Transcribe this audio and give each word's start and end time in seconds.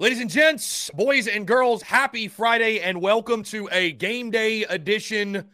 Ladies 0.00 0.20
and 0.20 0.30
gents, 0.30 0.88
boys 0.94 1.28
and 1.28 1.46
girls, 1.46 1.82
happy 1.82 2.26
Friday 2.26 2.80
and 2.80 3.02
welcome 3.02 3.42
to 3.42 3.68
a 3.70 3.92
game 3.92 4.30
day 4.30 4.62
edition 4.62 5.50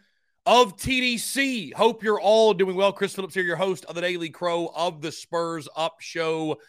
of 0.47 0.77
TDC. 0.77 1.75
Hope 1.75 2.05
you're 2.05 2.21
all 2.21 2.55
doing 2.55 2.77
well. 2.77 2.93
Chris 2.93 3.13
Phillips 3.13 3.35
here, 3.35 3.43
your 3.43 3.57
host 3.57 3.85
of 3.87 3.97
the 3.97 4.01
Daily 4.01 4.31
Crow 4.31 4.71
of 4.73 5.03
the 5.03 5.11
Spurs 5.11 5.69
Up 5.75 5.97
Show. 5.99 6.61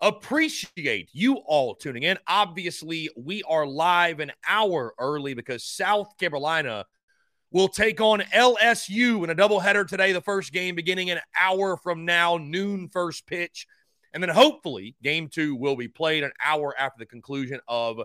Appreciate 0.00 1.10
you 1.12 1.38
all 1.38 1.74
tuning 1.74 2.04
in. 2.04 2.18
Obviously, 2.28 3.10
we 3.16 3.42
are 3.42 3.66
live 3.66 4.20
an 4.20 4.30
hour 4.48 4.94
early 4.96 5.34
because 5.34 5.64
South 5.64 6.16
Carolina 6.16 6.86
will 7.50 7.66
take 7.66 8.00
on 8.00 8.20
LSU 8.32 9.24
in 9.24 9.30
a 9.30 9.34
doubleheader 9.34 9.88
today. 9.88 10.12
The 10.12 10.20
first 10.20 10.52
game 10.52 10.76
beginning 10.76 11.10
an 11.10 11.18
hour 11.36 11.76
from 11.78 12.04
now, 12.04 12.36
noon 12.36 12.88
first 12.90 13.26
pitch. 13.26 13.66
And 14.14 14.22
then 14.22 14.30
hopefully 14.30 14.94
game 15.02 15.28
two 15.28 15.56
will 15.56 15.76
be 15.76 15.88
played 15.88 16.22
an 16.22 16.32
hour 16.42 16.74
after 16.78 17.00
the 17.00 17.06
conclusion 17.06 17.60
of 17.68 18.00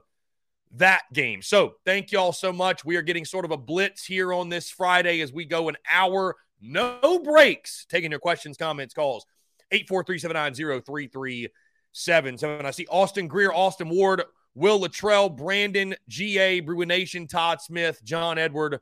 that 0.74 1.04
game. 1.14 1.42
So 1.42 1.76
thank 1.86 2.12
you 2.12 2.20
all 2.20 2.34
so 2.34 2.52
much. 2.52 2.84
We 2.84 2.98
are 2.98 3.02
getting 3.02 3.24
sort 3.26 3.46
of 3.46 3.52
a 3.52 3.58
blitz 3.58 4.06
here 4.06 4.34
on 4.34 4.50
this 4.50 4.70
Friday 4.70 5.22
as 5.22 5.32
we 5.32 5.46
go 5.46 5.70
an 5.70 5.78
hour, 5.90 6.36
no 6.60 7.22
breaks, 7.24 7.86
taking 7.90 8.12
your 8.12 8.20
questions, 8.20 8.58
comments, 8.58 8.94
calls. 8.94 9.26
843-790-3377. 9.72 12.66
I 12.66 12.72
see 12.72 12.88
Austin 12.90 13.28
Greer, 13.28 13.54
Austin 13.54 13.90
Ward, 13.90 14.24
Will 14.56 14.80
Latrell, 14.80 15.36
Brandon, 15.36 15.94
GA, 16.08 16.60
Bruin 16.60 16.88
Nation, 16.88 17.28
Todd 17.28 17.62
Smith, 17.62 18.04
John 18.04 18.40
Edward, 18.40 18.80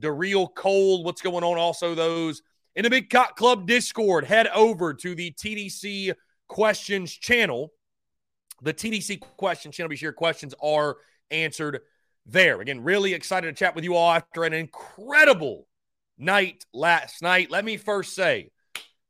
Daryl 0.00 0.54
Cole. 0.54 1.04
What's 1.04 1.22
going 1.22 1.42
on? 1.42 1.58
Also, 1.58 1.94
those 1.94 2.42
in 2.74 2.84
the 2.84 2.90
Big 2.90 3.08
Cock 3.08 3.36
Club 3.36 3.66
Discord, 3.66 4.24
head 4.24 4.48
over 4.48 4.92
to 4.92 5.14
the 5.14 5.32
TDC 5.32 6.12
questions 6.48 7.12
channel. 7.12 7.72
The 8.62 8.74
TDC 8.74 9.20
question 9.36 9.72
channel, 9.72 9.88
be 9.88 9.96
sure 9.96 10.12
questions 10.12 10.54
are 10.62 10.96
answered 11.30 11.80
there. 12.24 12.60
Again, 12.60 12.82
really 12.82 13.14
excited 13.14 13.46
to 13.46 13.58
chat 13.58 13.74
with 13.74 13.84
you 13.84 13.94
all 13.94 14.12
after 14.12 14.44
an 14.44 14.52
incredible 14.52 15.66
night 16.18 16.64
last 16.72 17.22
night. 17.22 17.50
Let 17.50 17.64
me 17.64 17.76
first 17.76 18.14
say 18.14 18.50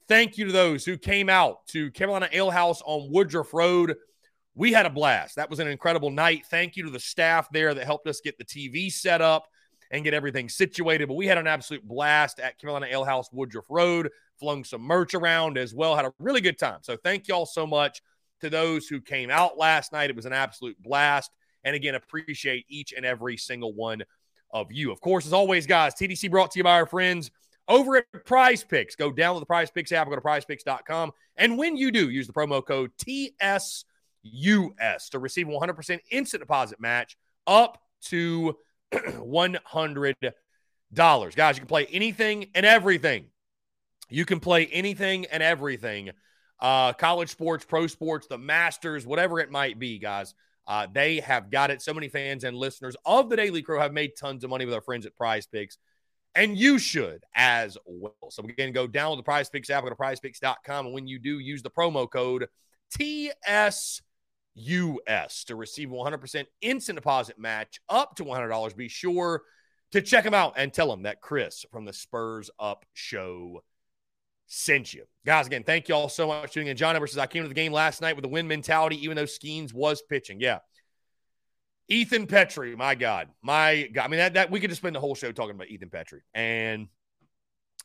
thank 0.09 0.39
you 0.39 0.47
to 0.47 0.53
those 0.53 0.85
who 0.85 0.99
came 0.99 1.29
out 1.29 1.67
to 1.69 1.91
Carolina 1.91 2.29
Ale 2.33 2.51
House 2.51 2.83
on 2.85 3.11
Woodruff 3.11 3.55
Road. 3.55 3.97
We 4.55 4.73
had 4.73 4.87
a 4.87 4.91
blast. 4.91 5.37
That 5.37 5.51
was 5.51 5.61
an 5.61 5.69
incredible 5.69 6.11
night. 6.11 6.47
Thank 6.51 6.77
you 6.77 6.85
to 6.85 6.91
the 6.91 7.01
staff 7.01 7.49
there 7.51 7.75
that 7.75 7.85
helped 7.85 8.09
us 8.09 8.21
get 8.21 8.39
the 8.39 8.45
TV 8.45 8.91
set 8.91 9.21
up 9.21 9.47
and 9.91 10.03
get 10.03 10.15
everything 10.15 10.49
situated. 10.49 11.09
But 11.09 11.15
we 11.15 11.27
had 11.27 11.39
an 11.39 11.47
absolute 11.47 11.87
blast 11.87 12.41
at 12.41 12.59
Carolina 12.59 12.87
Ale 12.91 13.05
House, 13.05 13.29
Woodruff 13.33 13.67
Road 13.69 14.11
flung 14.39 14.65
some 14.65 14.83
merch 14.83 15.15
around 15.15 15.59
as 15.59 15.75
well. 15.75 15.97
Had 15.97 16.05
a 16.05 16.13
really 16.19 16.41
good 16.41 16.59
time. 16.59 16.79
So 16.83 16.97
thank 16.97 17.29
y'all 17.29 17.47
so 17.47 17.67
much 17.67 18.03
to 18.41 18.51
those 18.51 18.87
who 18.87 19.01
came 19.01 19.31
out 19.31 19.57
last 19.59 19.93
night. 19.93 20.11
It 20.11 20.17
was 20.17 20.27
an 20.27 20.33
absolute 20.33 20.81
blast. 20.83 21.31
And 21.65 21.75
again, 21.75 21.95
appreciate 21.95 22.67
each 22.69 22.93
and 22.93 23.05
every 23.05 23.37
single 23.37 23.73
one 23.73 24.03
of 24.51 24.71
you. 24.71 24.93
Of 24.93 25.01
course, 25.01 25.27
as 25.27 25.33
always, 25.33 25.67
guys, 25.67 25.95
TDC 25.95 26.31
brought 26.31 26.51
to 26.53 26.59
you 26.59 26.65
by 26.65 26.75
our 26.75 26.87
friends 26.87 27.31
over 27.69 27.97
at 27.97 28.25
Prize 28.25 28.63
Picks. 28.63 28.95
Go 28.95 29.11
download 29.13 29.41
the 29.41 29.47
Prize 29.47 29.71
Picks 29.71 29.93
app, 29.93 30.09
go 30.09 30.15
to 30.15 30.21
prizepicks.com. 30.21 31.13
And 31.37 31.59
when 31.59 31.77
you 31.77 31.91
do, 31.91 32.09
use 32.11 32.27
the 32.27 32.33
promo 32.33 32.65
code 32.65 32.93
TSUS 32.99 33.85
to 35.11 35.19
receive 35.19 35.47
100% 35.47 35.99
instant 36.11 36.41
deposit 36.41 36.81
match 36.81 37.17
up 37.47 37.83
to 38.03 38.57
$100. 38.93 40.33
Guys, 40.95 41.57
you 41.57 41.61
can 41.61 41.67
play 41.67 41.87
anything 41.87 42.51
and 42.55 42.65
everything 42.65 43.27
you 44.09 44.25
can 44.25 44.41
play 44.41 44.67
anything 44.67 45.27
and 45.27 45.43
everything 45.43 46.11
uh, 46.61 46.93
college 46.95 47.31
sports, 47.31 47.65
pro 47.65 47.87
sports, 47.87 48.27
the 48.27 48.39
Masters, 48.39 49.07
whatever 49.07 49.41
it 49.41 49.51
might 49.51 49.79
be, 49.79 49.99
guys. 49.99 50.35
Uh, 50.67 50.87
they 50.93 51.21
have 51.21 51.51
got 51.51 51.71
it. 51.71 51.81
So 51.81 51.95
many 51.95 52.09
fans 52.09 52.45
and 52.45 52.57
listeners 52.57 52.97
of 53.05 53.31
the 53.31 53.37
Daily 53.37 53.63
Crow 53.63 53.81
have 53.81 53.93
made 53.93 54.13
tons 54.19 54.43
of 54.43 54.51
money 54.51 54.65
with 54.65 54.75
our 54.75 54.81
friends 54.81 55.07
at 55.07 55.15
Prize 55.15 55.47
Picks, 55.47 55.79
and 56.35 56.57
you 56.59 56.79
should 56.79 57.23
as 57.35 57.79
well. 57.87 58.15
So, 58.31 58.43
again, 58.43 58.73
go 58.73 58.89
download 58.89 59.19
the 59.19 59.23
Prize 59.23 59.49
Picks 59.49 59.71
app, 59.71 59.85
go 59.85 59.91
to 59.91 59.95
prizepicks.com. 59.95 60.87
And 60.87 60.95
when 60.95 61.07
you 61.07 61.19
do, 61.19 61.39
use 61.39 61.63
the 61.63 61.71
promo 61.71 62.11
code 62.11 62.49
TSUS 62.99 64.01
to 64.57 65.57
receive 65.57 65.89
100% 65.89 66.47
instant 66.63 66.97
deposit 66.97 67.39
match 67.39 67.81
up 67.89 68.17
to 68.17 68.25
$100. 68.25 68.77
Be 68.77 68.89
sure 68.89 69.43
to 69.93 70.03
check 70.03 70.25
them 70.25 70.35
out 70.35 70.55
and 70.57 70.73
tell 70.73 70.89
them 70.89 71.05
that 71.05 71.21
Chris 71.21 71.65
from 71.71 71.85
the 71.85 71.93
Spurs 71.93 72.51
Up 72.59 72.85
Show 72.93 73.63
sent 74.47 74.95
you. 74.95 75.05
Guys, 75.25 75.47
again, 75.47 75.65
thank 75.65 75.89
you 75.89 75.95
all 75.95 76.09
so 76.09 76.27
much 76.29 76.43
for 76.43 76.55
tuning 76.55 76.69
in. 76.69 76.77
John 76.77 76.95
Edwards 76.95 77.13
says, 77.13 77.19
I 77.19 77.27
came 77.27 77.43
to 77.43 77.49
the 77.49 77.55
game 77.55 77.73
last 77.73 78.01
night 78.01 78.17
with 78.17 78.25
a 78.25 78.29
win 78.29 78.47
mentality, 78.47 79.03
even 79.05 79.17
though 79.17 79.25
Skenes 79.25 79.73
was 79.73 80.03
pitching. 80.03 80.41
Yeah. 80.41 80.59
Ethan 81.89 82.27
Petry, 82.27 82.77
my 82.77 82.95
God. 82.95 83.29
My 83.43 83.89
God. 83.93 84.05
I 84.05 84.09
mean, 84.09 84.19
that, 84.19 84.35
that 84.35 84.51
we 84.51 84.61
could 84.61 84.71
just 84.71 84.81
spend 84.81 84.97
the 84.97 85.01
whole 85.01 85.15
show 85.15 85.33
talking 85.33 85.55
about 85.55 85.69
Ethan 85.69 85.91
Petry. 85.91 86.21
And 86.35 86.89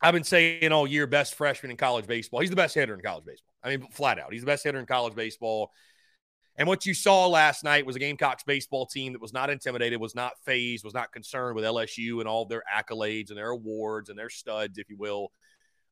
I've 0.02 0.14
been 0.14 0.24
saying 0.24 0.72
all 0.72 0.88
year, 0.88 1.06
best 1.06 1.36
freshman 1.36 1.72
in 1.72 1.78
college 1.78 2.08
baseball. 2.08 2.40
He's 2.40 2.50
the 2.50 2.56
best 2.56 2.74
hitter 2.74 2.96
in 2.96 3.02
college 3.02 3.26
baseball. 3.26 3.54
I 3.64 3.70
mean, 3.70 3.88
flat 3.92 4.18
out. 4.18 4.34
He's 4.34 4.42
the 4.42 4.48
best 4.48 4.64
hitter 4.64 4.80
in 4.80 4.88
college 4.88 5.14
baseball. 5.14 5.72
And 6.58 6.68
what 6.68 6.86
you 6.86 6.94
saw 6.94 7.28
last 7.28 7.64
night 7.64 7.86
was 7.86 7.96
a 7.96 8.00
Gamecocks 8.00 8.44
baseball 8.44 8.86
team 8.86 9.14
that 9.14 9.22
was 9.22 9.34
not 9.34 9.50
intimidated, 9.50 10.00
was 10.00 10.16
not 10.16 10.34
phased, 10.46 10.84
was 10.84 10.94
not 10.94 11.14
concerned 11.14 11.56
with 11.56 11.64
LSU 11.64 12.20
and 12.20 12.28
all 12.28 12.46
their 12.46 12.64
accolades 12.72 13.30
and 13.30 13.38
their 13.38 13.50
awards 13.50 14.10
and 14.10 14.18
their 14.18 14.30
studs, 14.30 14.78
if 14.78 14.90
you 14.90 14.98
will. 14.98 15.32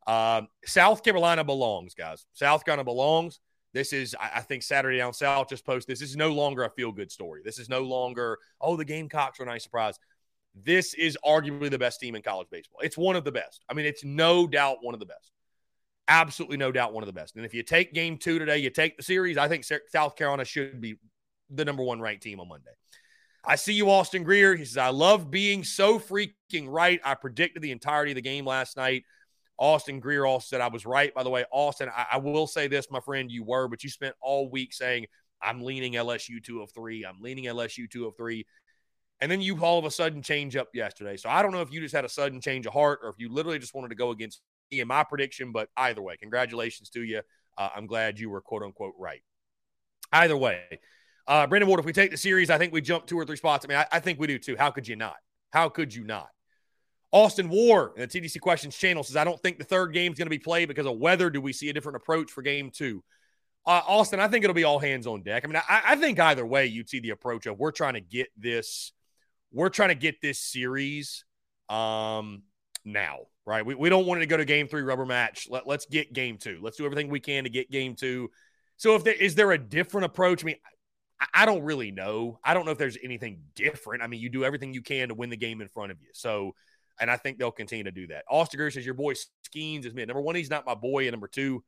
Um, 0.09 0.47
South 0.65 1.03
Carolina 1.03 1.43
belongs, 1.43 1.93
guys. 1.93 2.25
South 2.33 2.65
Carolina 2.65 2.83
belongs. 2.83 3.39
This 3.73 3.93
is, 3.93 4.15
I 4.19 4.39
think, 4.41 4.63
Saturday 4.63 4.97
Down 4.97 5.13
South 5.13 5.49
just 5.49 5.63
posted 5.63 5.93
this. 5.93 5.99
This 5.99 6.09
is 6.09 6.15
no 6.15 6.31
longer 6.31 6.63
a 6.63 6.69
feel 6.71 6.91
good 6.91 7.11
story. 7.11 7.41
This 7.45 7.59
is 7.59 7.69
no 7.69 7.81
longer, 7.81 8.39
oh, 8.59 8.75
the 8.75 8.85
Gamecocks 8.85 9.37
were 9.37 9.45
a 9.45 9.47
nice 9.47 9.61
surprise. 9.61 9.99
This 10.55 10.95
is 10.95 11.15
arguably 11.23 11.69
the 11.69 11.77
best 11.77 11.99
team 11.99 12.15
in 12.15 12.23
college 12.23 12.47
baseball. 12.49 12.79
It's 12.81 12.97
one 12.97 13.15
of 13.15 13.23
the 13.23 13.31
best. 13.31 13.63
I 13.69 13.75
mean, 13.75 13.85
it's 13.85 14.03
no 14.03 14.47
doubt 14.47 14.77
one 14.81 14.95
of 14.95 14.99
the 14.99 15.05
best. 15.05 15.31
Absolutely 16.07 16.57
no 16.57 16.71
doubt 16.71 16.91
one 16.91 17.03
of 17.03 17.07
the 17.07 17.13
best. 17.13 17.35
And 17.35 17.45
if 17.45 17.53
you 17.53 17.61
take 17.61 17.93
game 17.93 18.17
two 18.17 18.39
today, 18.39 18.57
you 18.57 18.71
take 18.71 18.97
the 18.97 19.03
series, 19.03 19.37
I 19.37 19.47
think 19.47 19.63
South 19.63 20.15
Carolina 20.15 20.43
should 20.43 20.81
be 20.81 20.95
the 21.51 21.63
number 21.63 21.83
one 21.83 22.01
ranked 22.01 22.23
team 22.23 22.39
on 22.39 22.47
Monday. 22.47 22.71
I 23.45 23.55
see 23.55 23.73
you, 23.73 23.91
Austin 23.91 24.23
Greer. 24.23 24.55
He 24.55 24.65
says, 24.65 24.77
I 24.77 24.89
love 24.89 25.29
being 25.29 25.63
so 25.63 25.99
freaking 25.99 26.65
right. 26.65 26.99
I 27.05 27.13
predicted 27.13 27.61
the 27.61 27.71
entirety 27.71 28.11
of 28.11 28.15
the 28.15 28.21
game 28.21 28.45
last 28.45 28.75
night. 28.75 29.03
Austin 29.59 29.99
Greer 29.99 30.25
also 30.25 30.45
said 30.47 30.61
I 30.61 30.69
was 30.69 30.85
right. 30.85 31.13
By 31.13 31.23
the 31.23 31.29
way, 31.29 31.43
Austin, 31.51 31.89
I, 31.95 32.05
I, 32.13 32.17
will 32.17 32.47
say 32.47 32.67
this, 32.67 32.87
my 32.89 33.01
friend, 33.01 33.29
you 33.29 33.43
were, 33.43 33.67
but 33.67 33.83
you 33.83 33.89
spent 33.89 34.15
all 34.21 34.49
week 34.49 34.73
saying 34.73 35.05
I'm 35.41 35.61
leaning 35.61 35.93
LSU 35.93 36.41
two 36.41 36.61
of 36.61 36.71
three. 36.71 37.05
I'm 37.05 37.21
leaning 37.21 37.43
LSU 37.43 37.89
two 37.89 38.07
of 38.07 38.15
three. 38.15 38.47
And 39.19 39.29
then 39.29 39.41
you 39.41 39.61
all 39.63 39.77
of 39.77 39.83
a 39.83 39.91
sudden 39.91 40.21
change 40.21 40.55
up 40.55 40.69
yesterday. 40.73 41.17
So 41.17 41.29
I 41.29 41.41
don't 41.41 41.51
know 41.51 41.61
if 41.61 41.73
you 41.73 41.81
just 41.81 41.93
had 41.93 42.05
a 42.05 42.09
sudden 42.09 42.39
change 42.39 42.65
of 42.65 42.73
heart 42.73 42.99
or 43.03 43.09
if 43.09 43.15
you 43.19 43.27
literally 43.27 43.59
just 43.59 43.73
wanted 43.73 43.89
to 43.89 43.95
go 43.95 44.11
against 44.11 44.41
me 44.71 44.79
in 44.79 44.87
my 44.87 45.03
prediction, 45.03 45.51
but 45.51 45.67
either 45.75 46.01
way, 46.01 46.15
congratulations 46.15 46.89
to 46.91 47.03
you. 47.03 47.21
Uh, 47.57 47.69
I'm 47.75 47.85
glad 47.85 48.17
you 48.17 48.29
were 48.29 48.39
quote 48.39 48.63
unquote 48.63 48.93
right. 48.97 49.21
Either 50.13 50.37
way, 50.37 50.61
uh, 51.27 51.45
Brandon 51.47 51.67
Ward, 51.67 51.81
if 51.81 51.85
we 51.85 51.91
take 51.91 52.11
the 52.11 52.17
series, 52.17 52.49
I 52.49 52.57
think 52.57 52.71
we 52.71 52.79
jump 52.79 53.07
two 53.07 53.19
or 53.19 53.25
three 53.25 53.35
spots. 53.35 53.65
I 53.65 53.67
mean, 53.67 53.77
I, 53.77 53.85
I 53.91 53.99
think 53.99 54.19
we 54.19 54.27
do 54.27 54.39
too. 54.39 54.55
How 54.57 54.71
could 54.71 54.87
you 54.87 54.95
not? 54.95 55.17
How 55.51 55.67
could 55.67 55.93
you 55.93 56.05
not? 56.05 56.29
Austin 57.11 57.49
War 57.49 57.93
in 57.95 58.01
the 58.01 58.07
TDC 58.07 58.39
Questions 58.39 58.77
channel 58.77 59.03
says, 59.03 59.15
I 59.15 59.23
don't 59.23 59.41
think 59.41 59.57
the 59.57 59.63
third 59.63 59.93
game 59.93 60.11
is 60.11 60.17
going 60.17 60.27
to 60.27 60.29
be 60.29 60.39
played 60.39 60.67
because 60.67 60.85
of 60.85 60.97
weather. 60.97 61.29
Do 61.29 61.41
we 61.41 61.53
see 61.53 61.69
a 61.69 61.73
different 61.73 61.95
approach 61.95 62.31
for 62.31 62.41
game 62.41 62.69
two? 62.69 63.03
Uh, 63.65 63.81
Austin, 63.87 64.19
I 64.19 64.27
think 64.27 64.43
it'll 64.43 64.53
be 64.53 64.63
all 64.63 64.79
hands 64.79 65.07
on 65.07 65.21
deck. 65.23 65.43
I 65.43 65.47
mean, 65.47 65.57
I, 65.57 65.81
I 65.87 65.95
think 65.95 66.19
either 66.19 66.45
way, 66.45 66.67
you'd 66.67 66.89
see 66.89 66.99
the 66.99 67.09
approach 67.09 67.45
of 67.45 67.57
we're 67.57 67.71
trying 67.71 67.95
to 67.95 68.01
get 68.01 68.27
this, 68.37 68.93
we're 69.51 69.69
trying 69.69 69.89
to 69.89 69.95
get 69.95 70.21
this 70.21 70.39
series 70.39 71.25
um, 71.67 72.43
now, 72.85 73.19
right? 73.45 73.65
We, 73.65 73.75
we 73.75 73.89
don't 73.89 74.05
want 74.05 74.19
it 74.19 74.21
to 74.21 74.27
go 74.27 74.37
to 74.37 74.45
game 74.45 74.67
three 74.67 74.81
rubber 74.81 75.05
match. 75.05 75.47
Let, 75.49 75.67
let's 75.67 75.85
get 75.85 76.13
game 76.13 76.37
two. 76.37 76.59
Let's 76.61 76.77
do 76.77 76.85
everything 76.85 77.09
we 77.09 77.19
can 77.19 77.43
to 77.43 77.49
get 77.49 77.71
game 77.71 77.95
two. 77.95 78.29
So, 78.77 78.95
if 78.95 79.03
there 79.03 79.13
is 79.13 79.35
there 79.35 79.51
a 79.51 79.57
different 79.57 80.05
approach? 80.05 80.43
I 80.43 80.45
mean, 80.45 80.55
I, 81.19 81.27
I 81.33 81.45
don't 81.45 81.63
really 81.63 81.91
know. 81.91 82.39
I 82.43 82.53
don't 82.53 82.65
know 82.65 82.71
if 82.71 82.77
there's 82.77 82.97
anything 83.03 83.41
different. 83.55 84.01
I 84.01 84.07
mean, 84.07 84.21
you 84.21 84.29
do 84.29 84.45
everything 84.45 84.73
you 84.73 84.81
can 84.81 85.09
to 85.09 85.13
win 85.15 85.29
the 85.29 85.37
game 85.37 85.59
in 85.61 85.67
front 85.67 85.91
of 85.91 86.01
you. 86.01 86.07
So, 86.13 86.55
and 86.99 87.09
I 87.09 87.17
think 87.17 87.37
they'll 87.37 87.51
continue 87.51 87.83
to 87.85 87.91
do 87.91 88.07
that. 88.07 88.25
Austin 88.29 88.57
Greer 88.57 88.71
says 88.71 88.85
your 88.85 88.95
boy 88.95 89.13
Skenes 89.13 89.85
is 89.85 89.93
mid. 89.93 90.07
Number 90.07 90.21
one, 90.21 90.35
he's 90.35 90.49
not 90.49 90.65
my 90.65 90.75
boy, 90.75 91.03
and 91.03 91.11
number 91.11 91.27
two, 91.27 91.63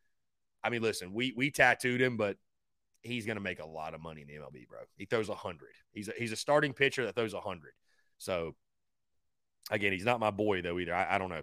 I 0.63 0.69
mean, 0.69 0.81
listen, 0.81 1.13
we 1.13 1.33
we 1.36 1.51
tattooed 1.51 2.01
him, 2.01 2.18
but 2.18 2.38
he's 3.01 3.25
going 3.25 3.38
to 3.38 3.42
make 3.42 3.60
a 3.60 3.66
lot 3.66 3.94
of 3.94 4.01
money 4.01 4.22
in 4.22 4.28
the 4.28 4.33
MLB, 4.33 4.68
bro. 4.68 4.80
He 4.95 5.06
throws 5.06 5.30
hundred. 5.30 5.69
He's 5.92 6.07
a, 6.07 6.13
he's 6.18 6.31
a 6.31 6.36
starting 6.36 6.74
pitcher 6.74 7.06
that 7.06 7.16
throws 7.16 7.33
hundred. 7.33 7.74
So 8.18 8.56
again, 9.69 9.92
he's 9.92 10.06
not 10.06 10.19
my 10.19 10.31
boy 10.31 10.62
though 10.62 10.80
either. 10.80 10.94
I, 10.94 11.16
I 11.16 11.18
don't 11.18 11.30
know. 11.30 11.42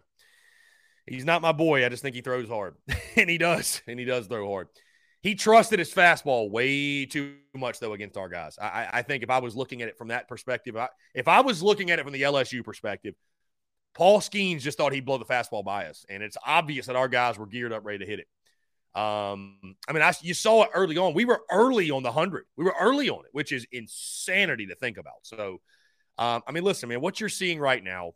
He's 1.07 1.25
not 1.25 1.43
my 1.43 1.53
boy. 1.53 1.85
I 1.85 1.89
just 1.89 2.03
think 2.03 2.15
he 2.15 2.21
throws 2.21 2.49
hard, 2.49 2.75
and 3.17 3.31
he 3.31 3.39
does, 3.39 3.83
and 3.87 3.99
he 3.99 4.05
does 4.05 4.27
throw 4.27 4.49
hard. 4.49 4.69
He 5.21 5.35
trusted 5.35 5.81
his 5.81 5.93
fastball 5.93 6.49
way 6.51 7.05
too 7.05 7.35
much 7.55 7.81
though 7.81 7.93
against 7.93 8.17
our 8.17 8.29
guys. 8.29 8.57
I, 8.61 8.89
I 8.93 9.03
think 9.03 9.25
if 9.25 9.31
I 9.31 9.39
was 9.39 9.57
looking 9.57 9.83
at 9.83 9.89
it 9.89 9.99
from 9.99 10.09
that 10.09 10.29
perspective, 10.29 10.77
I, 10.77 10.89
if 11.13 11.27
I 11.27 11.41
was 11.41 11.61
looking 11.61 11.91
at 11.91 11.99
it 11.99 12.05
from 12.05 12.13
the 12.13 12.23
LSU 12.23 12.63
perspective, 12.63 13.15
Paul 13.99 14.21
Skenes 14.21 14.61
just 14.61 14.79
thought 14.79 14.93
he'd 14.93 15.05
blow 15.05 15.19
the 15.19 15.25
fastball 15.25 15.65
by 15.65 15.87
us, 15.87 16.07
and 16.09 16.23
it's 16.23 16.37
obvious 16.47 16.87
that 16.87 16.95
our 16.95 17.09
guys 17.09 17.37
were 17.37 17.47
geared 17.47 17.73
up, 17.73 17.85
ready 17.85 17.99
to 17.99 18.07
hit 18.07 18.21
it. 18.21 18.29
Um, 18.99 19.59
I 19.89 19.93
mean, 19.93 20.03
I, 20.03 20.13
you 20.21 20.35
saw 20.35 20.63
it 20.63 20.71
early 20.73 20.97
on. 20.97 21.15
We 21.15 21.25
were 21.25 21.41
early 21.51 21.91
on 21.91 22.05
the 22.05 22.13
hundred. 22.13 22.45
We 22.57 22.65
were 22.65 22.77
early 22.81 23.11
on 23.11 23.25
it, 23.25 23.31
which 23.33 23.51
is 23.51 23.67
insanity 23.73 24.67
to 24.69 24.77
think 24.77 24.99
about. 24.99 25.25
So, 25.25 25.61
um, 26.17 26.43
I 26.47 26.53
mean, 26.53 26.63
listen, 26.63 26.89
man, 26.89 27.01
what 27.01 27.19
you're 27.19 27.29
seeing 27.29 27.59
right 27.59 27.83
now 27.83 28.13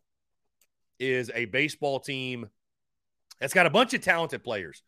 is 1.00 1.32
a 1.34 1.46
baseball 1.46 1.99
team 1.99 2.49
that's 3.40 3.52
got 3.52 3.67
a 3.67 3.70
bunch 3.70 3.93
of 3.93 4.02
talented 4.02 4.44
players, 4.44 4.84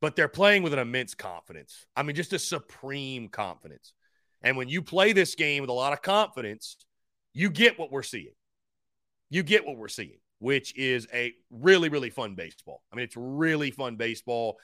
but 0.00 0.16
they're 0.16 0.26
playing 0.26 0.64
with 0.64 0.72
an 0.72 0.80
immense 0.80 1.14
confidence. 1.14 1.86
I 1.94 2.02
mean, 2.02 2.16
just 2.16 2.32
a 2.32 2.38
supreme 2.40 3.28
confidence. 3.28 3.92
And 4.42 4.56
when 4.56 4.68
you 4.68 4.82
play 4.82 5.12
this 5.12 5.36
game 5.36 5.60
with 5.60 5.70
a 5.70 5.72
lot 5.72 5.92
of 5.92 6.02
confidence, 6.02 6.78
you 7.32 7.48
get 7.48 7.78
what 7.78 7.92
we're 7.92 8.02
seeing. 8.02 8.34
You 9.30 9.42
get 9.42 9.66
what 9.66 9.76
we're 9.76 9.88
seeing, 9.88 10.18
which 10.38 10.76
is 10.76 11.06
a 11.12 11.34
really, 11.50 11.88
really 11.88 12.10
fun 12.10 12.34
baseball. 12.34 12.82
I 12.92 12.96
mean, 12.96 13.04
it's 13.04 13.16
really 13.16 13.70
fun 13.70 13.96
baseball. 13.96 14.58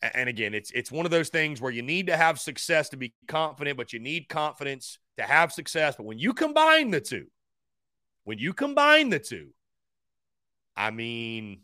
And 0.00 0.28
again, 0.28 0.54
it's 0.54 0.70
it's 0.70 0.92
one 0.92 1.06
of 1.06 1.10
those 1.10 1.28
things 1.28 1.60
where 1.60 1.72
you 1.72 1.82
need 1.82 2.06
to 2.06 2.16
have 2.16 2.38
success 2.38 2.88
to 2.90 2.96
be 2.96 3.14
confident, 3.26 3.76
but 3.76 3.92
you 3.92 3.98
need 3.98 4.28
confidence 4.28 4.98
to 5.16 5.24
have 5.24 5.52
success. 5.52 5.96
But 5.96 6.06
when 6.06 6.18
you 6.18 6.32
combine 6.32 6.90
the 6.90 7.00
two, 7.00 7.26
when 8.24 8.38
you 8.38 8.52
combine 8.52 9.08
the 9.08 9.18
two, 9.18 9.48
I 10.76 10.92
mean, 10.92 11.62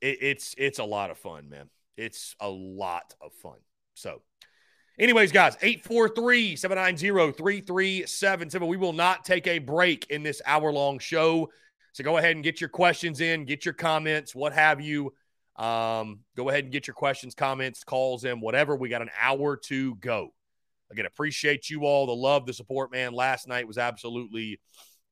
it, 0.00 0.18
it's 0.20 0.54
it's 0.58 0.80
a 0.80 0.84
lot 0.84 1.10
of 1.10 1.18
fun, 1.18 1.48
man. 1.48 1.70
It's 1.96 2.34
a 2.40 2.48
lot 2.48 3.14
of 3.20 3.32
fun. 3.34 3.58
So, 3.94 4.22
anyways, 4.98 5.32
guys, 5.32 5.56
843 5.60 6.56
790 6.56 7.32
3377. 7.32 8.68
We 8.68 8.76
will 8.76 8.92
not 8.92 9.24
take 9.24 9.46
a 9.46 9.58
break 9.58 10.06
in 10.10 10.22
this 10.22 10.40
hour 10.46 10.72
long 10.72 10.98
show. 10.98 11.50
So, 11.92 12.02
go 12.02 12.16
ahead 12.16 12.34
and 12.34 12.44
get 12.44 12.60
your 12.60 12.70
questions 12.70 13.20
in, 13.20 13.44
get 13.44 13.64
your 13.64 13.74
comments, 13.74 14.34
what 14.34 14.52
have 14.52 14.80
you. 14.80 15.12
Um, 15.56 16.20
go 16.36 16.48
ahead 16.48 16.64
and 16.64 16.72
get 16.72 16.86
your 16.88 16.94
questions, 16.94 17.34
comments, 17.34 17.84
calls 17.84 18.24
in, 18.24 18.40
whatever. 18.40 18.74
We 18.74 18.88
got 18.88 19.02
an 19.02 19.10
hour 19.20 19.56
to 19.68 19.94
go. 19.96 20.34
Again, 20.90 21.06
appreciate 21.06 21.70
you 21.70 21.84
all, 21.84 22.06
the 22.06 22.14
love, 22.14 22.46
the 22.46 22.52
support, 22.52 22.90
man. 22.92 23.12
Last 23.12 23.48
night 23.48 23.66
was 23.66 23.78
absolutely 23.78 24.60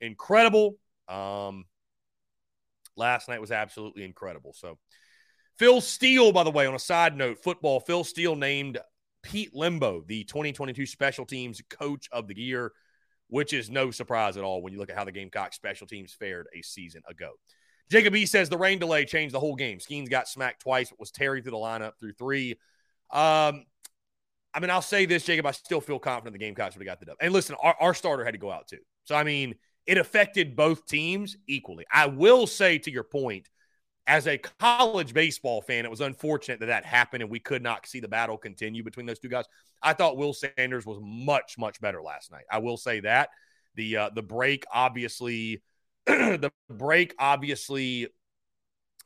incredible. 0.01 0.77
Um, 1.09 1.65
last 2.97 3.29
night 3.29 3.41
was 3.41 3.51
absolutely 3.51 4.05
incredible. 4.05 4.53
So, 4.53 4.79
Phil 5.59 5.81
Steele, 5.81 6.33
by 6.33 6.45
the 6.45 6.51
way, 6.51 6.67
on 6.67 6.75
a 6.75 6.79
side 6.79 7.17
note, 7.17 7.39
football, 7.43 7.81
Phil 7.81 8.05
Steele 8.05 8.37
named 8.37 8.79
Pete 9.23 9.55
Lembo, 9.55 10.07
the 10.07 10.25
2022 10.25 10.87
Special 10.87 11.25
Teams 11.25 11.61
Coach 11.69 12.09
of 12.13 12.27
the 12.29 12.39
Year, 12.39 12.73
which 13.29 13.53
is 13.53 13.71
no 13.71 13.91
surprise 13.91 14.37
at 14.37 14.45
all 14.45 14.63
when 14.63 14.73
you 14.73 14.79
look 14.79 14.91
at 14.91 14.97
how 14.97 15.05
the 15.05 15.13
Gamecock 15.13 15.55
special 15.55 15.87
teams 15.87 16.13
fared 16.13 16.47
a 16.55 16.63
season 16.63 17.03
ago. 17.09 17.31
Jacob 17.91 18.15
E 18.15 18.27
says 18.27 18.49
the 18.49 18.59
rain 18.59 18.79
delay 18.79 19.05
changed 19.05 19.35
the 19.35 19.41
whole 19.41 19.57
game. 19.57 19.79
Skenes 19.79 20.09
got 20.09 20.29
smacked 20.29 20.63
twice. 20.63 20.91
It 20.91 21.01
was 21.01 21.11
Terry 21.11 21.43
through 21.43 21.53
the 21.53 21.59
lineup 21.59 21.93
through 22.01 22.13
three. 22.13 22.53
Um, 23.11 23.65
I 24.55 24.61
mean, 24.61 24.71
I'll 24.71 24.83
say 24.83 25.07
this, 25.07 25.25
Jacob. 25.25 25.47
I 25.47 25.53
still 25.53 25.81
feel 25.81 25.99
confident 25.99 26.33
the 26.33 26.39
Gamecocks 26.39 26.75
would 26.75 26.87
have 26.87 26.93
got 26.93 27.01
the 27.01 27.07
dub. 27.07 27.17
And 27.21 27.33
listen, 27.33 27.57
our, 27.63 27.77
our 27.81 27.95
starter 27.95 28.25
had 28.25 28.35
to 28.35 28.39
go 28.39 28.51
out 28.51 28.69
too. 28.69 28.79
So, 29.05 29.15
I 29.15 29.25
mean, 29.25 29.55
it 29.87 29.99
affected 29.99 30.57
both 30.57 30.87
teams 30.87 31.37
equally. 31.47 31.85
I 31.93 32.07
will 32.07 32.47
say, 32.47 32.79
to 32.79 32.91
your 32.91 33.05
point, 33.05 33.49
as 34.07 34.27
a 34.27 34.39
college 34.39 35.15
baseball 35.15 35.63
fan, 35.63 35.85
it 35.85 35.91
was 35.91 36.01
unfortunate 36.01 36.61
that 36.61 36.67
that 36.67 36.85
happened 36.85 37.23
and 37.23 37.31
we 37.31 37.39
could 37.39 37.63
not 37.63 37.87
see 37.87 38.01
the 38.01 38.09
battle 38.09 38.37
continue 38.37 38.83
between 38.83 39.07
those 39.07 39.19
two 39.19 39.29
guys. 39.29 39.45
I 39.83 39.93
thought 39.93 40.17
Will 40.17 40.35
Sanders 40.35 40.85
was 40.85 40.99
much, 41.01 41.57
much 41.59 41.81
better 41.81 42.03
last 42.03 42.31
night. 42.31 42.45
I 42.51 42.59
will 42.59 42.77
say 42.77 43.01
that. 43.01 43.31
The 43.75 43.97
uh, 43.97 44.11
the 44.15 44.23
break 44.23 44.65
obviously 44.71 45.63
the 46.07 46.51
break 46.69 47.15
obviously, 47.19 48.09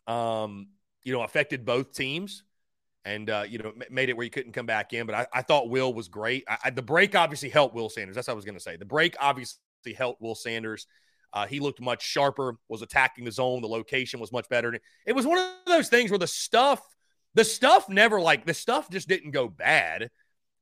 um, 0.07 0.69
you 1.05 1.13
know, 1.13 1.23
affected 1.23 1.65
both 1.65 1.93
teams 1.93 2.43
and, 3.05 3.29
uh, 3.29 3.45
you 3.49 3.59
know, 3.59 3.73
made 3.91 4.09
it 4.09 4.17
where 4.17 4.25
you 4.25 4.31
couldn't 4.31 4.53
come 4.53 4.67
back 4.67 4.93
in. 4.93 5.07
But 5.07 5.15
I, 5.15 5.27
I 5.33 5.43
thought 5.43 5.69
Will 5.69 5.93
was 5.93 6.09
great. 6.09 6.45
I, 6.49 6.59
I, 6.65 6.71
the 6.71 6.83
break 6.83 7.15
obviously 7.15 7.51
helped 7.51 7.75
Will 7.75 7.91
Sanders. 7.91 8.17
That's 8.17 8.29
what 8.29 8.33
I 8.33 8.37
was 8.37 8.45
going 8.45 8.57
to 8.57 8.63
say. 8.63 8.77
The 8.77 8.87
break 8.87 9.15
obviously 9.21 9.61
helped 9.97 10.23
Will 10.23 10.35
Sanders. 10.35 10.87
Uh, 11.33 11.47
he 11.47 11.61
looked 11.61 11.81
much 11.81 12.03
sharper, 12.03 12.57
was 12.69 12.83
attacking 12.83 13.25
the 13.25 13.33
zone. 13.33 13.61
The 13.61 13.69
location 13.69 14.21
was 14.21 14.33
much 14.33 14.49
better. 14.49 14.79
It 15.07 15.15
was 15.15 15.27
one 15.27 15.39
of 15.39 15.51
those 15.67 15.89
things 15.89 16.11
where 16.11 16.19
the 16.19 16.27
stuff, 16.27 16.81
the 17.35 17.45
stuff 17.45 17.89
never 17.89 18.21
like 18.21 18.47
the 18.47 18.55
stuff 18.55 18.89
just 18.91 19.09
didn't 19.09 19.33
go 19.33 19.49
bad. 19.49 20.11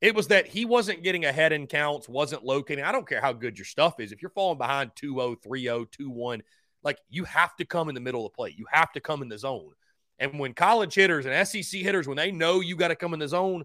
It 0.00 0.14
was 0.14 0.28
that 0.28 0.46
he 0.46 0.64
wasn't 0.64 1.02
getting 1.02 1.24
ahead 1.24 1.52
in 1.52 1.66
counts, 1.66 2.08
wasn't 2.08 2.44
locating. 2.44 2.84
I 2.84 2.92
don't 2.92 3.08
care 3.08 3.20
how 3.20 3.32
good 3.32 3.56
your 3.56 3.64
stuff 3.64 4.00
is. 4.00 4.12
If 4.12 4.20
you're 4.20 4.30
falling 4.30 4.58
behind 4.58 4.90
2 4.96 5.14
0, 5.14 5.36
3 5.42 5.62
0, 5.62 5.84
2 5.84 6.10
1, 6.10 6.42
like 6.82 6.98
you 7.08 7.24
have 7.24 7.56
to 7.56 7.64
come 7.64 7.88
in 7.88 7.94
the 7.94 8.00
middle 8.00 8.26
of 8.26 8.32
the 8.32 8.36
plate. 8.36 8.58
You 8.58 8.66
have 8.70 8.92
to 8.92 9.00
come 9.00 9.22
in 9.22 9.28
the 9.28 9.38
zone. 9.38 9.70
And 10.18 10.38
when 10.38 10.54
college 10.54 10.94
hitters 10.94 11.26
and 11.26 11.48
SEC 11.48 11.80
hitters, 11.80 12.06
when 12.06 12.16
they 12.16 12.30
know 12.30 12.60
you 12.60 12.76
got 12.76 12.88
to 12.88 12.96
come 12.96 13.14
in 13.14 13.20
the 13.20 13.28
zone, 13.28 13.64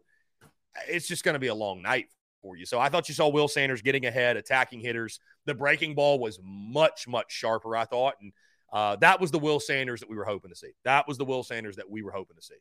it's 0.87 1.07
just 1.07 1.23
going 1.23 1.33
to 1.33 1.39
be 1.39 1.47
a 1.47 1.55
long 1.55 1.81
night 1.81 2.07
for 2.41 2.55
you. 2.55 2.65
So 2.65 2.79
I 2.79 2.89
thought 2.89 3.09
you 3.09 3.15
saw 3.15 3.27
Will 3.27 3.47
Sanders 3.47 3.81
getting 3.81 4.05
ahead, 4.05 4.37
attacking 4.37 4.79
hitters. 4.79 5.19
The 5.45 5.53
breaking 5.53 5.95
ball 5.95 6.19
was 6.19 6.39
much, 6.43 7.07
much 7.07 7.31
sharper, 7.31 7.75
I 7.75 7.85
thought. 7.85 8.15
And 8.21 8.33
uh, 8.71 8.95
that 8.97 9.19
was 9.19 9.31
the 9.31 9.39
Will 9.39 9.59
Sanders 9.59 9.99
that 9.99 10.09
we 10.09 10.15
were 10.15 10.25
hoping 10.25 10.51
to 10.51 10.55
see. 10.55 10.71
That 10.83 11.07
was 11.07 11.17
the 11.17 11.25
Will 11.25 11.43
Sanders 11.43 11.75
that 11.77 11.89
we 11.89 12.01
were 12.01 12.11
hoping 12.11 12.35
to 12.35 12.41
see. 12.41 12.55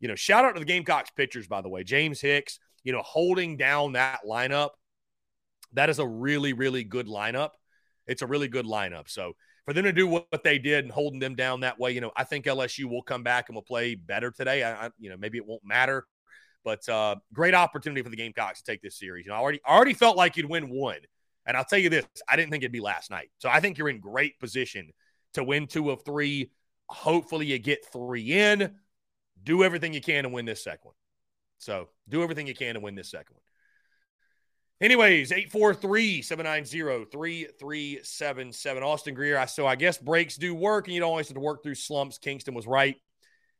You 0.00 0.08
know, 0.08 0.14
shout 0.14 0.44
out 0.44 0.52
to 0.52 0.60
the 0.60 0.66
Gamecocks 0.66 1.10
pitchers, 1.10 1.46
by 1.46 1.62
the 1.62 1.68
way. 1.68 1.82
James 1.82 2.20
Hicks, 2.20 2.58
you 2.84 2.92
know, 2.92 3.02
holding 3.02 3.56
down 3.56 3.92
that 3.92 4.20
lineup. 4.28 4.70
That 5.72 5.90
is 5.90 5.98
a 5.98 6.06
really, 6.06 6.52
really 6.52 6.84
good 6.84 7.06
lineup. 7.06 7.50
It's 8.06 8.22
a 8.22 8.26
really 8.26 8.48
good 8.48 8.66
lineup. 8.66 9.08
So 9.08 9.34
for 9.64 9.72
them 9.72 9.84
to 9.84 9.92
do 9.92 10.06
what, 10.06 10.26
they 10.44 10.58
did 10.58 10.84
and 10.84 10.92
holding 10.92 11.18
them 11.18 11.34
down 11.34 11.60
that 11.60 11.78
way, 11.78 11.90
you 11.92 12.00
know, 12.00 12.12
I 12.16 12.24
think 12.24 12.44
LSU 12.44 12.84
will 12.84 13.02
come 13.02 13.22
back 13.22 13.48
and 13.48 13.56
will 13.56 13.62
play 13.62 13.94
better 13.96 14.30
today. 14.30 14.62
I, 14.62 14.86
I 14.86 14.90
you 14.98 15.10
know, 15.10 15.16
maybe 15.16 15.38
it 15.38 15.46
won't 15.46 15.64
matter, 15.64 16.06
but 16.66 16.86
uh, 16.88 17.14
great 17.32 17.54
opportunity 17.54 18.02
for 18.02 18.08
the 18.10 18.16
Gamecocks 18.16 18.60
to 18.60 18.72
take 18.72 18.82
this 18.82 18.98
series. 18.98 19.24
You 19.24 19.30
know, 19.30 19.36
I 19.36 19.40
already 19.40 19.60
already 19.64 19.94
felt 19.94 20.16
like 20.16 20.36
you'd 20.36 20.50
win 20.50 20.68
one, 20.68 20.98
and 21.46 21.56
I'll 21.56 21.64
tell 21.64 21.78
you 21.78 21.88
this: 21.88 22.04
I 22.28 22.34
didn't 22.34 22.50
think 22.50 22.64
it'd 22.64 22.72
be 22.72 22.80
last 22.80 23.08
night. 23.08 23.30
So 23.38 23.48
I 23.48 23.60
think 23.60 23.78
you're 23.78 23.88
in 23.88 24.00
great 24.00 24.40
position 24.40 24.90
to 25.34 25.44
win 25.44 25.68
two 25.68 25.90
of 25.92 26.04
three. 26.04 26.50
Hopefully, 26.88 27.46
you 27.46 27.60
get 27.60 27.86
three 27.92 28.32
in. 28.32 28.74
Do 29.44 29.62
everything 29.62 29.94
you 29.94 30.00
can 30.00 30.24
to 30.24 30.28
win 30.28 30.44
this 30.44 30.64
second 30.64 30.80
one. 30.82 30.94
So 31.58 31.88
do 32.08 32.24
everything 32.24 32.48
you 32.48 32.54
can 32.54 32.74
to 32.74 32.80
win 32.80 32.96
this 32.96 33.12
second 33.12 33.34
one. 33.36 33.42
Anyways, 34.80 35.30
843 35.30 36.20
790 36.20 37.06
3377. 37.12 38.82
Austin 38.82 39.14
Greer. 39.14 39.38
I, 39.38 39.44
so 39.44 39.68
I 39.68 39.76
guess 39.76 39.98
breaks 39.98 40.36
do 40.36 40.52
work 40.52 40.88
and 40.88 40.94
you 40.94 41.00
don't 41.00 41.10
always 41.10 41.28
have 41.28 41.34
to 41.36 41.40
work 41.40 41.62
through 41.62 41.76
slumps. 41.76 42.18
Kingston 42.18 42.54
was 42.54 42.66
right. 42.66 42.96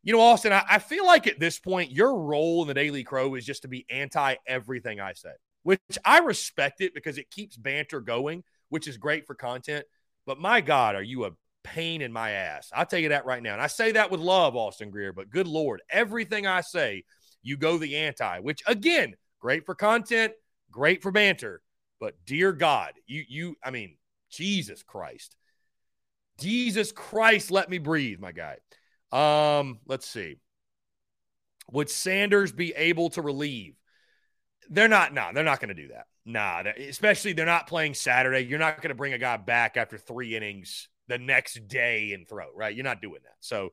You 0.02 0.12
know, 0.12 0.20
Austin, 0.20 0.52
I, 0.52 0.62
I 0.68 0.78
feel 0.78 1.04
like 1.04 1.26
at 1.26 1.40
this 1.40 1.58
point, 1.58 1.90
your 1.90 2.16
role 2.18 2.62
in 2.62 2.68
the 2.68 2.74
Daily 2.74 3.02
Crow 3.02 3.34
is 3.34 3.44
just 3.44 3.62
to 3.62 3.68
be 3.68 3.86
anti 3.90 4.36
everything 4.46 5.00
I 5.00 5.12
say, 5.14 5.32
which 5.62 5.80
I 6.04 6.18
respect 6.18 6.80
it 6.80 6.94
because 6.94 7.18
it 7.18 7.30
keeps 7.30 7.56
banter 7.56 8.00
going, 8.00 8.44
which 8.68 8.86
is 8.86 8.96
great 8.96 9.26
for 9.26 9.34
content. 9.34 9.84
But 10.26 10.40
my 10.40 10.60
God, 10.60 10.94
are 10.94 11.02
you 11.02 11.24
a 11.24 11.32
pain 11.64 12.02
in 12.02 12.12
my 12.12 12.30
ass? 12.32 12.70
I'll 12.74 12.86
tell 12.86 13.00
you 13.00 13.10
that 13.10 13.26
right 13.26 13.42
now. 13.42 13.54
And 13.54 13.62
I 13.62 13.66
say 13.66 13.92
that 13.92 14.10
with 14.10 14.20
love, 14.20 14.54
Austin 14.54 14.90
Greer, 14.90 15.12
but 15.12 15.30
good 15.30 15.48
Lord, 15.48 15.82
everything 15.90 16.46
I 16.46 16.60
say 16.60 17.04
you 17.42 17.56
go 17.56 17.78
the 17.78 17.96
anti, 17.96 18.40
which 18.40 18.62
again, 18.66 19.14
great 19.40 19.66
for 19.66 19.74
content, 19.74 20.32
great 20.70 21.02
for 21.02 21.10
banter. 21.10 21.62
But 22.00 22.14
dear 22.26 22.52
God, 22.52 22.92
you, 23.06 23.24
you, 23.28 23.56
I 23.64 23.70
mean, 23.70 23.96
Jesus 24.30 24.82
Christ. 24.82 25.36
Jesus 26.38 26.92
Christ, 26.92 27.50
let 27.50 27.70
me 27.70 27.78
breathe, 27.78 28.20
my 28.20 28.32
guy. 28.32 28.56
Um, 29.12 29.80
let's 29.86 30.06
see. 30.06 30.38
Would 31.72 31.90
Sanders 31.90 32.52
be 32.52 32.72
able 32.74 33.10
to 33.10 33.22
relieve? 33.22 33.74
They're 34.68 34.88
not. 34.88 35.14
Nah, 35.14 35.32
they're 35.32 35.44
not 35.44 35.60
going 35.60 35.74
to 35.74 35.82
do 35.82 35.88
that. 35.88 36.06
Nah, 36.24 36.64
especially 36.76 37.32
they're 37.32 37.46
not 37.46 37.68
playing 37.68 37.94
Saturday. 37.94 38.40
You're 38.40 38.58
not 38.58 38.82
going 38.82 38.88
to 38.88 38.96
bring 38.96 39.12
a 39.12 39.18
guy 39.18 39.36
back 39.36 39.76
after 39.76 39.96
three 39.96 40.36
innings 40.36 40.88
the 41.08 41.18
next 41.18 41.68
day 41.68 42.12
and 42.12 42.28
throw, 42.28 42.46
right? 42.54 42.74
You're 42.74 42.84
not 42.84 43.00
doing 43.00 43.20
that. 43.22 43.36
So, 43.40 43.70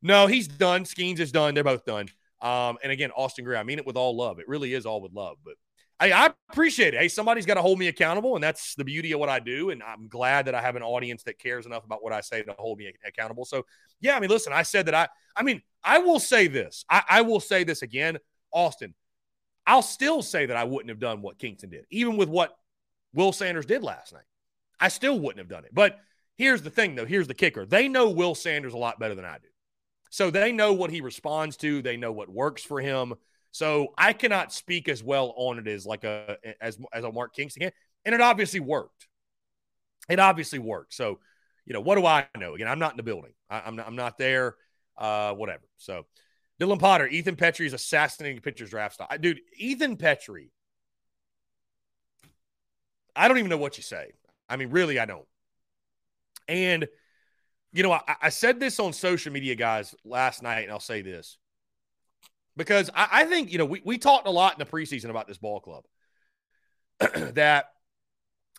no, 0.00 0.28
he's 0.28 0.46
done. 0.46 0.84
Skenes 0.84 1.18
is 1.18 1.32
done. 1.32 1.54
They're 1.54 1.64
both 1.64 1.84
done. 1.84 2.08
Um, 2.40 2.78
and 2.82 2.92
again, 2.92 3.10
Austin 3.10 3.44
Gray. 3.44 3.58
I 3.58 3.64
mean 3.64 3.78
it 3.78 3.86
with 3.86 3.96
all 3.96 4.16
love. 4.16 4.38
It 4.38 4.46
really 4.48 4.72
is 4.72 4.86
all 4.86 5.00
with 5.00 5.12
love. 5.12 5.38
But 5.44 5.54
I, 6.00 6.12
I 6.12 6.30
appreciate 6.50 6.94
it. 6.94 7.00
Hey, 7.00 7.08
somebody's 7.08 7.46
got 7.46 7.54
to 7.54 7.62
hold 7.62 7.78
me 7.78 7.88
accountable, 7.88 8.36
and 8.36 8.42
that's 8.42 8.74
the 8.76 8.84
beauty 8.84 9.12
of 9.12 9.20
what 9.20 9.28
I 9.28 9.40
do. 9.40 9.70
And 9.70 9.82
I'm 9.82 10.08
glad 10.08 10.46
that 10.46 10.54
I 10.54 10.60
have 10.60 10.76
an 10.76 10.82
audience 10.82 11.24
that 11.24 11.38
cares 11.38 11.66
enough 11.66 11.84
about 11.84 12.02
what 12.02 12.12
I 12.12 12.20
say 12.20 12.42
to 12.42 12.52
hold 12.52 12.78
me 12.78 12.92
accountable. 13.04 13.44
So, 13.44 13.64
yeah, 14.00 14.16
I 14.16 14.20
mean, 14.20 14.30
listen, 14.30 14.52
I 14.52 14.62
said 14.62 14.86
that 14.86 14.94
I, 14.94 15.08
I 15.36 15.42
mean, 15.42 15.60
I 15.82 15.98
will 15.98 16.20
say 16.20 16.46
this. 16.46 16.84
I, 16.88 17.02
I 17.08 17.22
will 17.22 17.40
say 17.40 17.64
this 17.64 17.82
again, 17.82 18.18
Austin. 18.52 18.94
I'll 19.66 19.82
still 19.82 20.22
say 20.22 20.46
that 20.46 20.56
I 20.56 20.64
wouldn't 20.64 20.88
have 20.88 21.00
done 21.00 21.20
what 21.20 21.38
Kingston 21.38 21.70
did, 21.70 21.84
even 21.90 22.16
with 22.16 22.28
what 22.28 22.56
Will 23.12 23.32
Sanders 23.32 23.66
did 23.66 23.82
last 23.82 24.12
night. 24.12 24.22
I 24.80 24.88
still 24.88 25.18
wouldn't 25.18 25.38
have 25.38 25.48
done 25.48 25.64
it. 25.64 25.74
But 25.74 25.98
here's 26.36 26.62
the 26.62 26.70
thing, 26.70 26.94
though. 26.94 27.06
Here's 27.06 27.26
the 27.26 27.34
kicker. 27.34 27.66
They 27.66 27.88
know 27.88 28.08
Will 28.10 28.34
Sanders 28.34 28.72
a 28.72 28.78
lot 28.78 29.00
better 29.00 29.14
than 29.14 29.24
I 29.24 29.38
do. 29.38 29.48
So 30.10 30.30
they 30.30 30.52
know 30.52 30.72
what 30.72 30.90
he 30.90 31.00
responds 31.00 31.56
to. 31.58 31.82
They 31.82 31.96
know 31.96 32.12
what 32.12 32.30
works 32.30 32.62
for 32.62 32.80
him. 32.80 33.14
So 33.50 33.94
I 33.96 34.12
cannot 34.12 34.52
speak 34.52 34.88
as 34.88 35.02
well 35.02 35.32
on 35.36 35.58
it 35.58 35.66
as 35.66 35.86
like 35.86 36.04
a 36.04 36.36
as 36.60 36.78
as 36.92 37.04
a 37.04 37.12
Mark 37.12 37.34
Kingston 37.34 37.62
can. 37.62 37.72
And 38.04 38.14
it 38.14 38.20
obviously 38.20 38.60
worked. 38.60 39.08
It 40.08 40.18
obviously 40.18 40.58
worked. 40.58 40.94
So, 40.94 41.18
you 41.66 41.74
know, 41.74 41.80
what 41.80 41.96
do 41.96 42.06
I 42.06 42.26
know? 42.36 42.54
Again, 42.54 42.68
I'm 42.68 42.78
not 42.78 42.92
in 42.92 42.96
the 42.96 43.02
building. 43.02 43.32
I, 43.50 43.66
am 43.66 43.76
not, 43.76 43.86
I'm 43.86 43.96
not 43.96 44.16
there. 44.18 44.56
Uh, 44.96 45.34
whatever. 45.34 45.64
So, 45.76 46.06
Dylan 46.60 46.78
Potter, 46.78 47.06
Ethan 47.06 47.36
Petry's 47.36 47.72
assassinating 47.72 48.40
pitchers 48.40 48.70
draft 48.70 48.94
style. 48.94 49.08
Dude, 49.20 49.40
Ethan 49.56 49.96
Petry. 49.96 50.50
I 53.14 53.28
don't 53.28 53.38
even 53.38 53.50
know 53.50 53.58
what 53.58 53.76
you 53.76 53.82
say. 53.82 54.12
I 54.48 54.56
mean, 54.56 54.70
really, 54.70 54.98
I 54.98 55.04
don't. 55.04 55.26
And 56.48 56.88
you 57.72 57.82
know, 57.82 57.92
I, 57.92 58.02
I, 58.22 58.28
said 58.30 58.58
this 58.58 58.80
on 58.80 58.92
social 58.92 59.32
media, 59.32 59.54
guys, 59.54 59.94
last 60.04 60.42
night, 60.42 60.62
and 60.62 60.72
I'll 60.72 60.80
say 60.80 61.02
this 61.02 61.36
because 62.58 62.90
I, 62.94 63.08
I 63.12 63.24
think, 63.24 63.52
you 63.52 63.58
know, 63.58 63.64
we, 63.64 63.82
we 63.84 63.98
talked 63.98 64.26
a 64.26 64.32
lot 64.32 64.54
in 64.54 64.58
the 64.58 64.66
preseason 64.70 65.10
about 65.10 65.28
this 65.28 65.38
ball 65.38 65.60
club 65.60 65.84
that 67.34 67.66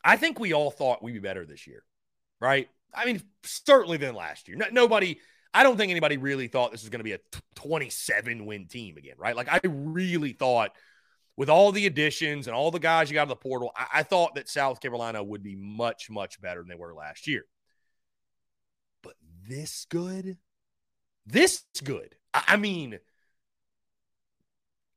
I 0.03 0.17
think 0.17 0.39
we 0.39 0.53
all 0.53 0.71
thought 0.71 1.03
we'd 1.03 1.13
be 1.13 1.19
better 1.19 1.45
this 1.45 1.67
year, 1.67 1.83
right? 2.41 2.69
I 2.95 3.05
mean, 3.05 3.21
certainly 3.43 3.97
than 3.97 4.15
last 4.15 4.47
year. 4.47 4.57
No, 4.57 4.67
nobody, 4.71 5.19
I 5.53 5.63
don't 5.63 5.77
think 5.77 5.91
anybody 5.91 6.17
really 6.17 6.47
thought 6.47 6.71
this 6.71 6.83
was 6.83 6.89
going 6.89 7.01
to 7.01 7.03
be 7.03 7.13
a 7.13 7.19
27 7.55 8.45
win 8.45 8.67
team 8.67 8.97
again, 8.97 9.15
right? 9.17 9.35
Like, 9.35 9.49
I 9.51 9.59
really 9.63 10.33
thought 10.33 10.71
with 11.37 11.49
all 11.49 11.71
the 11.71 11.85
additions 11.85 12.47
and 12.47 12.55
all 12.55 12.71
the 12.71 12.79
guys 12.79 13.09
you 13.09 13.15
got 13.15 13.23
in 13.23 13.29
the 13.29 13.35
portal, 13.35 13.71
I, 13.75 13.87
I 13.95 14.03
thought 14.03 14.35
that 14.35 14.49
South 14.49 14.81
Carolina 14.81 15.23
would 15.23 15.43
be 15.43 15.55
much, 15.55 16.09
much 16.09 16.41
better 16.41 16.61
than 16.61 16.69
they 16.69 16.75
were 16.75 16.93
last 16.93 17.27
year 17.27 17.45
But 19.03 19.15
this 19.47 19.85
good? 19.89 20.37
This 21.25 21.63
good. 21.83 22.15
I 22.33 22.57
mean, 22.57 22.99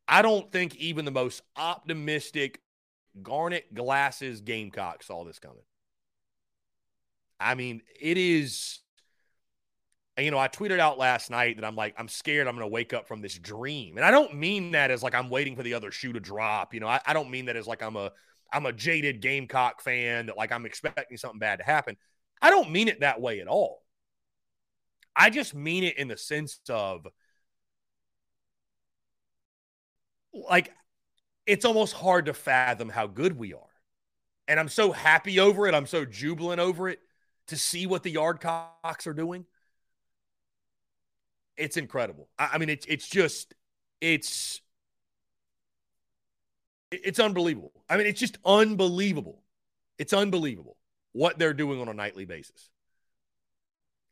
I 0.08 0.22
don't 0.22 0.50
think 0.50 0.76
even 0.76 1.04
the 1.04 1.10
most 1.10 1.42
optimistic 1.56 2.60
garnet 3.22 3.72
glasses 3.74 4.40
Gamecock 4.40 5.02
saw 5.02 5.24
this 5.24 5.38
coming. 5.38 5.62
I 7.38 7.54
mean, 7.54 7.82
it 8.00 8.16
is. 8.16 8.80
You 10.18 10.30
know, 10.30 10.38
I 10.38 10.48
tweeted 10.48 10.78
out 10.78 10.98
last 10.98 11.30
night 11.30 11.56
that 11.56 11.64
I'm 11.64 11.74
like, 11.74 11.94
I'm 11.96 12.06
scared 12.06 12.46
I'm 12.46 12.54
going 12.54 12.68
to 12.68 12.72
wake 12.72 12.92
up 12.92 13.08
from 13.08 13.22
this 13.22 13.38
dream. 13.38 13.96
And 13.96 14.04
I 14.04 14.10
don't 14.10 14.34
mean 14.34 14.72
that 14.72 14.90
as 14.90 15.02
like 15.02 15.14
I'm 15.14 15.30
waiting 15.30 15.56
for 15.56 15.62
the 15.62 15.72
other 15.72 15.90
shoe 15.90 16.12
to 16.12 16.20
drop. 16.20 16.74
You 16.74 16.80
know, 16.80 16.86
I, 16.86 17.00
I 17.06 17.14
don't 17.14 17.30
mean 17.30 17.46
that 17.46 17.56
as 17.56 17.66
like 17.66 17.82
I'm 17.82 17.96
a 17.96 18.12
I'm 18.52 18.66
a 18.66 18.72
jaded 18.72 19.22
Gamecock 19.22 19.80
fan 19.80 20.26
that 20.26 20.36
like 20.36 20.52
I'm 20.52 20.66
expecting 20.66 21.16
something 21.16 21.38
bad 21.38 21.60
to 21.60 21.64
happen. 21.64 21.96
I 22.42 22.50
don't 22.50 22.70
mean 22.70 22.88
it 22.88 23.00
that 23.00 23.20
way 23.20 23.40
at 23.40 23.48
all. 23.48 23.82
I 25.16 25.30
just 25.30 25.54
mean 25.54 25.84
it 25.84 25.96
in 25.98 26.08
the 26.08 26.16
sense 26.16 26.60
of 26.68 27.06
like 30.32 30.72
it's 31.46 31.64
almost 31.64 31.94
hard 31.94 32.26
to 32.26 32.34
fathom 32.34 32.88
how 32.88 33.06
good 33.06 33.36
we 33.36 33.52
are. 33.52 33.60
And 34.48 34.58
I'm 34.58 34.68
so 34.68 34.92
happy 34.92 35.40
over 35.40 35.66
it. 35.66 35.74
I'm 35.74 35.86
so 35.86 36.04
jubilant 36.04 36.60
over 36.60 36.88
it 36.88 37.00
to 37.48 37.56
see 37.56 37.86
what 37.86 38.02
the 38.02 38.14
Yardcocks 38.14 39.06
are 39.06 39.14
doing. 39.14 39.46
It's 41.56 41.76
incredible. 41.76 42.28
I, 42.38 42.50
I 42.54 42.58
mean, 42.58 42.68
it's 42.68 42.86
it's 42.86 43.08
just 43.08 43.54
it's 44.00 44.60
it's 46.90 47.18
unbelievable. 47.18 47.72
I 47.88 47.96
mean, 47.96 48.06
it's 48.06 48.20
just 48.20 48.38
unbelievable. 48.44 49.42
It's 49.98 50.12
unbelievable 50.12 50.76
what 51.12 51.38
they're 51.38 51.54
doing 51.54 51.80
on 51.80 51.88
a 51.88 51.94
nightly 51.94 52.24
basis. 52.24 52.71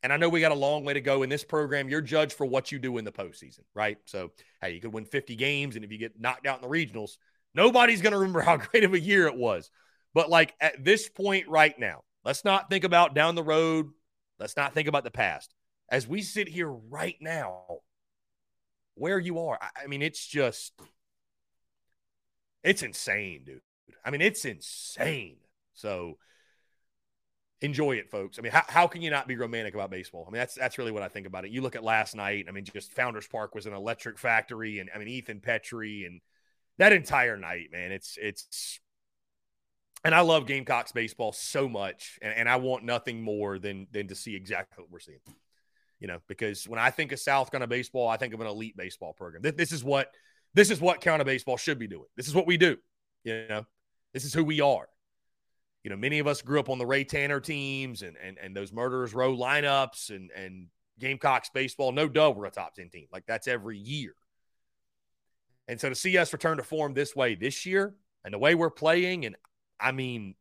And 0.03 0.13
I 0.13 0.17
know 0.17 0.29
we 0.29 0.41
got 0.41 0.53
a 0.53 0.55
long 0.55 0.85
way 0.85 0.95
to 0.95 1.01
go 1.01 1.23
in 1.23 1.29
this 1.29 1.45
program. 1.45 1.89
You're 1.89 2.01
judged 2.01 2.33
for 2.33 2.47
what 2.47 2.73
you 2.73 2.79
do 2.79 2.97
in 2.99 3.05
the 3.05 3.13
postseason, 3.13 3.61
right? 3.75 3.99
So, 4.07 4.31
hey, 4.63 4.73
you 4.73 4.81
could 4.81 4.93
win 4.93 5.05
50 5.05 5.37
games, 5.37 5.77
and 5.77 5.85
if 5.85 5.93
you 5.93 5.99
get 5.99 6.19
knocked 6.19 6.47
out 6.47 6.63
in 6.63 6.69
the 6.69 6.75
regionals, 6.75 7.19
nobody's 7.55 8.01
going 8.01 8.13
to 8.13 8.19
remember 8.19 8.41
how 8.41 8.57
great 8.71 8.85
of 8.85 8.95
a 8.95 9.01
year 9.01 9.27
it 9.27 9.37
was. 9.37 9.71
But 10.15 10.31
like 10.31 10.55
at 10.61 10.83
this 10.85 11.09
point 11.09 11.49
right 11.49 11.79
now, 11.79 12.03
let's 12.25 12.45
not 12.45 12.71
think 12.71 12.85
about 12.85 13.15
down 13.15 13.35
the 13.35 13.43
road. 13.43 13.91
Let's 14.39 14.57
not 14.57 14.75
think 14.75 14.89
about 14.89 15.05
the 15.05 15.11
past. 15.11 15.55
As 15.91 16.07
we 16.07 16.23
sit 16.23 16.49
here 16.49 16.71
right 16.71 17.17
now, 17.21 17.65
where 18.95 19.19
you 19.19 19.41
are, 19.41 19.59
I 19.61 19.87
mean, 19.87 20.03
it's 20.03 20.25
just, 20.27 20.73
it's 22.63 22.83
insane, 22.83 23.43
dude. 23.45 23.61
I 24.05 24.11
mean, 24.11 24.21
it's 24.21 24.45
insane. 24.45 25.37
So, 25.75 26.19
enjoy 27.63 27.97
it, 27.97 28.11
folks. 28.11 28.39
I 28.39 28.43
mean, 28.43 28.53
how, 28.53 28.63
how 28.69 28.87
can 28.87 29.03
you 29.03 29.11
not 29.11 29.29
be 29.29 29.37
romantic 29.37 29.75
about 29.75 29.91
baseball? 29.91 30.25
I 30.27 30.31
mean, 30.31 30.39
that's 30.39 30.55
that's 30.55 30.79
really 30.79 30.93
what 30.93 31.03
I 31.03 31.09
think 31.09 31.27
about 31.27 31.45
it. 31.45 31.51
You 31.51 31.63
look 31.63 31.77
at 31.77 31.85
last 31.85 32.15
night. 32.15 32.47
I 32.49 32.53
mean, 32.53 32.65
just 32.65 32.93
Founders 32.95 33.27
Park 33.27 33.55
was 33.55 33.67
an 33.67 33.75
electric 33.75 34.19
factory, 34.19 34.79
and 34.79 34.91
I 34.95 34.99
mean 34.99 35.09
Ethan 35.09 35.41
Petry 35.41 36.07
and 36.07 36.21
that 36.79 36.93
entire 36.93 37.37
night, 37.37 37.69
man. 37.73 37.93
It's 37.93 38.19
it's, 38.21 38.81
and 40.05 40.15
I 40.15 40.21
love 40.21 40.47
Gamecocks 40.47 40.93
baseball 40.93 41.33
so 41.33 41.69
much, 41.69 42.19
and, 42.23 42.33
and 42.35 42.49
I 42.49 42.57
want 42.57 42.85
nothing 42.85 43.23
more 43.23 43.59
than 43.59 43.87
than 43.91 44.09
to 44.09 44.15
see 44.15 44.35
exactly 44.35 44.83
what 44.83 44.91
we're 44.91 45.01
seeing. 45.01 45.21
You 45.99 46.09
know, 46.09 46.19
because 46.29 46.67
when 46.67 46.79
I 46.79 46.91
think 46.91 47.13
of 47.13 47.21
South 47.21 47.51
Carolina 47.51 47.69
baseball, 47.69 48.09
I 48.09 48.17
think 48.17 48.33
of 48.33 48.41
an 48.41 48.47
elite 48.47 48.77
baseball 48.77 49.13
program. 49.13 49.43
This, 49.43 49.55
this 49.57 49.73
is 49.73 49.85
what 49.85 50.11
this 50.55 50.71
is 50.71 50.81
what 50.81 51.03
Carolina 51.03 51.27
baseball 51.27 51.59
should 51.59 51.79
be 51.79 51.87
doing. 51.87 52.07
This 52.17 52.27
is 52.27 52.35
what 52.35 52.47
we 52.47 52.57
do. 52.57 52.79
You 53.23 53.47
know, 53.51 53.67
this 54.15 54.25
is 54.25 54.33
who 54.33 54.43
we 54.43 54.63
are 54.63 54.89
you 55.83 55.91
know, 55.91 55.97
many 55.97 56.19
of 56.19 56.27
us 56.27 56.43
grew 56.43 56.61
up 56.61 56.69
on 56.69 56.79
the 56.79 56.87
Ray 56.87 57.05
Tanner 57.05 57.41
teams 57.41 58.03
and 58.03 58.17
and 58.23 58.39
and 58.39 58.55
those 58.55 58.73
murderers 58.73 59.15
row 59.15 59.35
lineups 59.37 60.11
and 60.11 60.31
and 60.31 60.67
Gamecocks 60.99 61.51
baseball. 61.53 61.93
No 61.93 62.09
doubt 62.09 62.37
we're 62.37 62.45
a 62.45 62.51
top 62.51 62.75
10 62.75 62.91
team. 62.91 63.07
Like 63.13 63.25
that's 63.27 63.49
every 63.49 63.79
year. 63.79 64.15
And 65.67 65.81
so 65.81 65.89
to 65.89 65.95
see 65.95 66.19
us 66.19 66.33
return 66.33 66.59
to 66.59 66.63
form 66.63 66.95
this 66.95 67.17
way 67.17 67.35
this 67.35 67.65
year 67.65 67.95
and 68.25 68.35
the 68.35 68.39
way 68.39 68.55
we're 68.55 68.71
playing, 68.71 69.25
and 69.25 69.37
I 69.79 69.93
mean, 69.93 70.35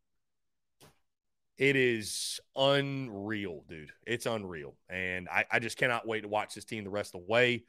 it 1.58 1.76
is 1.76 2.40
unreal, 2.56 3.64
dude. 3.68 3.92
It's 4.06 4.26
unreal. 4.26 4.76
And 4.90 5.30
I, 5.30 5.46
I 5.52 5.60
just 5.60 5.78
cannot 5.78 6.08
wait 6.08 6.22
to 6.22 6.28
watch 6.28 6.56
this 6.56 6.66
team 6.66 6.84
the 6.84 6.90
rest 6.90 7.14
of 7.16 7.22
the 7.22 7.32
way. 7.32 7.64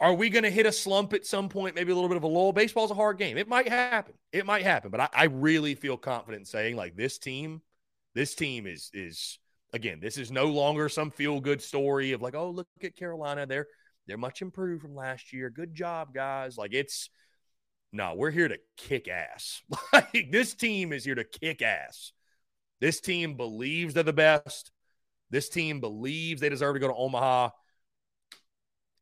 Are 0.00 0.14
we 0.14 0.30
going 0.30 0.44
to 0.44 0.50
hit 0.50 0.66
a 0.66 0.72
slump 0.72 1.12
at 1.12 1.26
some 1.26 1.48
point? 1.48 1.74
Maybe 1.74 1.90
a 1.90 1.94
little 1.94 2.08
bit 2.08 2.16
of 2.16 2.22
a 2.22 2.28
lull. 2.28 2.52
Baseball's 2.52 2.92
a 2.92 2.94
hard 2.94 3.18
game. 3.18 3.36
It 3.36 3.48
might 3.48 3.68
happen. 3.68 4.14
It 4.32 4.46
might 4.46 4.62
happen. 4.62 4.90
But 4.90 5.00
I, 5.00 5.08
I 5.12 5.24
really 5.24 5.74
feel 5.74 5.96
confident 5.96 6.42
in 6.42 6.44
saying 6.46 6.76
like 6.76 6.96
this 6.96 7.18
team, 7.18 7.62
this 8.14 8.34
team 8.34 8.66
is 8.66 8.90
is 8.94 9.38
again, 9.72 9.98
this 10.00 10.16
is 10.16 10.30
no 10.30 10.46
longer 10.46 10.88
some 10.88 11.10
feel 11.10 11.40
good 11.40 11.60
story 11.60 12.12
of 12.12 12.22
like, 12.22 12.36
oh, 12.36 12.50
look 12.50 12.68
at 12.82 12.96
Carolina. 12.96 13.46
They're 13.46 13.66
they're 14.06 14.16
much 14.16 14.40
improved 14.40 14.82
from 14.82 14.94
last 14.94 15.32
year. 15.32 15.50
Good 15.50 15.74
job, 15.74 16.14
guys. 16.14 16.56
Like 16.56 16.74
it's 16.74 17.10
no, 17.92 18.14
we're 18.14 18.30
here 18.30 18.48
to 18.48 18.58
kick 18.76 19.08
ass. 19.08 19.62
like 19.92 20.28
this 20.30 20.54
team 20.54 20.92
is 20.92 21.04
here 21.04 21.16
to 21.16 21.24
kick 21.24 21.60
ass. 21.60 22.12
This 22.80 23.00
team 23.00 23.36
believes 23.36 23.94
they're 23.94 24.04
the 24.04 24.12
best. 24.12 24.70
This 25.30 25.48
team 25.48 25.80
believes 25.80 26.40
they 26.40 26.48
deserve 26.48 26.76
to 26.76 26.80
go 26.80 26.88
to 26.88 26.94
Omaha 26.94 27.50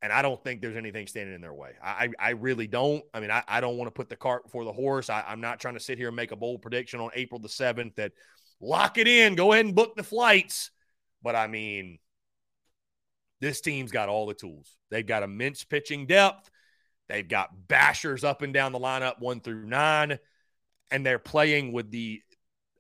and 0.03 0.13
I 0.13 0.23
don't 0.23 0.43
think 0.43 0.61
there's 0.61 0.77
anything 0.77 1.07
standing 1.07 1.35
in 1.35 1.41
their 1.41 1.55
way. 1.55 1.73
I, 1.83 2.11
I 2.19 2.31
really 2.31 2.67
don't. 2.67 3.03
I 3.15 3.21
mean, 3.21 3.31
I, 3.31 3.43
I 3.49 3.61
don't 3.61 3.79
want 3.79 3.89
to 3.89 3.93
put 3.93 4.09
the 4.09 4.17
cart 4.17 4.45
before 4.45 4.65
the 4.65 4.73
horse. 4.73 5.09
I, 5.09 5.25
I'm 5.27 5.41
not 5.41 5.59
trying 5.59 5.75
to 5.75 5.81
sit 5.81 5.99
here 5.99 6.09
and 6.09 6.17
make 6.17 6.33
a 6.33 6.37
bold 6.37 6.63
prediction 6.63 7.01
on 7.01 7.11
April 7.15 7.41
the 7.41 7.49
7th 7.49 7.97
that 7.97 8.13
lock 8.61 8.99
it 8.99 9.09
in, 9.09 9.35
go 9.35 9.53
ahead 9.53 9.67
and 9.67 9.75
book 9.75 9.97
the 9.97 10.03
flights. 10.03 10.71
But 11.23 11.35
I 11.35 11.47
mean, 11.47 11.99
this 13.41 13.61
team's 13.61 13.91
got 13.91 14.09
all 14.09 14.27
the 14.27 14.35
tools. 14.35 14.77
They've 14.91 15.07
got 15.07 15.23
immense 15.23 15.65
pitching 15.65 16.07
depth. 16.07 16.51
They've 17.09 17.27
got 17.27 17.51
bashers 17.69 18.25
up 18.25 18.43
and 18.43 18.53
down 18.53 18.73
the 18.73 18.81
lineup 18.81 19.21
one 19.21 19.41
through 19.41 19.67
nine, 19.67 20.19
and 20.91 21.07
they're 21.07 21.19
playing 21.19 21.73
with 21.73 21.91
the 21.91 22.21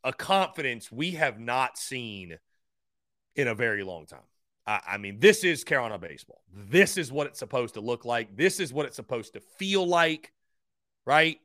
a 0.05 0.13
confidence 0.13 0.91
we 0.93 1.13
have 1.13 1.39
not 1.41 1.77
seen 1.79 2.39
in 3.35 3.49
a 3.49 3.55
very 3.55 3.83
long 3.83 4.07
time. 4.07 4.21
I, 4.67 4.99
mean, 4.99 5.21
this 5.21 5.45
is 5.45 5.63
Carolina 5.63 5.97
baseball. 5.97 6.43
This 6.53 6.97
is 6.97 7.13
what 7.13 7.29
it's 7.29 7.39
supposed 7.39 7.75
to 7.75 7.81
look 7.81 8.05
like. 8.05 8.37
This 8.37 8.59
is 8.59 8.73
what 8.73 8.85
it's 8.87 8.97
supposed 8.97 9.35
to 9.35 9.41
feel 9.41 9.87
like, 9.87 10.33
right? 11.05 11.39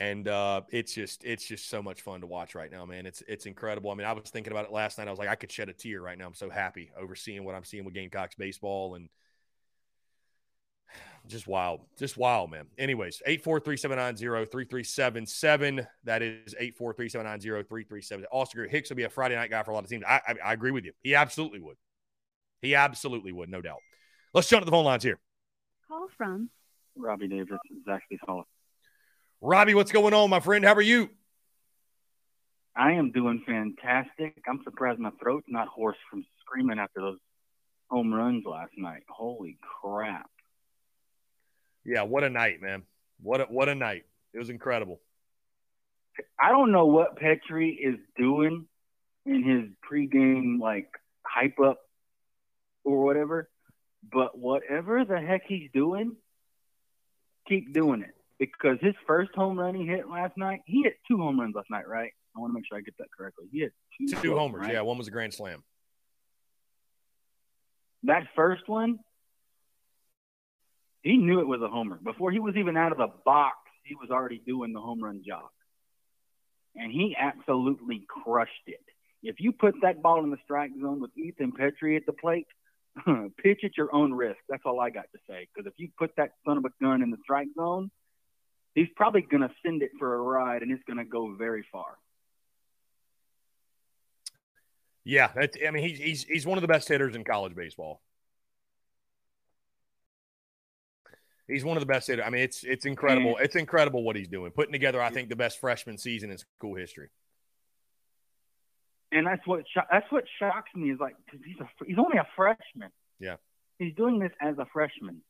and 0.00 0.26
uh, 0.28 0.62
it's 0.70 0.94
just 0.94 1.24
it's 1.24 1.44
just 1.44 1.68
so 1.68 1.82
much 1.82 2.00
fun 2.00 2.22
to 2.22 2.26
watch 2.26 2.54
right 2.54 2.72
now, 2.72 2.86
man. 2.86 3.04
It's 3.04 3.22
it's 3.28 3.44
incredible. 3.44 3.90
I 3.90 3.94
mean, 3.94 4.06
I 4.06 4.12
was 4.14 4.30
thinking 4.30 4.52
about 4.52 4.64
it 4.64 4.72
last 4.72 4.96
night. 4.96 5.06
I 5.06 5.10
was 5.10 5.18
like, 5.18 5.28
I 5.28 5.34
could 5.34 5.52
shed 5.52 5.68
a 5.68 5.74
tear 5.74 6.00
right 6.00 6.16
now. 6.16 6.26
I'm 6.26 6.34
so 6.34 6.48
happy 6.48 6.90
over 6.98 7.14
seeing 7.14 7.44
what 7.44 7.54
I'm 7.54 7.64
seeing 7.64 7.84
with 7.84 7.92
Gamecocks 7.92 8.34
baseball 8.34 8.94
and 8.94 9.10
just 11.26 11.46
wild, 11.46 11.80
just 11.98 12.16
wild, 12.16 12.50
man. 12.50 12.66
Anyways, 12.78 13.22
eight 13.26 13.42
four 13.42 13.60
three 13.60 13.76
seven 13.76 13.98
nine 13.98 14.16
zero 14.16 14.44
three 14.44 14.64
three 14.64 14.84
seven 14.84 15.26
seven. 15.26 15.86
That 16.04 16.22
is 16.22 16.54
eight 16.58 16.76
four 16.76 16.92
three 16.92 17.08
seven 17.08 17.26
nine 17.26 17.40
zero 17.40 17.62
three 17.62 17.84
three 17.84 18.02
seven. 18.02 18.26
Austin 18.32 18.68
Hicks 18.68 18.90
will 18.90 18.96
be 18.96 19.04
a 19.04 19.10
Friday 19.10 19.36
night 19.36 19.50
guy 19.50 19.62
for 19.62 19.70
a 19.70 19.74
lot 19.74 19.84
of 19.84 19.90
teams. 19.90 20.04
I, 20.06 20.20
I 20.26 20.34
I 20.46 20.52
agree 20.52 20.70
with 20.70 20.84
you. 20.84 20.92
He 21.02 21.14
absolutely 21.14 21.60
would. 21.60 21.76
He 22.62 22.74
absolutely 22.74 23.32
would, 23.32 23.48
no 23.48 23.60
doubt. 23.60 23.80
Let's 24.34 24.48
jump 24.48 24.62
to 24.62 24.64
the 24.64 24.70
phone 24.70 24.84
lines 24.84 25.02
here. 25.02 25.18
Call 25.88 26.08
from 26.16 26.50
Robbie 26.96 27.28
Davis, 27.28 27.58
Zaxby's 27.88 28.20
Hall. 28.26 28.44
Robbie, 29.40 29.74
what's 29.74 29.92
going 29.92 30.14
on, 30.14 30.30
my 30.30 30.40
friend? 30.40 30.64
How 30.64 30.74
are 30.74 30.82
you? 30.82 31.10
I 32.76 32.92
am 32.92 33.10
doing 33.10 33.42
fantastic. 33.46 34.42
I'm 34.48 34.60
surprised 34.62 35.00
my 35.00 35.10
throat's 35.20 35.46
not 35.48 35.68
hoarse 35.68 35.96
from 36.10 36.24
screaming 36.40 36.78
after 36.78 37.00
those 37.00 37.18
home 37.88 38.14
runs 38.14 38.44
last 38.46 38.72
night. 38.76 39.02
Holy 39.08 39.58
crap. 39.60 40.30
Yeah, 41.84 42.02
what 42.02 42.24
a 42.24 42.30
night, 42.30 42.60
man. 42.60 42.82
What 43.22 43.40
a, 43.40 43.44
what 43.44 43.68
a 43.68 43.74
night. 43.74 44.04
It 44.32 44.38
was 44.38 44.50
incredible. 44.50 45.00
I 46.38 46.50
don't 46.50 46.72
know 46.72 46.86
what 46.86 47.18
Petry 47.18 47.76
is 47.80 47.96
doing 48.16 48.66
in 49.26 49.44
his 49.44 49.70
pregame 49.90 50.60
like 50.60 50.88
hype 51.22 51.58
up 51.60 51.80
or 52.84 53.02
whatever, 53.04 53.48
but 54.12 54.38
whatever 54.38 55.04
the 55.04 55.20
heck 55.20 55.42
he's 55.46 55.70
doing, 55.72 56.16
keep 57.48 57.72
doing 57.72 58.02
it 58.02 58.14
because 58.38 58.78
his 58.80 58.94
first 59.06 59.30
home 59.34 59.58
run 59.58 59.74
he 59.74 59.86
hit 59.86 60.08
last 60.08 60.36
night, 60.36 60.60
he 60.66 60.82
hit 60.82 60.96
two 61.06 61.18
home 61.18 61.38
runs 61.38 61.54
last 61.54 61.70
night, 61.70 61.86
right? 61.86 62.12
I 62.34 62.40
want 62.40 62.52
to 62.52 62.54
make 62.54 62.66
sure 62.66 62.78
I 62.78 62.80
get 62.80 62.96
that 62.98 63.08
correctly. 63.16 63.46
He 63.52 63.60
hit 63.60 63.72
two, 63.98 64.16
two 64.20 64.36
homers. 64.36 64.62
Right? 64.62 64.74
Yeah, 64.74 64.80
one 64.82 64.98
was 64.98 65.08
a 65.08 65.10
grand 65.10 65.34
slam. 65.34 65.62
That 68.04 68.24
first 68.34 68.66
one, 68.66 68.98
he 71.02 71.16
knew 71.16 71.40
it 71.40 71.46
was 71.46 71.62
a 71.62 71.68
homer 71.68 71.98
before 72.02 72.30
he 72.30 72.38
was 72.38 72.56
even 72.56 72.76
out 72.76 72.92
of 72.92 72.98
the 72.98 73.08
box. 73.24 73.56
He 73.84 73.94
was 73.94 74.10
already 74.10 74.40
doing 74.44 74.72
the 74.72 74.80
home 74.80 75.02
run 75.02 75.22
job, 75.26 75.48
and 76.76 76.92
he 76.92 77.16
absolutely 77.18 78.04
crushed 78.08 78.50
it. 78.66 78.84
If 79.22 79.36
you 79.38 79.52
put 79.52 79.74
that 79.82 80.02
ball 80.02 80.22
in 80.24 80.30
the 80.30 80.38
strike 80.44 80.70
zone 80.80 81.00
with 81.00 81.10
Ethan 81.16 81.52
Petry 81.52 81.96
at 81.96 82.06
the 82.06 82.12
plate, 82.12 82.46
pitch 83.42 83.60
at 83.64 83.76
your 83.76 83.94
own 83.94 84.12
risk. 84.12 84.38
That's 84.48 84.62
all 84.64 84.80
I 84.80 84.90
got 84.90 85.06
to 85.12 85.18
say. 85.28 85.48
Because 85.54 85.70
if 85.70 85.74
you 85.76 85.88
put 85.98 86.12
that 86.16 86.30
son 86.46 86.58
of 86.58 86.64
a 86.64 86.70
gun 86.82 87.02
in 87.02 87.10
the 87.10 87.16
strike 87.22 87.48
zone, 87.56 87.90
he's 88.74 88.88
probably 88.96 89.22
going 89.22 89.42
to 89.42 89.50
send 89.64 89.82
it 89.82 89.90
for 89.98 90.14
a 90.14 90.18
ride 90.20 90.62
and 90.62 90.72
it's 90.72 90.82
going 90.86 90.98
to 90.98 91.04
go 91.04 91.34
very 91.34 91.64
far. 91.70 91.98
Yeah, 95.02 95.32
I 95.34 95.70
mean 95.70 95.82
he's 95.82 95.98
he's 95.98 96.24
he's 96.24 96.46
one 96.46 96.58
of 96.58 96.62
the 96.62 96.68
best 96.68 96.86
hitters 96.86 97.16
in 97.16 97.24
college 97.24 97.54
baseball. 97.54 98.02
He's 101.50 101.64
one 101.64 101.76
of 101.76 101.80
the 101.80 101.86
best 101.86 102.06
hitters. 102.06 102.24
I 102.26 102.30
mean, 102.30 102.42
it's 102.42 102.64
it's 102.64 102.86
incredible. 102.86 103.36
Mm. 103.36 103.44
It's 103.44 103.56
incredible 103.56 104.02
what 104.02 104.16
he's 104.16 104.28
doing, 104.28 104.50
putting 104.52 104.72
together. 104.72 105.00
I 105.02 105.10
think 105.10 105.28
the 105.28 105.36
best 105.36 105.60
freshman 105.60 105.98
season 105.98 106.30
in 106.30 106.38
school 106.38 106.74
history. 106.74 107.08
And 109.12 109.26
that's 109.26 109.44
what 109.46 109.64
that's 109.90 110.10
what 110.10 110.24
shocks 110.38 110.70
me 110.74 110.90
is 110.90 111.00
like 111.00 111.16
because 111.24 111.40
he's 111.44 111.58
a 111.60 111.68
he's 111.84 111.98
only 111.98 112.18
a 112.18 112.26
freshman. 112.36 112.90
Yeah, 113.18 113.36
he's 113.78 113.94
doing 113.94 114.18
this 114.18 114.32
as 114.40 114.56
a 114.58 114.66
freshman. 114.72 115.22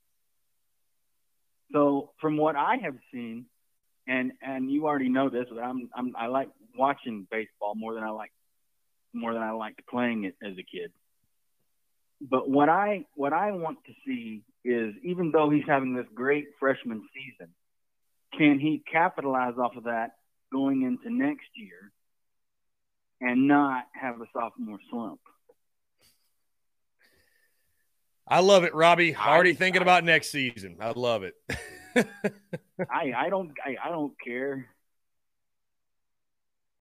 So 1.72 2.10
from 2.20 2.36
what 2.36 2.56
I 2.56 2.76
have 2.82 2.96
seen, 3.12 3.46
and 4.06 4.32
and 4.42 4.70
you 4.70 4.86
already 4.86 5.08
know 5.08 5.30
this, 5.30 5.46
but 5.50 5.60
I'm, 5.60 5.88
I'm 5.94 6.14
I 6.16 6.26
like 6.26 6.48
watching 6.76 7.26
baseball 7.30 7.74
more 7.74 7.94
than 7.94 8.02
I 8.02 8.10
like 8.10 8.32
more 9.12 9.32
than 9.32 9.42
I 9.42 9.52
liked 9.52 9.80
playing 9.88 10.24
it 10.24 10.34
as 10.42 10.52
a 10.52 10.62
kid. 10.62 10.92
But 12.20 12.48
what 12.48 12.68
I 12.68 13.06
what 13.14 13.32
I 13.32 13.52
want 13.52 13.78
to 13.86 13.92
see 14.06 14.42
is 14.64 14.94
even 15.02 15.30
though 15.30 15.48
he's 15.48 15.64
having 15.66 15.94
this 15.94 16.06
great 16.14 16.48
freshman 16.58 17.02
season, 17.14 17.52
can 18.36 18.58
he 18.58 18.82
capitalize 18.90 19.54
off 19.58 19.76
of 19.76 19.84
that 19.84 20.16
going 20.52 20.82
into 20.82 21.14
next 21.14 21.48
year 21.54 21.92
and 23.20 23.48
not 23.48 23.84
have 23.92 24.20
a 24.20 24.26
sophomore 24.32 24.78
slump? 24.90 25.20
I 28.28 28.40
love 28.40 28.64
it, 28.64 28.74
Robbie. 28.74 29.16
Already 29.16 29.50
I, 29.50 29.54
thinking 29.54 29.80
I, 29.80 29.84
about 29.84 30.04
next 30.04 30.30
season. 30.30 30.76
I 30.80 30.90
love 30.90 31.24
it. 31.24 31.34
I 31.96 33.12
I 33.16 33.28
don't 33.30 33.52
I, 33.64 33.76
I 33.88 33.88
don't 33.88 34.14
care. 34.24 34.68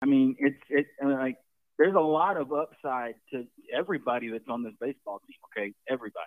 I 0.02 0.06
mean, 0.06 0.36
it's 0.38 0.62
it 0.68 0.86
uh, 1.02 1.08
like 1.08 1.38
there's 1.78 1.94
a 1.94 2.00
lot 2.00 2.36
of 2.36 2.52
upside 2.52 3.14
to 3.32 3.46
everybody 3.72 4.30
that's 4.30 4.48
on 4.48 4.64
this 4.64 4.74
baseball 4.80 5.20
team. 5.26 5.36
Okay, 5.56 5.74
everybody. 5.88 6.26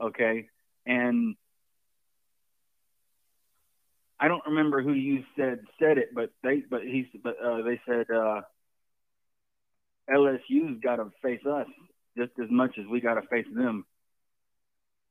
Okay, 0.00 0.48
and 0.86 1.34
I 4.20 4.28
don't 4.28 4.44
remember 4.46 4.82
who 4.82 4.92
you 4.92 5.24
said 5.36 5.60
said 5.80 5.98
it, 5.98 6.14
but 6.14 6.30
they 6.42 6.62
but 6.70 6.82
he's 6.82 7.06
but 7.22 7.36
uh, 7.42 7.62
they 7.62 7.80
said 7.86 8.06
uh, 8.14 8.42
LSU's 10.10 10.80
got 10.82 10.96
to 10.96 11.10
face 11.22 11.44
us 11.46 11.66
just 12.16 12.32
as 12.42 12.50
much 12.50 12.78
as 12.78 12.86
we 12.90 13.00
got 13.00 13.14
to 13.14 13.26
face 13.28 13.46
them. 13.54 13.84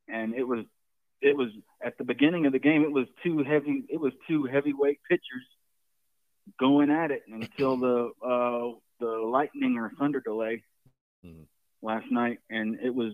And 0.07 0.33
it 0.33 0.43
was, 0.43 0.65
it 1.21 1.35
was 1.35 1.49
at 1.83 1.97
the 1.97 2.03
beginning 2.03 2.45
of 2.45 2.53
the 2.53 2.59
game. 2.59 2.83
It 2.83 2.91
was 2.91 3.07
two 3.23 3.43
heavy. 3.43 3.83
It 3.89 3.99
was 3.99 4.13
two 4.27 4.45
heavyweight 4.45 4.99
pitchers 5.09 5.45
going 6.59 6.89
at 6.89 7.11
it 7.11 7.23
until 7.27 7.77
the 7.77 8.11
uh, 8.25 8.77
the 8.99 9.07
lightning 9.07 9.77
or 9.77 9.91
thunder 9.99 10.21
delay 10.21 10.63
mm-hmm. 11.25 11.43
last 11.81 12.05
night, 12.11 12.39
and 12.49 12.79
it 12.81 12.93
was 12.93 13.13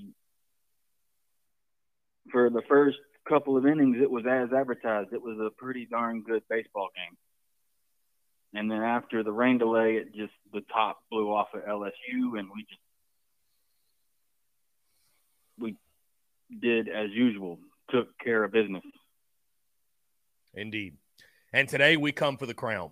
for 2.31 2.49
the 2.49 2.61
first 2.67 2.97
couple 3.27 3.57
of 3.57 3.65
innings. 3.65 3.97
It 4.01 4.09
was 4.09 4.25
as 4.25 4.53
advertised. 4.53 5.13
It 5.13 5.21
was 5.21 5.37
a 5.39 5.49
pretty 5.49 5.85
darn 5.85 6.23
good 6.23 6.43
baseball 6.49 6.89
game. 6.95 7.17
And 8.55 8.69
then 8.69 8.81
after 8.81 9.23
the 9.23 9.31
rain 9.31 9.57
delay, 9.57 9.95
it 9.95 10.13
just 10.13 10.33
the 10.51 10.61
top 10.71 10.99
blew 11.09 11.31
off 11.31 11.47
at 11.55 11.65
LSU, 11.67 12.37
and 12.37 12.49
we 12.55 12.61
just 12.69 12.81
we 15.59 15.75
did 16.61 16.87
as 16.87 17.09
usual, 17.11 17.59
took 17.89 18.17
care 18.19 18.43
of 18.43 18.51
business. 18.51 18.83
Indeed. 20.53 20.97
And 21.51 21.67
today 21.67 21.97
we 21.97 22.11
come 22.11 22.37
for 22.37 22.45
the 22.45 22.53
crown. 22.53 22.91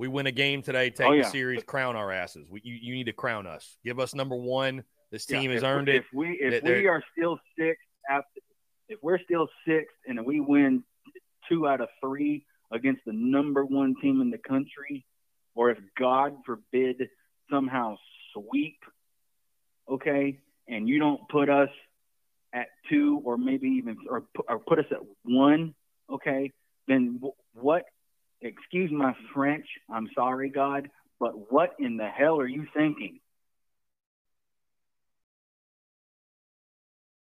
We 0.00 0.08
win 0.08 0.26
a 0.26 0.32
game 0.32 0.62
today, 0.62 0.88
take 0.88 1.06
oh, 1.06 1.12
yeah. 1.12 1.24
the 1.24 1.28
series, 1.28 1.62
crown 1.62 1.94
our 1.94 2.10
asses. 2.10 2.48
We, 2.48 2.62
you, 2.64 2.74
you 2.74 2.94
need 2.94 3.04
to 3.04 3.12
crown 3.12 3.46
us. 3.46 3.76
Give 3.84 4.00
us 4.00 4.14
number 4.14 4.34
one. 4.34 4.82
This 5.10 5.26
team 5.26 5.50
yeah, 5.50 5.56
has 5.56 5.62
earned 5.62 5.88
we, 5.88 5.92
it. 5.92 5.96
If 5.96 6.04
we 6.14 6.28
if 6.40 6.62
we 6.62 6.86
are 6.86 7.02
still 7.12 7.38
sixth 7.58 7.82
after, 8.08 8.40
if 8.88 8.98
we're 9.02 9.18
still 9.18 9.46
sixth 9.68 9.94
and 10.06 10.24
we 10.24 10.40
win 10.40 10.84
two 11.50 11.68
out 11.68 11.82
of 11.82 11.88
three 12.02 12.46
against 12.72 13.02
the 13.04 13.12
number 13.12 13.62
one 13.62 13.94
team 14.00 14.22
in 14.22 14.30
the 14.30 14.38
country, 14.38 15.04
or 15.54 15.70
if 15.70 15.76
God 15.98 16.32
forbid 16.46 17.06
somehow 17.50 17.98
sweep, 18.32 18.78
okay, 19.86 20.38
and 20.66 20.88
you 20.88 20.98
don't 20.98 21.20
put 21.28 21.50
us 21.50 21.68
at 22.54 22.68
two 22.88 23.20
or 23.22 23.36
maybe 23.36 23.68
even 23.68 23.98
or, 24.08 24.24
or 24.48 24.60
put 24.60 24.78
us 24.78 24.86
at 24.92 25.00
one, 25.24 25.74
okay, 26.10 26.52
then 26.88 27.20
what? 27.52 27.84
Excuse 28.42 28.90
my 28.90 29.14
French. 29.34 29.66
I'm 29.92 30.08
sorry, 30.14 30.48
God, 30.48 30.90
but 31.18 31.52
what 31.52 31.74
in 31.78 31.96
the 31.96 32.08
hell 32.08 32.40
are 32.40 32.46
you 32.46 32.66
thinking? 32.74 33.20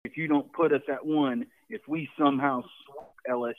If 0.04 0.16
you 0.16 0.26
don't 0.26 0.52
put 0.52 0.72
us 0.72 0.82
at 0.88 1.04
one, 1.04 1.46
if 1.68 1.82
we 1.86 2.08
somehow 2.18 2.62
swap 2.84 3.14
LSU. 3.28 3.54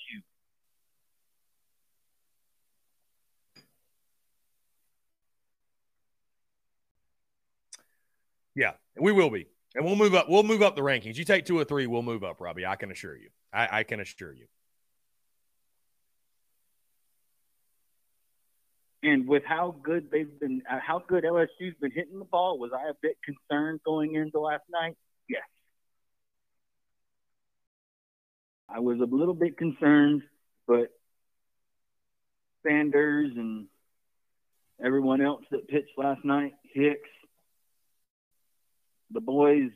Yeah, 8.56 8.74
we 9.00 9.12
will 9.12 9.30
be. 9.30 9.48
And 9.76 9.86
we'll 9.86 9.96
move 9.96 10.14
up. 10.14 10.30
We'll 10.30 10.44
move 10.44 10.62
up 10.62 10.76
the 10.76 10.82
rankings. 10.82 11.16
You 11.16 11.26
take 11.26 11.46
two 11.46 11.58
or 11.58 11.64
three, 11.64 11.88
we'll 11.88 12.04
move 12.04 12.24
up, 12.24 12.40
Robbie. 12.40 12.66
I 12.66 12.76
can 12.76 12.92
assure 12.92 13.18
you. 13.18 13.30
I, 13.52 13.80
I 13.80 13.84
can 13.84 14.00
assure 14.00 14.34
you. 14.34 14.46
And 19.04 19.28
with 19.28 19.44
how 19.46 19.76
good 19.84 20.10
they've 20.12 20.40
been, 20.40 20.62
uh, 20.72 20.80
how 20.80 21.04
good 21.06 21.26
LSU's 21.26 21.76
been 21.82 21.92
hitting 21.92 22.20
the 22.20 22.26
ball, 22.26 22.58
was 22.58 22.72
I 22.74 22.90
a 22.90 22.94
bit 23.02 23.18
concerned 23.24 23.82
going 23.86 24.16
into 24.16 24.40
last 24.40 24.64
night? 24.72 24.96
Yes. 25.28 25.44
I 28.70 28.80
was 28.80 29.00
a 29.02 29.16
little 29.16 29.34
bit 29.34 29.58
concerned, 29.58 30.24
but 30.66 30.88
Sanders 32.66 33.32
and 33.36 33.68
everyone 34.84 35.20
else 35.20 35.44
that 35.52 35.68
pitched 35.68 35.98
last 35.98 36.24
night, 36.24 36.54
Hicks, 36.74 37.10
the 39.12 39.20
boys 39.20 39.70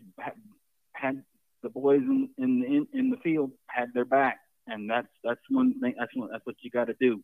had, 0.94 1.22
the 1.64 1.70
boys 1.70 2.02
in 2.02 2.30
in, 2.38 2.88
in 2.94 3.10
the 3.10 3.18
field 3.18 3.52
had 3.68 3.90
their 3.94 4.06
back, 4.06 4.40
and 4.68 4.90
that's 4.90 5.08
that's 5.22 5.42
one 5.50 5.80
thing. 5.82 5.96
That's 6.00 6.12
what 6.16 6.32
that's 6.32 6.46
what 6.46 6.56
you 6.62 6.72
got 6.72 6.86
to 6.86 6.96
do. 7.00 7.22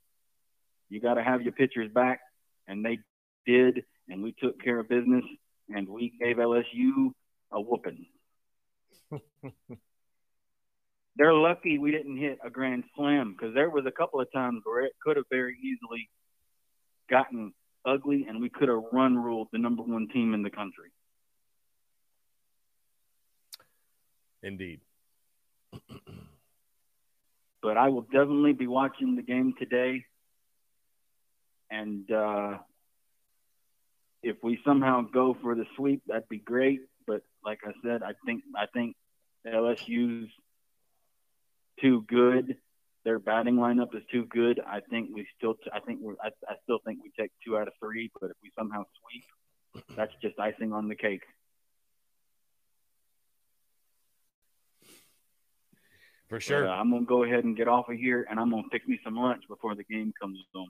You 0.94 1.00
got 1.00 1.16
to 1.16 1.24
have 1.24 1.42
your 1.42 1.54
pitchers 1.54 1.92
back, 1.92 2.20
and 2.68 2.86
they 2.86 3.00
did, 3.48 3.84
and 4.08 4.22
we 4.22 4.32
took 4.34 4.62
care 4.62 4.78
of 4.78 4.88
business, 4.88 5.24
and 5.68 5.90
we 5.90 6.14
gave 6.22 6.36
LSU 6.36 7.12
a 7.52 7.60
whooping. 7.60 8.06
They're 11.16 11.34
lucky 11.34 11.80
we 11.80 11.90
didn't 11.90 12.18
hit 12.18 12.38
a 12.46 12.52
grand 12.52 12.84
slam 12.96 13.32
because 13.36 13.56
there 13.56 13.72
was 13.72 13.88
a 13.88 13.92
couple 13.92 14.22
of 14.22 14.32
times 14.32 14.62
where 14.66 14.86
it 14.86 14.94
could 15.02 15.18
have 15.18 15.26
very 15.32 15.58
easily 15.58 16.12
gotten 17.10 17.56
ugly, 17.84 18.28
and 18.30 18.40
we 18.40 18.50
could 18.50 18.70
have 18.70 18.84
run 18.92 19.18
ruled 19.18 19.48
the 19.52 19.58
number 19.58 19.82
one 19.82 20.08
team 20.14 20.36
in 20.36 20.44
the 20.44 20.52
country. 20.52 20.92
Indeed. 24.44 24.82
but 27.64 27.78
I 27.78 27.90
will 27.90 28.04
definitely 28.04 28.54
be 28.54 28.68
watching 28.68 29.16
the 29.16 29.24
game 29.24 29.56
today. 29.58 30.06
And 31.74 32.10
uh, 32.12 32.58
if 34.22 34.38
we 34.44 34.60
somehow 34.64 35.02
go 35.02 35.36
for 35.42 35.56
the 35.56 35.66
sweep, 35.76 36.04
that'd 36.08 36.30
be 36.30 36.38
great. 36.38 36.82
But 37.08 37.24
like 37.44 37.60
I 37.66 37.72
said, 37.84 38.04
I 38.04 38.12
think 38.26 38.44
I 38.56 38.68
think 38.68 38.96
LSU's 39.48 40.30
too 41.82 42.06
good. 42.08 42.58
Their 43.06 43.18
batting 43.18 43.56
lineup 43.56 43.96
is 43.96 44.04
too 44.12 44.26
good. 44.26 44.62
I 44.66 44.82
think 44.82 45.10
we 45.14 45.26
still. 45.36 45.56
I 45.74 45.80
think 45.80 46.00
we're. 46.00 46.14
I, 46.24 46.30
I 46.48 46.56
still 46.64 46.78
think 46.86 47.00
we 47.04 47.12
take 47.20 47.32
two 47.44 47.58
out 47.58 47.68
of 47.68 47.74
three. 47.80 48.12
But 48.22 48.30
if 48.30 48.38
we 48.44 48.52
somehow 48.58 48.84
sweep, 49.02 49.84
that's 49.98 50.14
just 50.22 50.40
icing 50.40 50.74
on 50.74 50.88
the 50.88 50.96
cake. 50.96 51.24
For 56.30 56.40
sure. 56.40 56.62
But, 56.62 56.70
uh, 56.70 56.74
I'm 56.74 56.92
gonna 56.92 57.06
go 57.06 57.24
ahead 57.24 57.44
and 57.46 57.58
get 57.58 57.68
off 57.68 57.90
of 57.90 57.98
here, 57.98 58.28
and 58.30 58.40
I'm 58.40 58.52
gonna 58.52 58.64
fix 58.72 58.88
me 58.88 59.00
some 59.04 59.16
lunch 59.16 59.44
before 59.50 59.74
the 59.74 59.84
game 59.84 60.14
comes 60.22 60.38
on. 60.56 60.68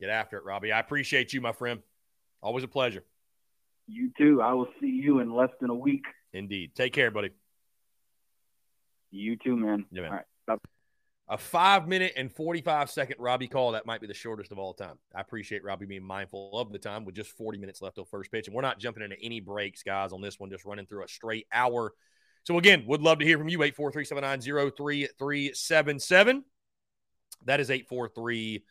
Get 0.00 0.08
after 0.08 0.38
it, 0.38 0.44
Robbie. 0.44 0.72
I 0.72 0.80
appreciate 0.80 1.32
you, 1.32 1.40
my 1.40 1.52
friend. 1.52 1.80
Always 2.42 2.64
a 2.64 2.68
pleasure. 2.68 3.04
You 3.86 4.10
too. 4.16 4.40
I 4.40 4.54
will 4.54 4.68
see 4.80 4.88
you 4.88 5.20
in 5.20 5.34
less 5.34 5.50
than 5.60 5.68
a 5.68 5.74
week. 5.74 6.04
Indeed. 6.32 6.74
Take 6.74 6.92
care, 6.92 7.10
buddy. 7.10 7.30
You 9.10 9.36
too, 9.36 9.56
man. 9.56 9.84
Yeah, 9.90 10.02
man. 10.02 10.10
All 10.10 10.16
right. 10.16 10.26
Bye. 10.46 10.56
A 11.28 11.38
five 11.38 11.86
minute 11.86 12.14
and 12.16 12.32
45 12.32 12.90
second 12.90 13.16
Robbie 13.20 13.46
call. 13.46 13.72
That 13.72 13.86
might 13.86 14.00
be 14.00 14.08
the 14.08 14.14
shortest 14.14 14.50
of 14.50 14.58
all 14.58 14.74
time. 14.74 14.98
I 15.14 15.20
appreciate 15.20 15.62
Robbie 15.62 15.86
being 15.86 16.02
mindful 16.02 16.58
of 16.58 16.72
the 16.72 16.78
time 16.78 17.04
with 17.04 17.14
just 17.14 17.30
40 17.36 17.58
minutes 17.58 17.80
left 17.80 17.94
till 17.94 18.04
first 18.04 18.32
pitch. 18.32 18.48
And 18.48 18.54
we're 18.54 18.62
not 18.62 18.80
jumping 18.80 19.04
into 19.04 19.16
any 19.22 19.38
breaks, 19.38 19.84
guys, 19.84 20.12
on 20.12 20.20
this 20.20 20.40
one, 20.40 20.50
just 20.50 20.64
running 20.64 20.86
through 20.86 21.04
a 21.04 21.08
straight 21.08 21.46
hour. 21.52 21.92
So, 22.44 22.58
again, 22.58 22.84
would 22.86 23.02
love 23.02 23.20
to 23.20 23.24
hear 23.24 23.38
from 23.38 23.48
you. 23.48 23.62
843 23.62 24.04
790 24.06 25.08
3377. 25.18 26.44
That 27.44 27.60
is 27.60 27.70
843 27.70 28.64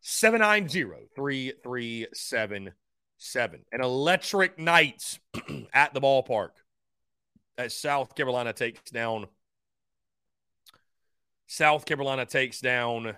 790 0.00 1.08
3377. 1.14 3.64
An 3.72 3.82
electric 3.82 4.58
night 4.58 5.18
at 5.72 5.94
the 5.94 6.00
ballpark 6.00 6.50
as 7.58 7.76
South 7.76 8.14
Carolina 8.14 8.52
takes 8.52 8.90
down 8.90 9.26
South 11.46 11.84
Carolina 11.84 12.24
takes 12.24 12.60
down 12.60 13.16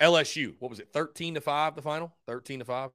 LSU. 0.00 0.54
What 0.58 0.70
was 0.70 0.80
it? 0.80 0.88
13 0.92 1.34
to 1.34 1.40
5 1.40 1.74
the 1.74 1.82
final? 1.82 2.14
13 2.26 2.58
to 2.58 2.64
5. 2.66 2.90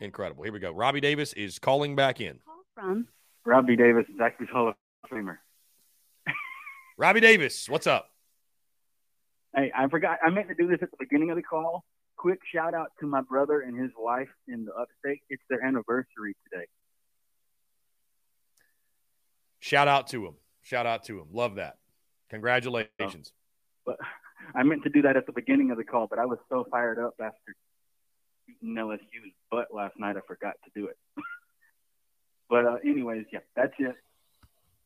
Incredible. 0.00 0.44
Here 0.44 0.52
we 0.52 0.60
go. 0.60 0.70
Robbie 0.70 1.00
Davis 1.00 1.32
is 1.32 1.58
calling 1.58 1.96
back 1.96 2.20
in. 2.20 2.38
Call 2.46 2.62
from 2.74 3.08
Robbie 3.44 3.76
Davis, 3.76 4.06
Zaxby's 4.18 4.50
Hall 4.50 4.68
of 4.68 4.74
Famer. 5.10 5.38
Robbie 6.96 7.20
Davis, 7.20 7.68
what's 7.68 7.88
up? 7.88 8.08
Hey, 9.54 9.70
I 9.76 9.88
forgot. 9.88 10.18
I 10.24 10.30
meant 10.30 10.48
to 10.48 10.54
do 10.54 10.66
this 10.66 10.78
at 10.82 10.90
the 10.90 10.96
beginning 10.98 11.30
of 11.30 11.36
the 11.36 11.42
call. 11.42 11.84
Quick 12.16 12.40
shout 12.52 12.74
out 12.74 12.88
to 13.00 13.06
my 13.06 13.20
brother 13.20 13.60
and 13.60 13.78
his 13.78 13.90
wife 13.96 14.28
in 14.48 14.64
the 14.64 14.72
upstate. 14.72 15.20
It's 15.28 15.42
their 15.48 15.64
anniversary 15.64 16.36
today. 16.50 16.66
Shout 19.60 19.88
out 19.88 20.08
to 20.08 20.26
him. 20.26 20.34
Shout 20.62 20.86
out 20.86 21.04
to 21.04 21.20
him. 21.20 21.26
Love 21.32 21.56
that. 21.56 21.78
Congratulations. 22.30 23.32
But 23.86 23.96
I 24.54 24.62
meant 24.62 24.82
to 24.84 24.90
do 24.90 25.02
that 25.02 25.16
at 25.16 25.26
the 25.26 25.32
beginning 25.32 25.70
of 25.70 25.76
the 25.76 25.84
call, 25.84 26.06
but 26.06 26.18
I 26.18 26.26
was 26.26 26.38
so 26.48 26.66
fired 26.70 26.98
up 26.98 27.14
after 27.20 27.54
beating 28.46 28.76
LSU's 28.76 29.32
butt 29.50 29.68
last 29.72 29.98
night, 29.98 30.16
I 30.16 30.20
forgot 30.26 30.54
to 30.64 30.70
do 30.74 30.86
it. 30.86 30.96
but 32.50 32.66
uh, 32.66 32.76
anyways, 32.84 33.26
yeah, 33.32 33.40
that's 33.54 33.72
it. 33.78 33.94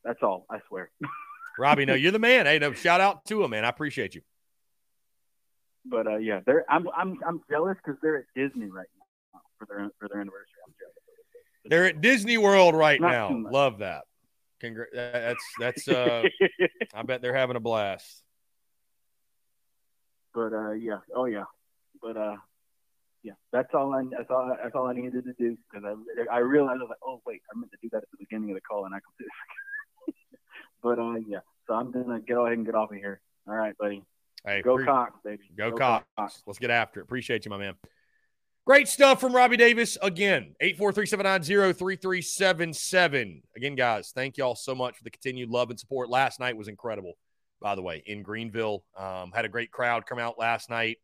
That's 0.03 0.19
all. 0.21 0.45
I 0.49 0.59
swear. 0.67 0.91
Robbie, 1.59 1.85
no, 1.85 1.93
you're 1.93 2.11
the 2.11 2.19
man. 2.19 2.45
Hey, 2.45 2.59
no, 2.59 2.71
shout 2.73 3.01
out 3.01 3.25
to 3.25 3.43
him, 3.43 3.51
man. 3.51 3.65
I 3.65 3.69
appreciate 3.69 4.15
you. 4.15 4.21
But 5.85 6.07
uh, 6.07 6.17
yeah, 6.17 6.41
they're 6.45 6.65
I'm 6.69 6.87
I'm 6.95 7.19
I'm 7.25 7.41
jealous 7.49 7.77
because 7.83 7.99
they're 8.01 8.17
at 8.17 8.25
Disney 8.35 8.69
right 8.69 8.87
now 9.33 9.41
for 9.57 9.65
their 9.65 9.89
for 9.99 10.07
their 10.07 10.21
anniversary. 10.21 10.45
They're 11.65 11.85
at 11.85 12.01
Disney 12.01 12.37
World 12.37 12.75
right 12.75 12.99
Not 12.99 13.11
now. 13.11 13.43
Love 13.51 13.79
that. 13.79 14.03
Congra- 14.61 14.93
that's 14.93 15.43
that's 15.57 15.87
uh 15.87 16.23
I 16.93 17.03
bet 17.03 17.21
they're 17.21 17.35
having 17.35 17.55
a 17.55 17.59
blast. 17.59 18.23
but 20.33 20.53
uh, 20.53 20.71
yeah, 20.71 20.99
oh 21.15 21.25
yeah, 21.25 21.45
but 22.01 22.17
uh, 22.17 22.35
yeah, 23.23 23.33
that's 23.51 23.69
all 23.73 23.93
I 23.93 24.03
that's 24.09 24.29
all 24.29 24.55
that's 24.61 24.75
all 24.75 24.87
I 24.87 24.93
needed 24.93 25.25
to 25.25 25.33
do 25.37 25.57
because 25.71 25.85
I 25.85 26.33
I 26.33 26.39
realized 26.39 26.79
I 26.79 26.83
was 26.83 26.89
like, 26.89 26.99
oh 27.03 27.21
wait, 27.25 27.41
I 27.53 27.57
meant 27.57 27.71
to 27.71 27.77
do 27.81 27.89
that 27.91 28.03
at 28.03 28.11
the 28.11 28.17
beginning 28.19 28.51
of 28.51 28.55
the 28.55 28.61
call 28.61 28.85
and 28.85 28.95
I 28.95 28.99
completely 28.99 29.31
but 30.83 30.99
uh, 30.99 31.19
yeah, 31.27 31.39
so 31.67 31.73
I'm 31.73 31.91
gonna 31.91 32.19
get 32.21 32.37
ahead 32.37 32.53
and 32.53 32.65
get 32.65 32.75
off 32.75 32.91
of 32.91 32.97
here. 32.97 33.21
All 33.47 33.55
right, 33.55 33.77
buddy. 33.77 34.03
Hey, 34.45 34.61
Go 34.61 34.75
pre- 34.75 34.85
Cox, 34.85 35.17
baby. 35.23 35.49
Go, 35.55 35.71
Cox. 35.71 36.05
Let's 36.45 36.59
get 36.59 36.71
after 36.71 36.99
it. 36.99 37.03
Appreciate 37.03 37.45
you, 37.45 37.51
my 37.51 37.57
man. 37.57 37.75
Great 38.65 38.87
stuff 38.87 39.19
from 39.19 39.33
Robbie 39.33 39.57
Davis. 39.57 39.97
Again, 40.01 40.55
843-790-3377. 40.61 43.41
Again, 43.55 43.75
guys, 43.75 44.11
thank 44.13 44.37
y'all 44.37 44.55
so 44.55 44.75
much 44.75 44.95
for 44.95 45.03
the 45.03 45.09
continued 45.09 45.49
love 45.49 45.71
and 45.71 45.79
support. 45.79 46.09
Last 46.09 46.39
night 46.39 46.55
was 46.55 46.67
incredible, 46.67 47.13
by 47.59 47.73
the 47.75 47.81
way, 47.81 48.03
in 48.05 48.21
Greenville. 48.21 48.83
Um, 48.95 49.31
had 49.33 49.45
a 49.45 49.49
great 49.49 49.71
crowd 49.71 50.05
come 50.05 50.19
out 50.19 50.37
last 50.37 50.69
night. 50.69 50.97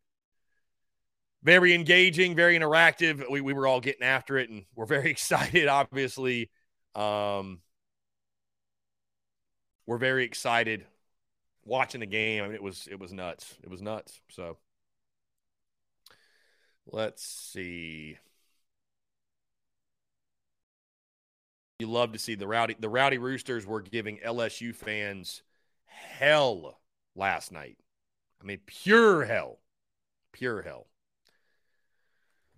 Very 1.42 1.74
engaging, 1.74 2.36
very 2.36 2.56
interactive. 2.58 3.28
We, 3.28 3.40
we 3.40 3.52
were 3.52 3.66
all 3.66 3.80
getting 3.80 4.04
after 4.04 4.38
it, 4.38 4.48
and 4.48 4.64
we're 4.74 4.86
very 4.86 5.10
excited, 5.10 5.66
obviously. 5.66 6.50
Um, 6.94 7.58
we're 9.86 9.98
very 9.98 10.24
excited 10.24 10.86
watching 11.66 12.00
the 12.00 12.06
game. 12.06 12.42
I 12.42 12.46
mean, 12.46 12.54
it 12.54 12.62
was 12.62 12.88
it 12.90 12.98
was 12.98 13.12
nuts. 13.12 13.54
It 13.62 13.68
was 13.68 13.82
nuts. 13.82 14.20
So 14.30 14.56
let's 16.90 17.22
see. 17.22 18.18
You 21.78 21.88
love 21.88 22.12
to 22.12 22.18
see 22.18 22.34
the 22.34 22.46
rowdy 22.46 22.76
the 22.78 22.88
rowdy 22.88 23.18
roosters 23.18 23.66
were 23.66 23.82
giving 23.82 24.18
LSU 24.18 24.74
fans 24.74 25.42
hell 25.84 26.80
last 27.14 27.52
night. 27.52 27.76
I 28.40 28.44
mean, 28.44 28.60
pure 28.66 29.24
hell, 29.24 29.58
pure 30.32 30.62
hell. 30.62 30.86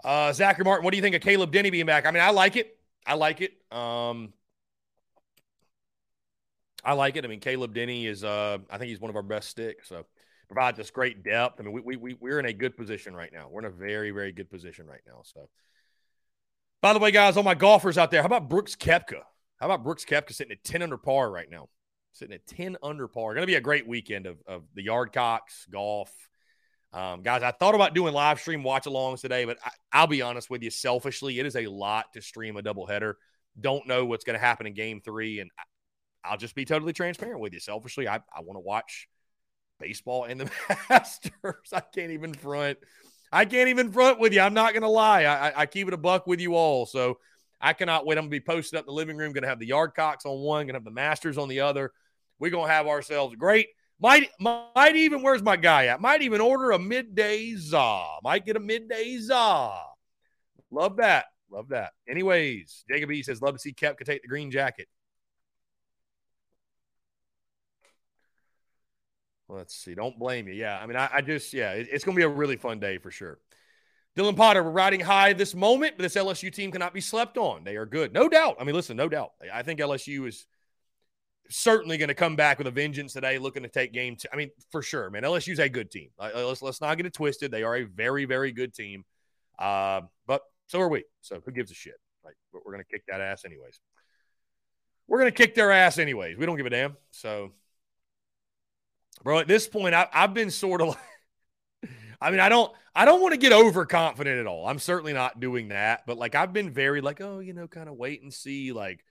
Uh, 0.05 0.33
Zachary 0.33 0.65
Martin, 0.65 0.85
what 0.85 0.93
do 0.93 0.97
you 0.97 1.03
think 1.03 1.17
of 1.17 1.23
Caleb 1.23 1.51
Denny 1.51 1.71
being 1.71 1.87
back? 1.87 2.07
I 2.07 2.13
mean, 2.13 2.23
I 2.23 2.31
like 2.31 2.55
it. 2.57 2.79
I 3.05 3.15
like 3.15 3.41
it. 3.41 3.55
Um, 3.73 4.33
I 6.89 6.95
like 6.95 7.17
it. 7.17 7.25
I 7.27 7.29
mean, 7.29 7.41
Caleb 7.41 7.75
Denny 7.75 8.07
is, 8.07 8.25
uh, 8.25 8.57
I 8.71 8.79
think 8.79 8.89
he's 8.89 8.99
one 8.99 9.11
of 9.11 9.17
our 9.17 9.23
best 9.23 9.51
sticks. 9.51 9.91
So 9.91 10.07
provides 10.49 10.81
us 10.81 10.91
great 10.91 11.23
depth. 11.23 11.61
I 11.61 11.63
mean, 11.63 11.75
we, 11.75 11.83
we, 11.83 11.97
we, 11.97 12.15
we're 12.15 12.39
in 12.39 12.47
a 12.47 12.53
good 12.55 12.79
position 12.79 13.15
right 13.15 13.31
now. 13.31 13.49
We're 13.51 13.61
in 13.61 13.67
a 13.67 13.71
very, 13.71 14.11
very 14.11 14.33
good 14.33 14.49
position 14.49 14.87
right 14.87 15.03
now. 15.07 15.21
So, 15.23 15.51
by 16.81 16.95
the 16.95 16.99
way, 16.99 17.11
guys, 17.11 17.37
all 17.37 17.43
my 17.43 17.55
golfers 17.55 17.99
out 17.99 18.11
there, 18.11 18.23
how 18.23 18.27
about 18.27 18.49
Brooks 18.49 18.75
Koepka? 18.75 19.21
How 19.61 19.67
about 19.67 19.85
Brooks 19.85 20.07
Koepka 20.07 20.33
sitting 20.33 20.53
at 20.53 20.65
10 20.65 20.81
under 20.81 20.97
par 20.97 21.31
right 21.31 21.51
now? 21.51 21.69
Sitting 22.15 22.35
at 22.35 22.47
10 22.47 22.79
under 22.83 23.07
par. 23.07 23.35
Going 23.35 23.43
to 23.43 23.47
be 23.47 23.57
a 23.57 23.61
great 23.61 23.87
weekend 23.87 24.25
of, 24.25 24.39
of 24.47 24.63
the 24.73 24.83
yard 24.83 25.13
cocks, 25.13 25.67
golf. 25.71 26.11
Um, 26.95 27.21
guys, 27.21 27.43
I 27.43 27.51
thought 27.51 27.75
about 27.75 27.95
doing 27.95 28.15
live 28.15 28.41
stream 28.41 28.63
watch 28.63 28.85
alongs 28.85 29.21
today, 29.21 29.45
but 29.45 29.59
I, 29.63 29.73
I'll 29.93 30.07
be 30.07 30.23
honest 30.23 30.49
with 30.49 30.63
you, 30.63 30.71
selfishly, 30.71 31.39
it 31.39 31.45
is 31.45 31.55
a 31.55 31.67
lot 31.67 32.15
to 32.15 32.23
stream 32.23 32.57
a 32.57 32.63
doubleheader. 32.63 33.15
Don't 33.61 33.87
know 33.87 34.07
what's 34.07 34.25
going 34.25 34.39
to 34.39 34.45
happen 34.45 34.67
in 34.67 34.73
game 34.73 35.03
three. 35.05 35.41
And 35.41 35.51
I'll 36.29 36.37
just 36.37 36.55
be 36.55 36.65
totally 36.65 36.93
transparent 36.93 37.41
with 37.41 37.53
you. 37.53 37.61
Selfishly, 37.61 38.09
I, 38.09 38.17
I 38.17 38.41
want 38.43 38.57
to 38.57 38.61
watch 38.61 39.09
baseball 39.79 40.25
and 40.25 40.41
the 40.41 40.51
Masters. 40.91 41.73
I 41.73 41.81
can't 41.81 42.13
even 42.13 42.35
front. 42.35 42.79
I 43.33 43.45
can't 43.45 43.69
even 43.69 43.93
front 43.93 44.21
with 44.21 44.33
you. 44.33 44.41
I'm 44.41 44.55
not 44.55 44.73
going 44.73 44.83
to 44.83 44.89
lie. 44.89 45.25
I, 45.25 45.61
I, 45.61 45.67
keep 45.67 45.87
it 45.87 45.95
a 45.95 45.99
buck 45.99 46.27
with 46.27 46.41
you 46.41 46.55
all. 46.55 46.87
So 46.87 47.19
I 47.61 47.73
cannot 47.73 48.07
wait. 48.07 48.17
I'm 48.17 48.23
going 48.23 48.31
to 48.31 48.37
be 48.37 48.41
posted 48.41 48.79
up 48.79 48.85
in 48.85 48.87
the 48.87 48.93
living 48.93 49.17
room. 49.17 49.33
Going 49.33 49.43
to 49.43 49.49
have 49.49 49.59
the 49.59 49.67
yard 49.67 49.93
cocks 49.95 50.25
on 50.25 50.39
one, 50.41 50.65
going 50.65 50.75
to 50.75 50.79
have 50.79 50.85
the 50.85 50.91
Masters 50.91 51.39
on 51.39 51.49
the 51.49 51.61
other. 51.61 51.93
We're 52.39 52.51
going 52.51 52.69
to 52.69 52.73
have 52.73 52.87
ourselves 52.87 53.35
great. 53.37 53.69
Might 54.01 54.31
might 54.39 54.95
even 54.95 55.23
where's 55.23 55.43
my 55.43 55.57
guy 55.57 55.87
at? 55.87 56.01
Might 56.01 56.23
even 56.23 56.41
order 56.41 56.71
a 56.71 56.79
midday 56.79 57.55
za. 57.57 58.05
Might 58.23 58.47
get 58.47 58.57
a 58.57 58.61
midday 58.61 59.19
za. 59.19 59.73
Love 60.71 60.97
that. 60.97 61.27
Love 61.51 61.69
that. 61.71 61.93
Anyways, 62.09 62.85
Jacob 62.89 63.11
E 63.11 63.23
says, 63.23 63.43
love 63.43 63.55
to 63.55 63.59
see 63.59 63.73
Koepka 63.73 64.05
take 64.05 64.23
the 64.23 64.29
green 64.29 64.51
jacket. 64.51 64.87
Let's 69.49 69.75
see. 69.75 69.95
Don't 69.95 70.19
blame 70.19 70.47
you. 70.47 70.55
Yeah. 70.55 70.79
I 70.79 70.87
mean, 70.87 70.97
I, 70.97 71.09
I 71.15 71.21
just, 71.23 71.53
yeah, 71.53 71.73
it, 71.73 71.89
it's 71.91 72.05
going 72.05 72.15
to 72.15 72.21
be 72.21 72.25
a 72.25 72.29
really 72.29 72.57
fun 72.57 72.79
day 72.81 72.99
for 72.99 73.11
sure. 73.11 73.39
Dylan 74.17 74.37
Potter, 74.37 74.63
we're 74.63 74.71
riding 74.71 75.01
high 75.01 75.33
this 75.33 75.55
moment, 75.55 75.95
but 75.97 76.03
this 76.03 76.17
LSU 76.17 76.53
team 76.53 76.73
cannot 76.73 76.93
be 76.93 77.01
slept 77.01 77.39
on. 77.39 77.65
They 77.65 77.77
are 77.77 77.87
good. 77.87 78.13
No 78.13 78.29
doubt. 78.29 78.57
I 78.61 78.65
mean, 78.65 78.75
listen, 78.75 78.97
no 78.97 79.09
doubt. 79.09 79.31
I 79.53 79.63
think 79.63 79.81
LSU 79.81 80.27
is 80.27 80.47
certainly 81.51 81.97
going 81.99 82.09
to 82.09 82.15
come 82.15 82.37
back 82.37 82.59
with 82.59 82.67
a 82.67 82.71
vengeance 82.71 83.13
today, 83.13 83.39
looking 83.39 83.63
to 83.63 83.69
take 83.69 83.93
game 83.93 84.17
two. 84.17 84.29
I 84.33 84.37
mean, 84.37 84.51
for 84.71 84.83
sure, 84.83 85.09
man. 85.09 85.23
LSU's 85.23 85.61
a 85.61 85.69
good 85.69 85.91
team. 85.91 86.11
Let's, 86.19 86.63
let's 86.63 86.81
not 86.81 86.97
get 86.97 87.07
it 87.07 87.15
twisted. 87.15 87.51
They 87.51 87.63
are 87.63 87.77
a 87.77 87.85
very, 87.85 88.25
very 88.25 88.53
good 88.53 88.75
team. 88.75 89.05
Uh, 89.59 90.03
but 90.27 90.43
so 90.67 90.81
are 90.81 90.89
we. 90.89 91.05
So 91.21 91.41
who 91.45 91.53
gives 91.53 91.71
a 91.71 91.75
shit? 91.75 91.99
Like, 92.25 92.35
we're 92.53 92.73
going 92.73 92.85
to 92.85 92.91
kick 92.91 93.05
that 93.09 93.21
ass 93.21 93.45
anyways. 93.45 93.81
We're 95.07 95.21
going 95.21 95.33
to 95.33 95.37
kick 95.37 95.55
their 95.55 95.71
ass 95.71 95.99
anyways. 95.99 96.37
We 96.37 96.45
don't 96.45 96.57
give 96.57 96.67
a 96.67 96.71
damn. 96.71 96.97
So 97.13 97.53
bro. 99.23 99.39
At 99.39 99.49
this 99.49 99.69
point, 99.69 99.95
I, 99.95 100.09
have 100.13 100.35
been 100.35 100.51
sort 100.51 100.81
of. 100.81 100.89
Like, 100.89 100.99
I 102.21 102.31
mean, 102.31 102.41
I 102.41 102.49
don't, 102.49 102.73
I 102.95 103.05
don't 103.05 103.21
want 103.21 103.33
to 103.33 103.39
get 103.39 103.53
overconfident 103.53 104.41
at 104.41 104.47
all. 104.47 104.67
I'm 104.67 104.81
certainly 104.81 105.13
not 105.13 105.39
doing 105.39 105.69
that, 105.69 106.03
but 106.07 106.19
like 106.19 106.35
I've 106.35 106.53
been 106.53 106.71
very 106.71 107.01
like, 107.01 107.21
oh, 107.21 107.39
you 107.39 107.53
know, 107.53 107.69
kind 107.69 107.89
of 107.89 107.97
wait 107.97 108.23
and 108.23 108.35
see. 108.35 108.73
Like, 108.73 109.05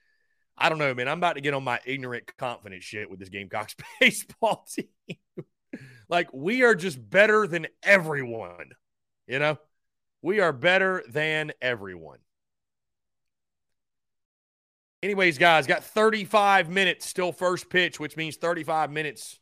I 0.56 0.68
don't 0.68 0.78
know, 0.78 0.92
man. 0.94 1.08
I'm 1.08 1.18
about 1.18 1.36
to 1.36 1.40
get 1.40 1.54
on 1.54 1.64
my 1.64 1.80
ignorant 1.86 2.36
confident 2.36 2.82
shit 2.82 3.08
with 3.08 3.18
this 3.18 3.28
Gamecocks 3.28 3.74
baseball 4.00 4.66
team. 4.68 5.16
like, 6.08 6.32
we 6.32 6.64
are 6.64 6.74
just 6.74 6.98
better 7.08 7.46
than 7.46 7.66
everyone. 7.82 8.72
You 9.26 9.38
know, 9.38 9.58
we 10.20 10.40
are 10.40 10.52
better 10.52 11.04
than 11.08 11.52
everyone. 11.62 12.18
Anyways, 15.02 15.38
guys, 15.38 15.68
got 15.68 15.84
35 15.84 16.68
minutes 16.68 17.06
still 17.06 17.30
first 17.30 17.70
pitch, 17.70 18.00
which 18.00 18.16
means 18.16 18.36
35 18.36 18.90
minutes 18.90 19.38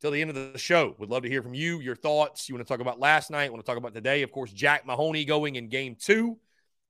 till 0.00 0.10
the 0.10 0.20
end 0.20 0.30
of 0.30 0.52
the 0.52 0.58
show. 0.58 0.94
Would 0.98 1.10
love 1.10 1.22
to 1.22 1.28
hear 1.28 1.42
from 1.42 1.54
you, 1.54 1.80
your 1.80 1.96
thoughts. 1.96 2.48
You 2.48 2.54
want 2.54 2.66
to 2.66 2.72
talk 2.72 2.80
about 2.80 2.98
last 2.98 3.30
night, 3.30 3.52
want 3.52 3.64
to 3.64 3.66
talk 3.66 3.78
about 3.78 3.94
today. 3.94 4.22
Of 4.22 4.32
course, 4.32 4.52
Jack 4.52 4.86
Mahoney 4.86 5.24
going 5.24 5.56
in 5.56 5.68
game 5.68 5.96
two 5.98 6.38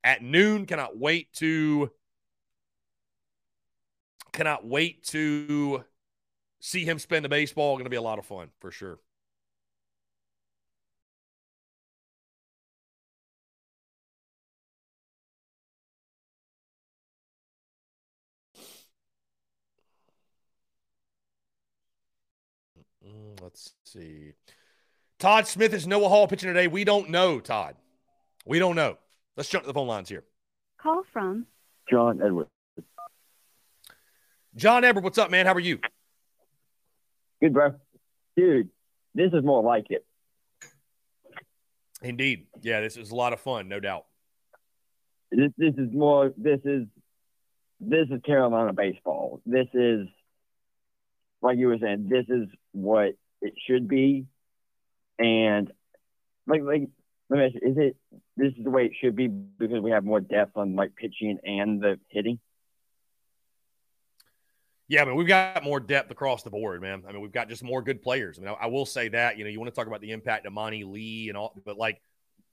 at 0.04 0.22
noon. 0.22 0.66
Cannot 0.66 0.96
wait 0.96 1.32
to 1.34 1.90
cannot 4.32 4.66
wait 4.66 5.04
to 5.04 5.84
see 6.60 6.84
him 6.84 6.98
spin 6.98 7.22
the 7.22 7.28
baseball. 7.28 7.74
Going 7.76 7.84
to 7.84 7.90
be 7.90 7.96
a 7.96 8.02
lot 8.02 8.18
of 8.18 8.26
fun 8.26 8.48
for 8.60 8.70
sure. 8.70 8.98
Mm, 23.08 23.40
let's 23.42 23.74
see. 23.84 24.32
Todd 25.18 25.46
Smith 25.46 25.72
is 25.72 25.86
Noah 25.86 26.08
Hall 26.08 26.28
pitching 26.28 26.48
today. 26.48 26.66
We 26.66 26.84
don't 26.84 27.10
know, 27.10 27.40
Todd. 27.40 27.74
We 28.46 28.58
don't 28.58 28.76
know. 28.76 28.98
Let's 29.36 29.48
jump 29.48 29.64
to 29.64 29.66
the 29.68 29.74
phone 29.74 29.88
lines 29.88 30.08
here. 30.08 30.24
Call 30.80 31.02
from 31.12 31.46
John 31.90 32.20
Edward. 32.22 32.46
John 34.54 34.84
Edward, 34.84 35.04
what's 35.04 35.18
up, 35.18 35.30
man? 35.30 35.46
How 35.46 35.54
are 35.54 35.60
you? 35.60 35.78
Good, 37.40 37.52
bro. 37.52 37.74
Dude, 38.36 38.68
this 39.14 39.32
is 39.32 39.44
more 39.44 39.62
like 39.62 39.86
it. 39.90 40.04
Indeed. 42.02 42.46
Yeah, 42.62 42.80
this 42.80 42.96
is 42.96 43.10
a 43.10 43.14
lot 43.14 43.32
of 43.32 43.40
fun, 43.40 43.68
no 43.68 43.80
doubt. 43.80 44.06
This 45.30 45.50
this 45.58 45.74
is 45.76 45.92
more 45.92 46.32
this 46.36 46.60
is 46.64 46.86
this 47.80 48.08
is 48.10 48.20
Carolina 48.24 48.72
baseball. 48.72 49.40
This 49.44 49.66
is 49.74 50.06
like 51.42 51.58
you 51.58 51.68
were 51.68 51.78
saying, 51.78 52.08
this 52.08 52.26
is 52.28 52.48
what 52.72 53.14
it 53.40 53.54
should 53.66 53.88
be. 53.88 54.26
And 55.18 55.70
like 56.46 56.62
like 56.62 56.88
let 57.30 57.38
me 57.38 57.44
ask 57.44 57.54
you, 57.54 57.70
is 57.70 57.76
it 57.78 57.96
this 58.36 58.52
is 58.56 58.64
the 58.64 58.70
way 58.70 58.86
it 58.86 58.92
should 59.00 59.16
be 59.16 59.28
because 59.28 59.80
we 59.80 59.90
have 59.90 60.04
more 60.04 60.20
depth 60.20 60.56
on 60.56 60.76
like 60.76 60.94
pitching 60.96 61.38
and 61.44 61.80
the 61.80 61.98
hitting? 62.08 62.38
Yeah, 64.88 65.04
mean, 65.04 65.16
we've 65.16 65.28
got 65.28 65.62
more 65.62 65.80
depth 65.80 66.10
across 66.10 66.42
the 66.42 66.50
board, 66.50 66.80
man. 66.80 67.02
I 67.06 67.12
mean, 67.12 67.20
we've 67.20 67.30
got 67.30 67.50
just 67.50 67.62
more 67.62 67.82
good 67.82 68.00
players. 68.00 68.38
I 68.38 68.42
mean, 68.42 68.54
I, 68.58 68.64
I 68.64 68.66
will 68.68 68.86
say 68.86 69.08
that, 69.08 69.36
you 69.36 69.44
know, 69.44 69.50
you 69.50 69.60
want 69.60 69.70
to 69.70 69.76
talk 69.76 69.86
about 69.86 70.00
the 70.00 70.12
impact 70.12 70.46
of 70.46 70.54
Monte 70.54 70.84
Lee 70.84 71.28
and 71.28 71.36
all, 71.36 71.52
but 71.66 71.76
like 71.76 72.00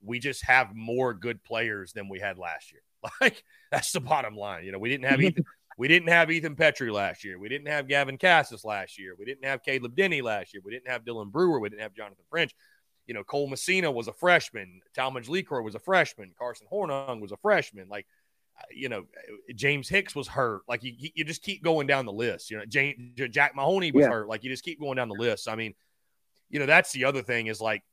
we 0.04 0.20
just 0.20 0.44
have 0.44 0.76
more 0.76 1.14
good 1.14 1.42
players 1.44 1.94
than 1.94 2.10
we 2.10 2.20
had 2.20 2.38
last 2.38 2.72
year. 2.72 2.82
Like 3.22 3.44
that's 3.72 3.92
the 3.92 4.00
bottom 4.00 4.36
line. 4.36 4.66
You 4.66 4.72
know, 4.72 4.80
we 4.80 4.90
didn't 4.90 5.06
have 5.06 5.22
Ethan, 5.22 5.46
we 5.78 5.88
didn't 5.88 6.10
have 6.10 6.32
Ethan 6.32 6.56
Petry 6.56 6.92
last 6.92 7.24
year. 7.24 7.38
We 7.38 7.50
didn't 7.50 7.68
have 7.68 7.88
Gavin 7.88 8.18
Casas 8.18 8.64
last 8.64 8.98
year. 8.98 9.14
We 9.18 9.26
didn't 9.26 9.46
have 9.46 9.62
Caleb 9.64 9.96
Denny 9.96 10.22
last 10.22 10.54
year. 10.54 10.62
We 10.64 10.72
didn't 10.72 10.90
have 10.90 11.04
Dylan 11.04 11.32
Brewer. 11.32 11.60
We 11.60 11.70
didn't 11.70 11.82
have 11.82 11.94
Jonathan 11.94 12.24
French. 12.30 12.56
You 13.08 13.14
know, 13.14 13.24
Cole 13.24 13.48
Messina 13.48 13.92
was 13.92 14.08
a 14.08 14.14
freshman. 14.14 14.82
Talmadge 14.96 15.28
LeCroy 15.28 15.64
was 15.64 15.76
a 15.76 15.80
freshman. 15.80 16.32
Carson 16.38 16.68
Hornung 16.72 17.20
was 17.20 17.32
a 17.32 17.38
freshman. 17.38 17.88
Like, 17.90 18.08
uh, 18.58 18.64
you 18.74 18.88
know, 18.88 19.06
James 19.54 19.90
Hicks 19.90 20.16
was 20.16 20.28
hurt. 20.28 20.62
Like, 20.68 20.82
you, 20.82 20.94
you 20.98 21.26
just 21.26 21.44
keep 21.44 21.62
going 21.62 21.88
down 21.88 22.06
the 22.06 22.14
list. 22.14 22.50
You 22.50 22.58
know, 22.58 22.66
James, 22.66 22.98
Jack 23.30 23.54
Mahoney 23.56 23.92
was 23.92 24.04
yeah. 24.04 24.10
hurt. 24.10 24.30
Like, 24.30 24.44
you 24.44 24.50
just 24.50 24.64
keep 24.64 24.80
going 24.80 24.96
down 24.96 25.10
the 25.10 25.16
list. 25.16 25.50
I 25.50 25.56
mean, 25.56 25.74
you 26.50 26.60
know, 26.60 26.66
that's 26.66 26.94
the 26.94 27.04
other 27.04 27.22
thing 27.22 27.48
is 27.48 27.60
like, 27.60 27.84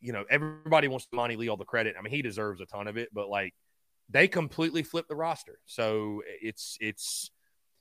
you 0.00 0.12
know, 0.12 0.24
everybody 0.28 0.88
wants 0.88 1.06
Monte 1.12 1.36
Lee 1.36 1.48
all 1.48 1.56
the 1.56 1.64
credit. 1.64 1.94
I 1.96 2.02
mean, 2.02 2.12
he 2.12 2.20
deserves 2.20 2.60
a 2.60 2.66
ton 2.66 2.88
of 2.88 2.96
it, 2.96 3.10
but 3.12 3.28
like, 3.28 3.54
they 4.10 4.28
completely 4.28 4.82
flipped 4.82 5.08
the 5.08 5.16
roster. 5.16 5.58
So 5.66 6.22
it's 6.26 6.76
it's 6.80 7.30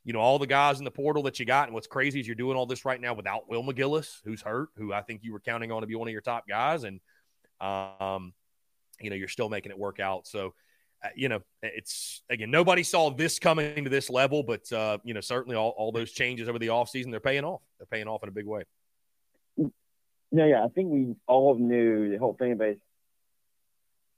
you 0.03 0.13
know 0.13 0.19
all 0.19 0.39
the 0.39 0.47
guys 0.47 0.79
in 0.79 0.85
the 0.85 0.91
portal 0.91 1.23
that 1.23 1.39
you 1.39 1.45
got. 1.45 1.67
And 1.67 1.73
what's 1.73 1.87
crazy 1.87 2.19
is 2.19 2.27
you're 2.27 2.35
doing 2.35 2.57
all 2.57 2.65
this 2.65 2.85
right 2.85 2.99
now 2.99 3.13
without 3.13 3.49
Will 3.49 3.63
McGillis, 3.63 4.19
who's 4.23 4.41
hurt, 4.41 4.69
who 4.77 4.93
I 4.93 5.01
think 5.01 5.21
you 5.23 5.33
were 5.33 5.39
counting 5.39 5.71
on 5.71 5.81
to 5.81 5.87
be 5.87 5.95
one 5.95 6.07
of 6.07 6.11
your 6.11 6.21
top 6.21 6.47
guys, 6.47 6.83
and 6.83 6.99
um, 7.61 8.33
you 8.99 9.09
know 9.09 9.15
you're 9.15 9.27
still 9.27 9.49
making 9.49 9.71
it 9.71 9.77
work 9.77 9.99
out. 9.99 10.27
So. 10.27 10.53
Uh, 11.03 11.09
you 11.15 11.29
know, 11.29 11.39
it's 11.61 12.23
again, 12.27 12.49
nobody 12.49 12.81
saw 12.81 13.11
this 13.11 13.37
coming 13.37 13.83
to 13.83 13.89
this 13.91 14.09
level, 14.09 14.41
but 14.41 14.71
uh, 14.71 14.97
you 15.03 15.13
know, 15.13 15.21
certainly 15.21 15.55
all, 15.55 15.75
all 15.77 15.91
those 15.91 16.11
changes 16.11 16.49
over 16.49 16.57
the 16.57 16.69
offseason, 16.69 17.11
they're 17.11 17.19
paying 17.19 17.43
off. 17.43 17.61
They're 17.77 17.85
paying 17.85 18.07
off 18.07 18.23
in 18.23 18.29
a 18.29 18.31
big 18.31 18.47
way. 18.47 18.63
No, 19.57 20.43
yeah, 20.45 20.65
I 20.65 20.69
think 20.69 20.89
we 20.89 21.15
all 21.27 21.55
knew 21.55 22.09
the 22.09 22.17
whole 22.17 22.35
fan 22.39 22.57
base 22.57 22.79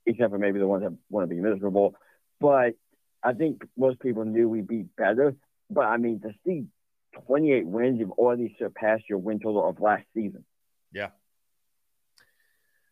except 0.06 0.30
for 0.30 0.38
maybe 0.38 0.58
the 0.58 0.66
ones 0.66 0.82
that 0.82 0.96
want 1.08 1.28
to 1.28 1.34
be 1.34 1.40
miserable. 1.40 1.94
But 2.40 2.74
I 3.22 3.32
think 3.32 3.62
most 3.76 4.00
people 4.00 4.24
knew 4.24 4.48
we'd 4.48 4.66
be 4.66 4.86
better. 4.96 5.36
But 5.68 5.86
I 5.86 5.96
mean, 5.98 6.20
to 6.20 6.32
see 6.44 6.66
28 7.26 7.66
wins, 7.66 7.98
you've 7.98 8.12
already 8.12 8.56
surpassed 8.58 9.04
your 9.08 9.18
win 9.18 9.40
total 9.40 9.68
of 9.68 9.80
last 9.80 10.04
season. 10.14 10.44
Yeah. 10.92 11.08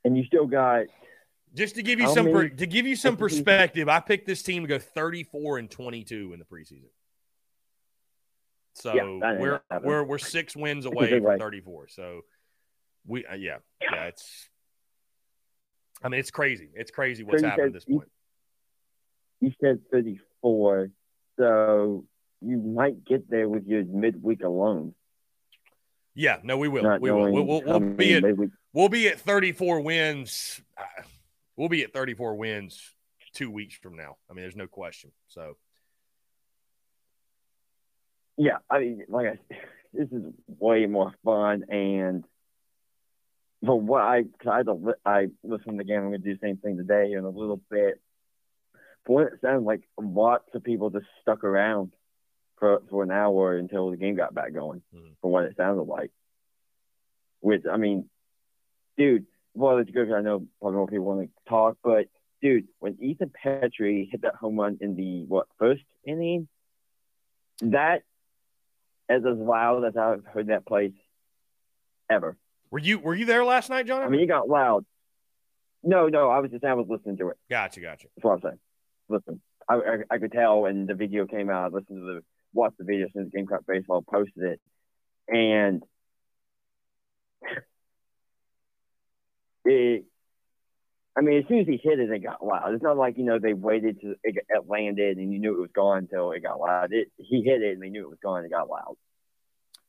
And 0.04 0.16
you 0.16 0.24
still 0.24 0.46
got. 0.46 0.84
Just 1.54 1.76
to 1.76 1.82
give 1.82 1.98
you 1.98 2.12
some 2.12 2.26
per, 2.26 2.48
to 2.48 2.66
give 2.66 2.86
you 2.86 2.94
some 2.94 3.16
perspective, 3.16 3.88
I 3.88 4.00
picked 4.00 4.26
this 4.26 4.42
team 4.42 4.62
to 4.62 4.68
go 4.68 4.78
34 4.78 5.58
and 5.58 5.70
22 5.70 6.32
in 6.34 6.38
the 6.38 6.44
preseason. 6.44 6.90
So 8.74 8.94
yeah, 8.94 9.38
we're 9.38 9.60
we're 9.82 10.04
we're 10.04 10.18
six 10.18 10.54
wins 10.54 10.84
away 10.84 11.18
from 11.18 11.38
34. 11.38 11.88
So 11.88 12.20
we 13.06 13.26
uh, 13.26 13.34
yeah 13.34 13.56
yeah 13.80 14.04
it's 14.04 14.48
I 16.02 16.08
mean, 16.08 16.20
it's 16.20 16.30
crazy. 16.30 16.68
It's 16.74 16.90
crazy 16.90 17.24
what's 17.24 17.40
so 17.42 17.48
happened 17.48 17.62
said, 17.62 17.66
at 17.68 17.72
this 17.74 17.84
point. 17.84 18.08
You, 19.40 19.52
said 19.60 19.80
34, 19.92 20.90
so 21.38 22.04
you 22.40 22.56
might 22.56 23.04
get 23.04 23.28
there 23.30 23.48
with 23.48 23.66
your 23.66 23.84
midweek 23.84 24.42
alone. 24.42 24.94
Yeah, 26.14 26.38
no, 26.42 26.56
we 26.56 26.68
will. 26.68 26.82
Not 26.82 27.00
we 27.00 27.10
will. 27.10 27.30
We'll, 27.30 27.44
we'll, 27.44 27.62
we'll 27.62 27.80
be 27.80 28.14
at 28.14 28.24
we'll 28.72 28.88
be 28.88 29.08
at 29.08 29.20
34 29.20 29.80
wins. 29.80 30.60
Uh, 30.76 31.02
we'll 31.56 31.68
be 31.68 31.84
at 31.84 31.92
34 31.92 32.34
wins 32.34 32.80
two 33.34 33.50
weeks 33.50 33.76
from 33.76 33.96
now. 33.96 34.16
I 34.28 34.34
mean, 34.34 34.42
there's 34.42 34.56
no 34.56 34.66
question. 34.66 35.12
So, 35.28 35.56
yeah, 38.36 38.58
I 38.68 38.80
mean, 38.80 39.04
like 39.08 39.26
I, 39.26 39.54
this 39.92 40.08
is 40.10 40.24
way 40.48 40.86
more 40.86 41.12
fun 41.24 41.64
and 41.68 42.24
for 43.64 43.80
what 43.80 44.02
I, 44.02 44.24
had 44.44 44.66
to, 44.66 44.94
I 45.04 45.26
listened 45.42 45.78
to 45.78 45.78
the 45.78 45.84
game. 45.84 45.98
I'm 45.98 46.08
going 46.08 46.22
to 46.22 46.28
do 46.28 46.34
the 46.34 46.46
same 46.46 46.58
thing 46.58 46.76
today 46.76 47.12
in 47.12 47.24
a 47.24 47.30
little 47.30 47.60
bit. 47.70 48.00
For 49.04 49.16
what 49.16 49.32
it 49.32 49.40
sounded 49.40 49.64
like, 49.64 49.82
lots 50.00 50.44
of 50.54 50.62
people 50.62 50.90
just 50.90 51.06
stuck 51.22 51.44
around 51.44 51.92
for 52.58 52.82
for 52.90 53.04
an 53.04 53.10
hour 53.10 53.56
until 53.56 53.90
the 53.90 53.96
game 53.96 54.16
got 54.16 54.34
back 54.34 54.52
going. 54.52 54.82
Mm-hmm. 54.94 55.12
From 55.20 55.30
what 55.30 55.44
it 55.44 55.56
sounded 55.56 55.82
like. 55.82 56.10
Which 57.40 57.62
I 57.70 57.76
mean, 57.76 58.08
dude, 58.96 59.26
well, 59.54 59.78
it's 59.78 59.90
good. 59.90 60.12
I 60.12 60.20
know 60.20 60.46
probably 60.60 60.76
more 60.76 60.86
people 60.86 61.04
want 61.04 61.22
to 61.22 61.50
talk, 61.50 61.78
but 61.82 62.06
dude, 62.42 62.68
when 62.78 62.98
Ethan 63.00 63.32
Petry 63.44 64.08
hit 64.10 64.22
that 64.22 64.34
home 64.34 64.58
run 64.58 64.78
in 64.80 64.94
the 64.94 65.24
what 65.24 65.46
first 65.58 65.82
inning, 66.04 66.48
that 67.62 68.02
is 69.08 69.24
as 69.24 69.38
loud 69.38 69.84
as 69.84 69.96
I've 69.96 70.24
heard 70.24 70.48
that 70.48 70.66
place 70.66 70.92
ever. 72.10 72.36
Were 72.70 72.78
you 72.78 72.98
were 72.98 73.14
you 73.14 73.24
there 73.24 73.44
last 73.44 73.70
night, 73.70 73.86
John? 73.86 74.02
I 74.02 74.08
mean, 74.08 74.20
you 74.20 74.26
got 74.26 74.48
loud. 74.48 74.84
No, 75.82 76.08
no, 76.08 76.28
I 76.28 76.40
was 76.40 76.50
just 76.50 76.64
I 76.64 76.74
was 76.74 76.86
listening 76.88 77.16
to 77.18 77.28
it. 77.28 77.36
Gotcha, 77.48 77.80
gotcha. 77.80 78.08
That's 78.16 78.24
what 78.24 78.32
I'm 78.32 78.40
saying. 78.42 78.58
Listen, 79.08 79.40
I, 79.68 79.74
I, 79.74 79.98
I 80.10 80.18
could 80.18 80.32
tell 80.32 80.62
when 80.62 80.86
the 80.86 80.94
video 80.94 81.26
came 81.26 81.50
out. 81.50 81.64
I 81.64 81.68
listened 81.68 82.00
to 82.00 82.14
the 82.14 82.22
watched 82.52 82.78
the 82.78 82.84
video 82.84 83.06
since 83.14 83.30
Gamecock 83.32 83.64
Baseball 83.66 84.02
posted 84.02 84.42
it, 84.42 84.60
and 85.28 85.82
it. 89.64 90.04
I 91.16 91.20
mean, 91.20 91.38
as 91.38 91.48
soon 91.48 91.60
as 91.60 91.66
he 91.66 91.80
hit 91.82 91.98
it, 91.98 92.10
it 92.10 92.22
got 92.22 92.44
loud. 92.46 92.74
It's 92.74 92.82
not 92.82 92.96
like 92.96 93.18
you 93.18 93.24
know 93.24 93.38
they 93.38 93.54
waited 93.54 94.00
to 94.02 94.14
it, 94.22 94.36
it 94.36 94.68
landed 94.68 95.16
and 95.16 95.32
you 95.32 95.40
knew 95.40 95.54
it 95.54 95.60
was 95.60 95.70
gone 95.74 95.98
until 95.98 96.30
it 96.32 96.42
got 96.42 96.60
loud. 96.60 96.92
It 96.92 97.10
he 97.16 97.42
hit 97.42 97.62
it 97.62 97.72
and 97.72 97.82
they 97.82 97.88
knew 97.88 98.04
it 98.04 98.10
was 98.10 98.18
gone. 98.22 98.44
It 98.44 98.50
got 98.50 98.68
loud. 98.68 98.96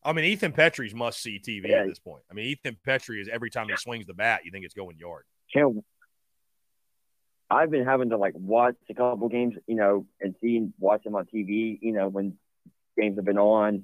I 0.03 0.13
mean, 0.13 0.25
Ethan 0.25 0.53
Petry's 0.53 0.93
must 0.93 1.21
see 1.21 1.39
TV 1.39 1.67
yeah. 1.67 1.81
at 1.81 1.87
this 1.87 1.99
point. 1.99 2.23
I 2.31 2.33
mean, 2.33 2.45
Ethan 2.45 2.77
Petry 2.87 3.21
is 3.21 3.27
every 3.27 3.49
time 3.49 3.67
he 3.67 3.75
swings 3.75 4.05
the 4.05 4.13
bat, 4.13 4.41
you 4.45 4.51
think 4.51 4.65
it's 4.65 4.73
going 4.73 4.97
yard. 4.97 5.23
Can't, 5.53 5.83
I've 7.49 7.71
been 7.71 7.85
having 7.85 8.09
to 8.11 8.17
like 8.17 8.33
watch 8.35 8.75
a 8.89 8.93
couple 8.93 9.27
games, 9.27 9.55
you 9.67 9.75
know, 9.75 10.05
and 10.21 10.35
seeing 10.39 10.73
watch 10.79 11.03
them 11.03 11.15
on 11.15 11.25
TV, 11.25 11.79
you 11.81 11.91
know, 11.91 12.07
when 12.07 12.37
games 12.97 13.17
have 13.17 13.25
been 13.25 13.39
on. 13.39 13.83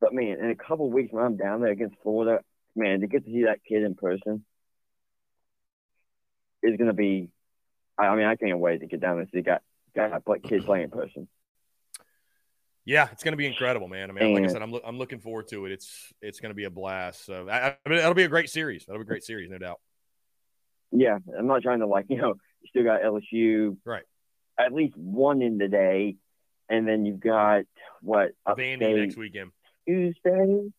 But 0.00 0.14
man, 0.14 0.38
in 0.38 0.50
a 0.50 0.56
couple 0.56 0.90
weeks 0.90 1.12
when 1.12 1.24
I'm 1.24 1.36
down 1.36 1.60
there 1.60 1.70
against 1.70 1.96
Florida, 2.02 2.42
man, 2.74 3.00
to 3.00 3.06
get 3.06 3.24
to 3.24 3.30
see 3.30 3.44
that 3.44 3.60
kid 3.68 3.82
in 3.82 3.94
person 3.94 4.44
is 6.62 6.76
going 6.76 6.88
to 6.88 6.94
be. 6.94 7.28
I 7.98 8.16
mean, 8.16 8.24
I 8.24 8.36
can't 8.36 8.58
wait 8.58 8.80
to 8.80 8.86
get 8.86 9.00
down 9.00 9.16
there 9.16 9.20
and 9.22 9.30
see 9.32 9.42
got 9.42 9.62
got 9.94 10.24
play, 10.24 10.38
kids 10.40 10.64
play 10.64 10.82
in 10.82 10.90
person. 10.90 11.28
Yeah, 12.84 13.08
it's 13.12 13.22
going 13.22 13.32
to 13.32 13.36
be 13.36 13.46
incredible, 13.46 13.86
man. 13.86 14.10
I 14.10 14.12
mean, 14.12 14.24
and, 14.24 14.34
like 14.34 14.44
I 14.44 14.48
said, 14.48 14.60
I'm, 14.62 14.72
lo- 14.72 14.80
I'm 14.84 14.98
looking 14.98 15.20
forward 15.20 15.46
to 15.48 15.66
it. 15.66 15.72
It's 15.72 16.12
it's 16.20 16.40
going 16.40 16.50
to 16.50 16.54
be 16.54 16.64
a 16.64 16.70
blast. 16.70 17.24
So 17.24 17.48
I, 17.48 17.76
I 17.84 17.88
mean, 17.88 17.98
that'll 17.98 18.14
be 18.14 18.24
a 18.24 18.28
great 18.28 18.50
series. 18.50 18.84
That'll 18.86 18.98
be 18.98 19.04
a 19.04 19.06
great 19.06 19.24
series, 19.24 19.50
no 19.50 19.58
doubt. 19.58 19.80
Yeah, 20.90 21.18
I'm 21.38 21.46
not 21.46 21.62
trying 21.62 21.80
to 21.80 21.86
like 21.86 22.06
you 22.08 22.16
know 22.16 22.34
you 22.60 22.68
still 22.68 22.84
got 22.84 23.02
LSU 23.02 23.76
right 23.84 24.04
at 24.58 24.72
least 24.72 24.96
one 24.96 25.42
in 25.42 25.58
the 25.58 25.68
day, 25.68 26.16
and 26.68 26.86
then 26.86 27.04
you've 27.04 27.20
got 27.20 27.62
what 28.00 28.32
upstate, 28.46 28.80
Vandy 28.80 28.96
next 28.96 29.16
weekend 29.16 29.50
Tuesday. 29.86 30.70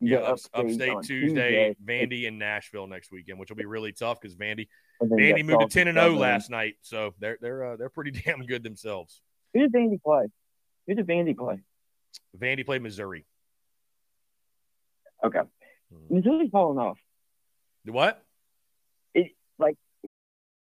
Yeah, 0.00 0.18
upstate, 0.18 0.64
upstate 0.64 0.96
Tuesday, 1.04 1.74
Tuesday, 1.76 1.76
Vandy 1.84 2.26
and 2.26 2.38
Nashville 2.38 2.88
next 2.88 3.12
weekend, 3.12 3.38
which 3.38 3.50
will 3.50 3.56
be 3.56 3.66
really 3.66 3.92
tough 3.92 4.20
because 4.20 4.36
Vandy 4.36 4.66
Vandy 5.00 5.44
moved 5.44 5.60
to 5.60 5.68
ten 5.68 5.86
and 5.86 5.96
zero 5.96 6.14
oh 6.14 6.18
last 6.18 6.50
night, 6.50 6.74
so 6.82 7.14
they're 7.20 7.38
they're 7.40 7.72
uh, 7.72 7.76
they're 7.76 7.88
pretty 7.88 8.10
damn 8.26 8.44
good 8.44 8.62
themselves. 8.62 9.20
Who 9.54 9.60
did 9.60 9.72
Vandy 9.72 10.02
play? 10.02 10.26
Who 10.86 10.94
did 10.94 11.06
Vandy 11.06 11.36
play? 11.36 11.60
Vandy 12.38 12.64
played 12.64 12.82
Missouri. 12.82 13.24
Okay, 15.24 15.40
hmm. 15.92 16.16
Missouri's 16.16 16.50
falling 16.50 16.78
off. 16.78 16.98
What? 17.84 18.24
It 19.14 19.32
like 19.58 19.76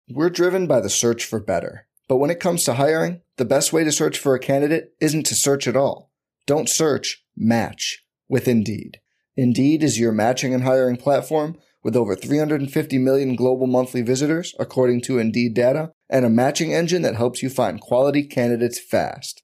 we're 0.09 0.29
driven 0.29 0.67
by 0.67 0.81
the 0.81 0.89
search 0.89 1.23
for 1.25 1.39
better, 1.39 1.87
but 2.07 2.17
when 2.17 2.31
it 2.31 2.39
comes 2.39 2.63
to 2.63 2.73
hiring, 2.73 3.21
the 3.37 3.45
best 3.45 3.71
way 3.71 3.83
to 3.83 3.91
search 3.91 4.17
for 4.17 4.33
a 4.33 4.39
candidate 4.39 4.93
isn't 4.99 5.25
to 5.27 5.35
search 5.35 5.67
at 5.67 5.77
all. 5.77 6.11
Don't 6.47 6.67
search. 6.67 7.23
Match 7.37 8.03
with 8.27 8.47
Indeed. 8.47 8.99
Indeed 9.37 9.83
is 9.83 9.99
your 9.99 10.11
matching 10.11 10.53
and 10.53 10.63
hiring 10.63 10.97
platform 10.97 11.57
with 11.83 11.95
over 11.95 12.15
350 12.15 12.97
million 12.97 13.35
global 13.35 13.67
monthly 13.67 14.01
visitors, 14.01 14.53
according 14.59 15.01
to 15.01 15.17
Indeed 15.17 15.53
data, 15.53 15.91
and 16.09 16.25
a 16.25 16.29
matching 16.29 16.73
engine 16.73 17.03
that 17.03 17.15
helps 17.15 17.41
you 17.41 17.49
find 17.49 17.79
quality 17.79 18.23
candidates 18.23 18.79
fast. 18.79 19.43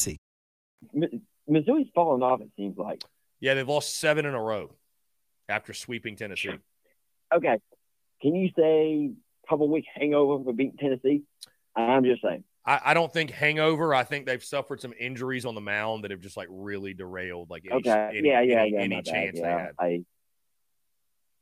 Missouri's 1.47 1.87
fallen 1.93 2.23
off. 2.23 2.41
It 2.41 2.49
seems 2.55 2.77
like. 2.77 3.03
Yeah, 3.39 3.55
they've 3.55 3.67
lost 3.67 3.99
seven 3.99 4.25
in 4.25 4.33
a 4.33 4.41
row 4.41 4.71
after 5.49 5.73
sweeping 5.73 6.15
Tennessee. 6.15 6.57
Okay, 7.33 7.57
can 8.21 8.35
you 8.35 8.49
say 8.57 9.11
a 9.43 9.49
couple 9.49 9.67
weeks 9.69 9.87
hangover 9.95 10.43
for 10.43 10.53
beating 10.53 10.77
Tennessee? 10.77 11.23
I'm 11.75 12.03
just 12.03 12.21
saying. 12.21 12.43
I, 12.65 12.79
I, 12.85 12.93
don't 12.93 13.11
think 13.11 13.31
hangover. 13.31 13.95
I 13.95 14.03
think 14.03 14.25
they've 14.25 14.43
suffered 14.43 14.81
some 14.81 14.93
injuries 14.99 15.45
on 15.45 15.55
the 15.55 15.61
mound 15.61 16.03
that 16.03 16.11
have 16.11 16.19
just 16.19 16.37
like 16.37 16.47
really 16.51 16.93
derailed 16.93 17.49
like 17.49 17.65
any, 17.65 17.75
okay. 17.75 18.17
any, 18.17 18.27
yeah, 18.27 18.41
yeah, 18.41 18.61
any, 18.61 18.71
yeah, 18.73 18.79
any 18.79 19.01
chance 19.01 19.37
yeah, 19.37 19.41
they 19.41 19.63
had. 19.63 19.71
I, 19.79 20.03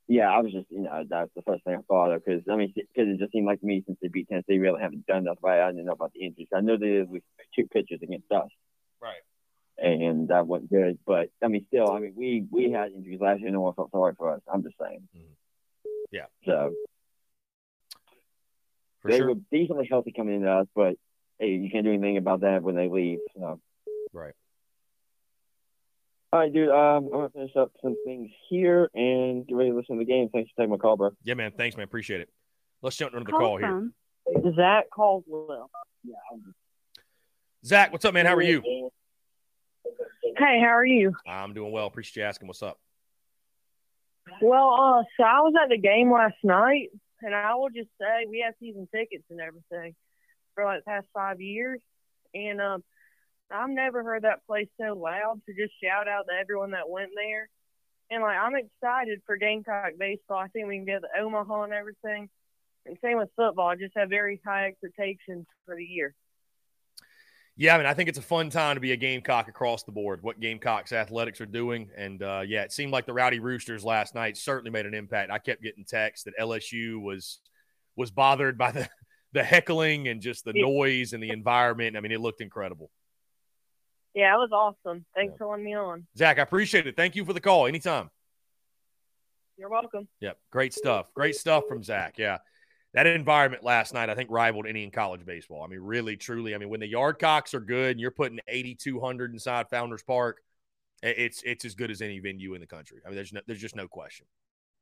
yeah, 0.08 0.30
I 0.30 0.40
was 0.40 0.54
just 0.54 0.68
you 0.70 0.82
know 0.82 1.04
that's 1.08 1.32
the 1.36 1.42
first 1.42 1.64
thing 1.66 1.76
I 1.76 1.82
thought 1.88 2.12
of 2.12 2.24
because 2.24 2.44
I 2.50 2.56
mean 2.56 2.74
because 2.76 3.10
it 3.10 3.20
just 3.20 3.32
seemed 3.32 3.48
like 3.48 3.60
to 3.60 3.66
me 3.66 3.84
since 3.86 3.98
they 4.02 4.08
beat 4.08 4.30
Tennessee, 4.30 4.60
really 4.60 4.82
haven't 4.82 5.06
done 5.08 5.26
that 5.26 5.38
Right? 5.42 5.60
I 5.60 5.72
didn't 5.72 5.86
know 5.86 5.92
about 5.92 6.14
the 6.14 6.26
injuries. 6.26 6.48
I 6.56 6.62
know 6.62 6.78
they 6.78 6.88
did 6.88 7.10
two 7.56 7.68
pitchers 7.68 8.00
against 8.02 8.32
us. 8.32 8.50
Right 9.82 9.92
and 9.92 10.28
that 10.30 10.48
went 10.48 10.70
good. 10.70 11.00
But 11.06 11.30
I 11.44 11.48
mean, 11.48 11.66
still, 11.68 11.92
I 11.92 12.00
mean, 12.00 12.14
we 12.16 12.46
we 12.52 12.72
had 12.72 12.92
injuries 12.92 13.20
last 13.22 13.42
year. 13.42 13.52
No 13.52 13.62
one 13.62 13.74
felt 13.74 13.92
sorry 13.92 14.14
for 14.18 14.34
us. 14.34 14.42
I'm 14.52 14.64
just 14.64 14.76
saying. 14.82 15.08
Mm-hmm. 15.16 15.34
Yeah. 16.12 16.26
So 16.46 16.74
for 19.02 19.12
they 19.12 19.18
sure. 19.18 19.30
were 19.30 19.42
decently 19.52 19.88
healthy 19.90 20.12
coming 20.16 20.36
into 20.36 20.52
us, 20.52 20.68
but 20.76 20.96
hey, 21.40 21.52
you 21.52 21.70
can't 21.72 21.86
do 21.86 21.92
anything 21.92 22.18
about 22.18 22.42
that 22.42 22.64
when 22.64 22.76
they 22.76 22.90
leave. 22.90 23.20
So. 23.38 23.60
Right. 24.12 24.34
All 26.32 26.40
right, 26.40 26.54
dude. 26.54 26.70
Um, 26.70 27.06
I'm 27.06 27.12
gonna 27.12 27.30
finish 27.30 27.56
up 27.56 27.72
some 27.82 27.96
things 28.06 28.30
here 28.50 28.90
and 28.94 29.48
get 29.48 29.56
ready 29.56 29.72
to 29.72 29.76
listen 29.76 29.98
to 29.98 30.06
the 30.06 30.12
game. 30.12 30.30
Thanks 30.30 30.52
for 30.52 30.62
taking 30.62 30.72
my 30.72 30.78
call, 30.78 30.96
bro. 30.96 31.12
Yeah, 31.24 31.34
man. 31.34 31.52
Thanks, 31.58 31.76
man. 31.76 31.86
Appreciate 31.86 32.22
it. 32.22 32.30
Let's 32.82 32.96
jump 32.96 33.14
into 33.14 33.26
the 33.26 33.32
call, 33.32 33.40
call 33.40 33.58
here. 33.58 33.92
Zach 34.56 34.86
Caldwell. 34.94 35.72
Yeah. 36.04 36.14
Zach, 37.66 37.92
what's 37.92 38.06
up, 38.06 38.14
man? 38.14 38.26
How 38.26 38.36
are 38.36 38.42
you? 38.42 38.92
Hey, 40.38 40.60
how 40.62 40.70
are 40.70 40.86
you? 40.86 41.16
I'm 41.28 41.54
doing 41.54 41.72
well. 41.72 41.88
Appreciate 41.88 42.22
you 42.22 42.28
asking. 42.28 42.48
What's 42.48 42.64
up? 42.64 42.80
Well, 44.42 44.74
uh, 44.74 45.04
so 45.18 45.24
I 45.24 45.42
was 45.42 45.54
at 45.62 45.70
the 45.70 45.78
game 45.78 46.12
last 46.12 46.36
night, 46.44 46.90
and 47.22 47.34
I 47.34 47.56
will 47.56 47.70
just 47.70 47.90
say 48.00 48.26
we 48.30 48.44
have 48.46 48.54
season 48.60 48.88
tickets 48.94 49.24
and 49.30 49.42
everything 49.42 49.96
for 50.54 50.66
like 50.66 50.84
the 50.84 50.90
past 50.90 51.08
five 51.14 51.42
years, 51.42 51.80
and 52.34 52.62
um, 52.62 52.84
I've 53.52 53.70
never 53.70 54.04
heard 54.04 54.24
that 54.24 54.46
place 54.46 54.68
so 54.80 54.94
loud. 54.94 55.42
To 55.46 55.54
just 55.54 55.74
shout 55.84 56.08
out 56.08 56.26
to 56.30 56.34
everyone 56.40 56.72
that 56.72 56.90
went 56.90 57.12
there, 57.16 57.50
and 58.12 58.22
like 58.22 58.38
I'm 58.38 58.56
excited 58.56 59.22
for 59.26 59.38
Gamecock 59.38 59.94
baseball. 59.98 60.38
I 60.38 60.48
think 60.48 60.68
we 60.68 60.78
can 60.78 60.86
get 60.86 61.02
the 61.02 61.22
Omaha 61.22 61.64
and 61.64 61.74
everything, 61.74 62.30
and 62.86 62.98
same 63.02 63.18
with 63.18 63.30
football. 63.36 63.70
I 63.70 63.76
just 63.76 63.98
have 63.98 64.10
very 64.10 64.40
high 64.46 64.68
expectations 64.68 65.48
for 65.66 65.76
the 65.76 65.86
year. 65.86 66.14
Yeah, 67.60 67.76
I 67.76 67.78
mean, 67.78 67.88
I 67.88 67.94
think 67.94 68.08
it's 68.08 68.18
a 68.18 68.22
fun 68.22 68.50
time 68.50 68.78
to 68.78 68.80
be 68.80 68.94
a 68.94 68.96
Gamecock 68.96 69.50
across 69.50 69.84
the 69.84 69.92
board. 69.92 70.24
What 70.24 70.40
Gamecocks 70.40 70.94
athletics 70.94 71.42
are 71.42 71.46
doing, 71.46 71.90
and 71.98 72.24
uh, 72.24 72.42
yeah, 72.48 72.62
it 72.62 72.72
seemed 72.72 72.94
like 72.94 73.06
the 73.06 73.12
Rowdy 73.12 73.40
Roosters 73.40 73.84
last 73.84 74.16
night 74.16 74.38
certainly 74.38 74.72
made 74.72 74.86
an 74.86 74.94
impact. 74.94 75.30
I 75.30 75.40
kept 75.40 75.62
getting 75.62 75.84
texts 75.84 76.24
that 76.24 76.36
LSU 76.40 77.02
was 77.02 77.40
was 77.98 78.12
bothered 78.12 78.58
by 78.58 78.72
the 78.72 78.88
the 79.34 79.44
heckling 79.44 80.08
and 80.08 80.22
just 80.22 80.46
the 80.46 80.54
noise 80.54 81.12
and 81.12 81.22
the 81.22 81.32
environment. 81.32 81.98
I 81.98 82.00
mean, 82.00 82.14
it 82.14 82.22
looked 82.22 82.40
incredible. 82.40 82.92
Yeah, 84.14 84.34
it 84.36 84.38
was 84.38 84.52
awesome. 84.54 85.06
Thanks 85.14 85.34
yeah. 85.34 85.38
for 85.40 85.48
letting 85.48 85.66
me 85.66 85.76
on, 85.76 86.08
Zach. 86.18 86.40
I 86.40 86.44
appreciate 86.44 86.88
it. 86.88 86.96
Thank 86.96 87.18
you 87.18 87.26
for 87.26 87.34
the 87.34 87.42
call. 87.42 87.68
Anytime. 87.68 88.10
You're 89.58 89.70
welcome. 89.70 90.08
Yep, 90.22 90.38
great 90.50 90.74
stuff. 90.74 91.08
Great 91.14 91.36
stuff 91.36 91.66
from 91.68 91.84
Zach. 91.84 92.18
Yeah 92.18 92.38
that 92.94 93.06
environment 93.08 93.64
last 93.64 93.94
night, 93.94 94.10
I 94.10 94.16
think, 94.16 94.30
rivaled 94.32 94.66
any 94.68 94.84
in 94.84 94.92
college 94.92 95.26
baseball. 95.26 95.64
I 95.64 95.68
mean, 95.68 95.82
really, 95.82 96.18
truly. 96.18 96.56
I 96.56 96.58
mean, 96.58 96.70
when 96.70 96.80
the 96.80 96.92
Yardcocks 96.92 97.54
are 97.54 97.60
good 97.60 97.92
and 97.92 98.00
you're 98.00 98.12
putting 98.12 98.40
8,200 98.48 99.34
inside 99.34 99.70
Founders 99.70 100.04
Park, 100.04 100.42
It's 101.02 101.42
it's 101.46 101.66
as 101.66 101.76
good 101.76 101.92
as 101.92 102.02
any 102.02 102.20
venue 102.20 102.56
in 102.56 102.62
the 102.62 102.68
country. 102.68 103.00
I 103.06 103.10
mean, 103.10 103.16
there's 103.16 103.32
no, 103.34 103.42
there's 103.48 103.62
just 103.62 103.76
no 103.76 103.88
question. 103.88 104.26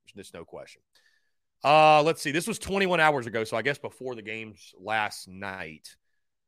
There's 0.05 0.25
just 0.25 0.33
no 0.33 0.45
question. 0.45 0.81
Uh, 1.63 2.01
let's 2.03 2.21
see. 2.21 2.31
This 2.31 2.47
was 2.47 2.59
21 2.59 2.99
hours 2.99 3.27
ago, 3.27 3.43
so 3.43 3.57
I 3.57 3.61
guess 3.61 3.77
before 3.77 4.15
the 4.15 4.21
games 4.21 4.73
last 4.79 5.27
night. 5.27 5.95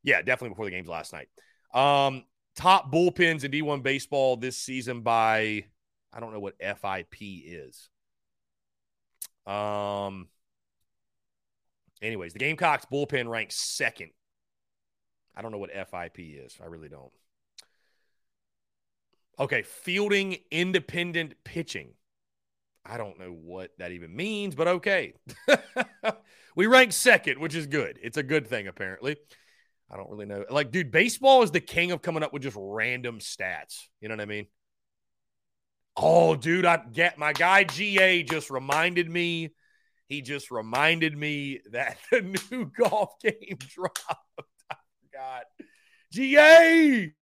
Yeah, 0.02 0.22
definitely 0.22 0.50
before 0.50 0.64
the 0.64 0.70
games 0.70 0.88
last 0.88 1.12
night. 1.12 1.28
Um, 1.74 2.24
top 2.56 2.92
bullpens 2.92 3.44
in 3.44 3.50
D1 3.52 3.82
baseball 3.82 4.36
this 4.36 4.56
season 4.56 5.02
by 5.02 5.64
I 6.12 6.20
don't 6.20 6.32
know 6.32 6.40
what 6.40 6.56
FIP 6.58 7.16
is. 7.20 7.88
Um. 9.46 10.28
Anyways, 12.02 12.32
the 12.32 12.38
Gamecocks 12.38 12.86
bullpen 12.90 13.28
ranks 13.28 13.56
second. 13.56 14.10
I 15.36 15.42
don't 15.42 15.52
know 15.52 15.58
what 15.58 15.70
FIP 15.70 16.18
is. 16.18 16.56
I 16.62 16.66
really 16.66 16.88
don't. 16.88 17.12
Okay, 19.38 19.62
fielding 19.62 20.38
independent 20.50 21.34
pitching. 21.44 21.94
I 22.84 22.96
don't 22.96 23.18
know 23.18 23.30
what 23.30 23.70
that 23.78 23.92
even 23.92 24.14
means, 24.14 24.54
but 24.54 24.68
okay. 24.68 25.14
we 26.56 26.66
rank 26.66 26.92
second, 26.92 27.38
which 27.38 27.54
is 27.54 27.66
good. 27.66 27.98
It's 28.02 28.16
a 28.16 28.22
good 28.22 28.46
thing, 28.46 28.66
apparently. 28.66 29.16
I 29.90 29.96
don't 29.96 30.10
really 30.10 30.26
know. 30.26 30.44
Like, 30.50 30.70
dude, 30.70 30.90
baseball 30.90 31.42
is 31.42 31.50
the 31.50 31.60
king 31.60 31.90
of 31.90 32.02
coming 32.02 32.22
up 32.22 32.32
with 32.32 32.42
just 32.42 32.56
random 32.58 33.18
stats. 33.18 33.86
You 34.00 34.08
know 34.08 34.14
what 34.14 34.22
I 34.22 34.26
mean? 34.26 34.46
Oh, 35.96 36.36
dude, 36.36 36.64
I 36.64 36.78
get 36.92 37.18
my 37.18 37.32
guy 37.32 37.64
GA 37.64 38.22
just 38.22 38.50
reminded 38.50 39.10
me. 39.10 39.50
He 40.10 40.22
just 40.22 40.50
reminded 40.50 41.16
me 41.16 41.60
that 41.70 41.96
the 42.10 42.20
new 42.50 42.66
golf 42.66 43.14
game 43.22 43.56
dropped. 43.58 43.94
I 44.68 44.74
forgot. 45.06 45.44
GA, 46.12 47.12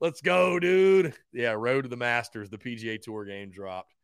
let's 0.00 0.20
go, 0.20 0.58
dude. 0.58 1.14
Yeah, 1.32 1.52
Road 1.52 1.82
to 1.82 1.88
the 1.88 1.96
Masters, 1.96 2.50
the 2.50 2.58
PGA 2.58 3.00
Tour 3.00 3.24
game 3.24 3.52
dropped. 3.52 3.94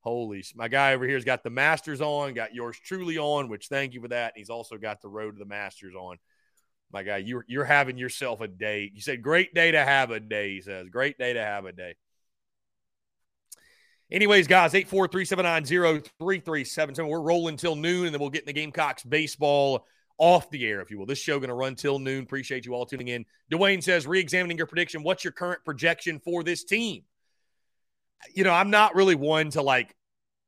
Holy, 0.00 0.44
my 0.56 0.66
guy 0.66 0.94
over 0.94 1.06
here's 1.06 1.24
got 1.24 1.44
the 1.44 1.50
Masters 1.50 2.00
on, 2.00 2.34
got 2.34 2.54
yours 2.54 2.76
truly 2.84 3.18
on, 3.18 3.48
which 3.48 3.68
thank 3.68 3.94
you 3.94 4.00
for 4.00 4.08
that. 4.08 4.32
He's 4.34 4.50
also 4.50 4.76
got 4.78 5.00
the 5.00 5.08
Road 5.08 5.32
to 5.32 5.38
the 5.38 5.44
Masters 5.44 5.94
on. 5.94 6.16
My 6.92 7.04
guy, 7.04 7.18
you're 7.18 7.44
you're 7.46 7.64
having 7.64 7.98
yourself 7.98 8.40
a 8.40 8.48
day. 8.48 8.90
You 8.92 9.00
said 9.00 9.22
great 9.22 9.54
day 9.54 9.70
to 9.70 9.84
have 9.84 10.10
a 10.10 10.18
day. 10.18 10.54
He 10.54 10.60
says 10.60 10.88
great 10.88 11.18
day 11.18 11.34
to 11.34 11.40
have 11.40 11.64
a 11.66 11.72
day. 11.72 11.94
Anyways, 14.10 14.46
guys, 14.46 14.72
843-790-3377. 14.74 17.08
We're 17.08 17.20
rolling 17.20 17.56
till 17.56 17.74
noon, 17.74 18.04
and 18.06 18.14
then 18.14 18.20
we'll 18.20 18.30
get 18.30 18.42
in 18.42 18.46
the 18.46 18.52
Gamecocks 18.52 19.02
baseball 19.02 19.84
off 20.18 20.48
the 20.50 20.64
air, 20.64 20.80
if 20.80 20.90
you 20.90 20.98
will. 20.98 21.06
This 21.06 21.18
show 21.18 21.38
going 21.38 21.48
to 21.48 21.54
run 21.54 21.74
till 21.74 21.98
noon. 21.98 22.22
Appreciate 22.22 22.66
you 22.66 22.74
all 22.74 22.86
tuning 22.86 23.08
in. 23.08 23.24
Dwayne 23.50 23.82
says, 23.82 24.06
re-examining 24.06 24.56
your 24.56 24.68
prediction. 24.68 25.02
What's 25.02 25.24
your 25.24 25.32
current 25.32 25.64
projection 25.64 26.20
for 26.20 26.44
this 26.44 26.62
team? 26.64 27.02
You 28.32 28.44
know, 28.44 28.52
I'm 28.52 28.70
not 28.70 28.94
really 28.94 29.16
one 29.16 29.50
to 29.50 29.62
like 29.62 29.94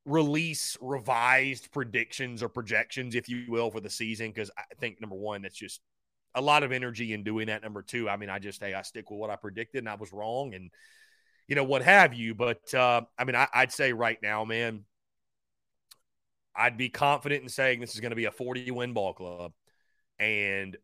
release 0.04 0.76
revised 0.80 1.70
predictions 1.70 2.42
or 2.42 2.48
projections, 2.48 3.14
if 3.14 3.28
you 3.28 3.44
will, 3.48 3.70
for 3.70 3.80
the 3.80 3.90
season 3.90 4.28
because 4.28 4.50
I 4.56 4.62
think 4.80 5.00
number 5.00 5.16
one, 5.16 5.42
that's 5.42 5.58
just 5.58 5.80
a 6.34 6.40
lot 6.40 6.62
of 6.62 6.72
energy 6.72 7.12
in 7.12 7.24
doing 7.24 7.48
that. 7.48 7.62
Number 7.62 7.82
two, 7.82 8.08
I 8.08 8.16
mean, 8.16 8.30
I 8.30 8.38
just 8.38 8.62
hey, 8.62 8.74
I 8.74 8.82
stick 8.82 9.10
with 9.10 9.20
what 9.20 9.30
I 9.30 9.36
predicted 9.36 9.80
and 9.80 9.88
I 9.88 9.96
was 9.96 10.12
wrong, 10.12 10.54
and 10.54 10.70
you 11.48 11.56
know 11.56 11.64
what 11.64 11.82
have 11.82 12.14
you. 12.14 12.34
But 12.34 12.72
uh, 12.74 13.02
I 13.18 13.24
mean, 13.24 13.34
I, 13.34 13.48
I'd 13.52 13.72
say 13.72 13.92
right 13.92 14.18
now, 14.22 14.44
man, 14.44 14.84
I'd 16.54 16.76
be 16.76 16.90
confident 16.90 17.42
in 17.42 17.48
saying 17.48 17.80
this 17.80 17.94
is 17.94 18.00
going 18.00 18.10
to 18.10 18.16
be 18.16 18.26
a 18.26 18.30
40 18.30 18.70
win 18.70 18.92
ball 18.92 19.14
club, 19.14 19.52
and 20.18 20.76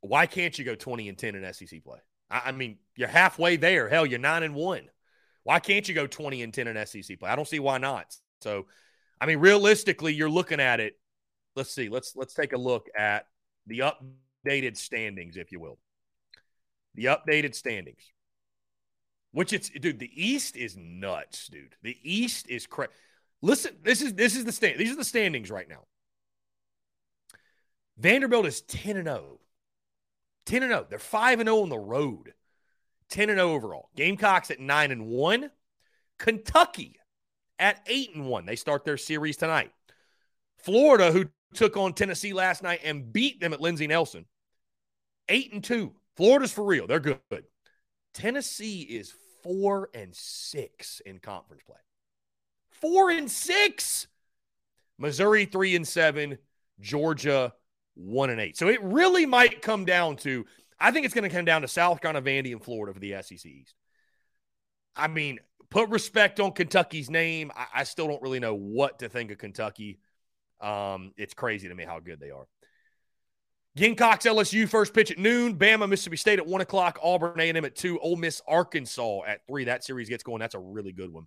why 0.00 0.26
can't 0.26 0.56
you 0.58 0.64
go 0.64 0.74
20 0.74 1.08
and 1.08 1.18
10 1.18 1.34
in 1.34 1.52
SEC 1.52 1.82
play? 1.82 1.98
I, 2.30 2.42
I 2.46 2.52
mean, 2.52 2.78
you're 2.94 3.08
halfway 3.08 3.56
there. 3.56 3.88
Hell, 3.88 4.06
you're 4.06 4.18
nine 4.18 4.44
and 4.44 4.54
one. 4.54 4.88
Why 5.42 5.58
can't 5.60 5.88
you 5.88 5.94
go 5.94 6.06
20 6.06 6.42
and 6.42 6.54
10 6.54 6.68
in 6.68 6.86
SEC 6.86 7.18
play? 7.18 7.30
I 7.30 7.36
don't 7.36 7.48
see 7.48 7.60
why 7.60 7.78
not. 7.78 8.14
So, 8.40 8.66
I 9.20 9.26
mean, 9.26 9.38
realistically, 9.38 10.14
you're 10.14 10.30
looking 10.30 10.60
at 10.60 10.80
it. 10.80 10.98
Let's 11.54 11.70
see. 11.70 11.88
Let's 11.88 12.14
let's 12.14 12.34
take 12.34 12.52
a 12.52 12.58
look 12.58 12.88
at 12.96 13.26
the 13.66 13.80
updated 14.44 14.76
standings, 14.76 15.36
if 15.36 15.50
you 15.52 15.58
will. 15.58 15.78
The 16.94 17.06
updated 17.06 17.54
standings. 17.54 18.12
Which 19.32 19.52
it's 19.52 19.68
dude, 19.68 19.98
the 19.98 20.10
East 20.14 20.56
is 20.56 20.76
nuts, 20.76 21.48
dude. 21.48 21.74
The 21.82 21.96
East 22.02 22.48
is 22.48 22.66
crazy. 22.66 22.92
Listen, 23.42 23.76
this 23.82 24.00
is 24.00 24.14
this 24.14 24.34
is 24.36 24.44
the 24.44 24.52
stand. 24.52 24.78
These 24.78 24.92
are 24.92 24.96
the 24.96 25.04
standings 25.04 25.50
right 25.50 25.68
now. 25.68 25.84
Vanderbilt 27.98 28.46
is 28.46 28.60
10 28.62 28.96
and 28.96 29.06
0. 29.06 29.40
10 30.46 30.62
and 30.62 30.72
0. 30.72 30.86
They're 30.88 30.98
5 30.98 31.40
and 31.40 31.48
0 31.48 31.62
on 31.62 31.68
the 31.68 31.78
road. 31.78 32.32
10 33.10 33.30
and 33.30 33.38
0 33.38 33.52
overall. 33.52 33.90
Gamecocks 33.96 34.50
at 34.50 34.60
9 34.60 34.90
and 34.90 35.06
1. 35.06 35.50
Kentucky 36.18 36.98
at 37.58 37.80
8 37.86 38.14
and 38.14 38.26
1. 38.26 38.46
They 38.46 38.56
start 38.56 38.84
their 38.84 38.96
series 38.96 39.36
tonight. 39.36 39.72
Florida, 40.58 41.12
who 41.12 41.26
took 41.54 41.76
on 41.76 41.92
Tennessee 41.92 42.32
last 42.32 42.62
night 42.62 42.80
and 42.84 43.12
beat 43.12 43.40
them 43.40 43.52
at 43.52 43.60
Lindsey 43.60 43.86
Nelson, 43.86 44.26
8 45.28 45.52
and 45.52 45.64
2. 45.64 45.94
Florida's 46.16 46.52
for 46.52 46.64
real. 46.64 46.86
They're 46.86 47.00
good. 47.00 47.20
Tennessee 48.16 48.80
is 48.80 49.14
4 49.42 49.90
and 49.92 50.14
6 50.14 51.00
in 51.04 51.18
conference 51.18 51.62
play. 51.64 51.76
4 52.70 53.10
and 53.10 53.30
6. 53.30 54.06
Missouri 54.98 55.44
3 55.44 55.76
and 55.76 55.86
7. 55.86 56.38
Georgia 56.80 57.52
1 57.94 58.30
and 58.30 58.40
8. 58.40 58.56
So 58.56 58.68
it 58.68 58.82
really 58.82 59.26
might 59.26 59.60
come 59.60 59.84
down 59.84 60.16
to 60.16 60.46
I 60.78 60.90
think 60.90 61.04
it's 61.04 61.14
going 61.14 61.28
to 61.28 61.34
come 61.34 61.44
down 61.44 61.62
to 61.62 61.68
South 61.68 62.00
Carolina, 62.00 62.24
Vandy, 62.24 62.52
and 62.52 62.62
Florida 62.62 62.92
for 62.92 63.00
the 63.00 63.14
SEC 63.22 63.46
East. 63.46 63.74
I 64.94 65.08
mean, 65.08 65.38
put 65.70 65.88
respect 65.88 66.40
on 66.40 66.52
Kentucky's 66.52 67.10
name. 67.10 67.50
I, 67.54 67.66
I 67.76 67.84
still 67.84 68.08
don't 68.08 68.22
really 68.22 68.40
know 68.40 68.54
what 68.54 68.98
to 68.98 69.08
think 69.08 69.30
of 69.30 69.38
Kentucky. 69.38 70.00
Um, 70.60 71.12
it's 71.16 71.34
crazy 71.34 71.68
to 71.68 71.74
me 71.74 71.84
how 71.84 72.00
good 72.00 72.20
they 72.20 72.30
are. 72.30 72.46
Gamecocks 73.76 74.24
LSU 74.24 74.66
first 74.66 74.94
pitch 74.94 75.10
at 75.10 75.18
noon. 75.18 75.58
Bama 75.58 75.86
Mississippi 75.86 76.16
State 76.16 76.38
at 76.38 76.46
one 76.46 76.62
o'clock. 76.62 76.98
Auburn 77.02 77.38
A&M 77.38 77.62
at 77.62 77.76
two. 77.76 77.98
Ole 78.00 78.16
Miss 78.16 78.40
Arkansas 78.48 79.20
at 79.26 79.46
three. 79.46 79.64
That 79.64 79.84
series 79.84 80.08
gets 80.08 80.22
going. 80.22 80.40
That's 80.40 80.54
a 80.54 80.58
really 80.58 80.92
good 80.92 81.12
one. 81.12 81.26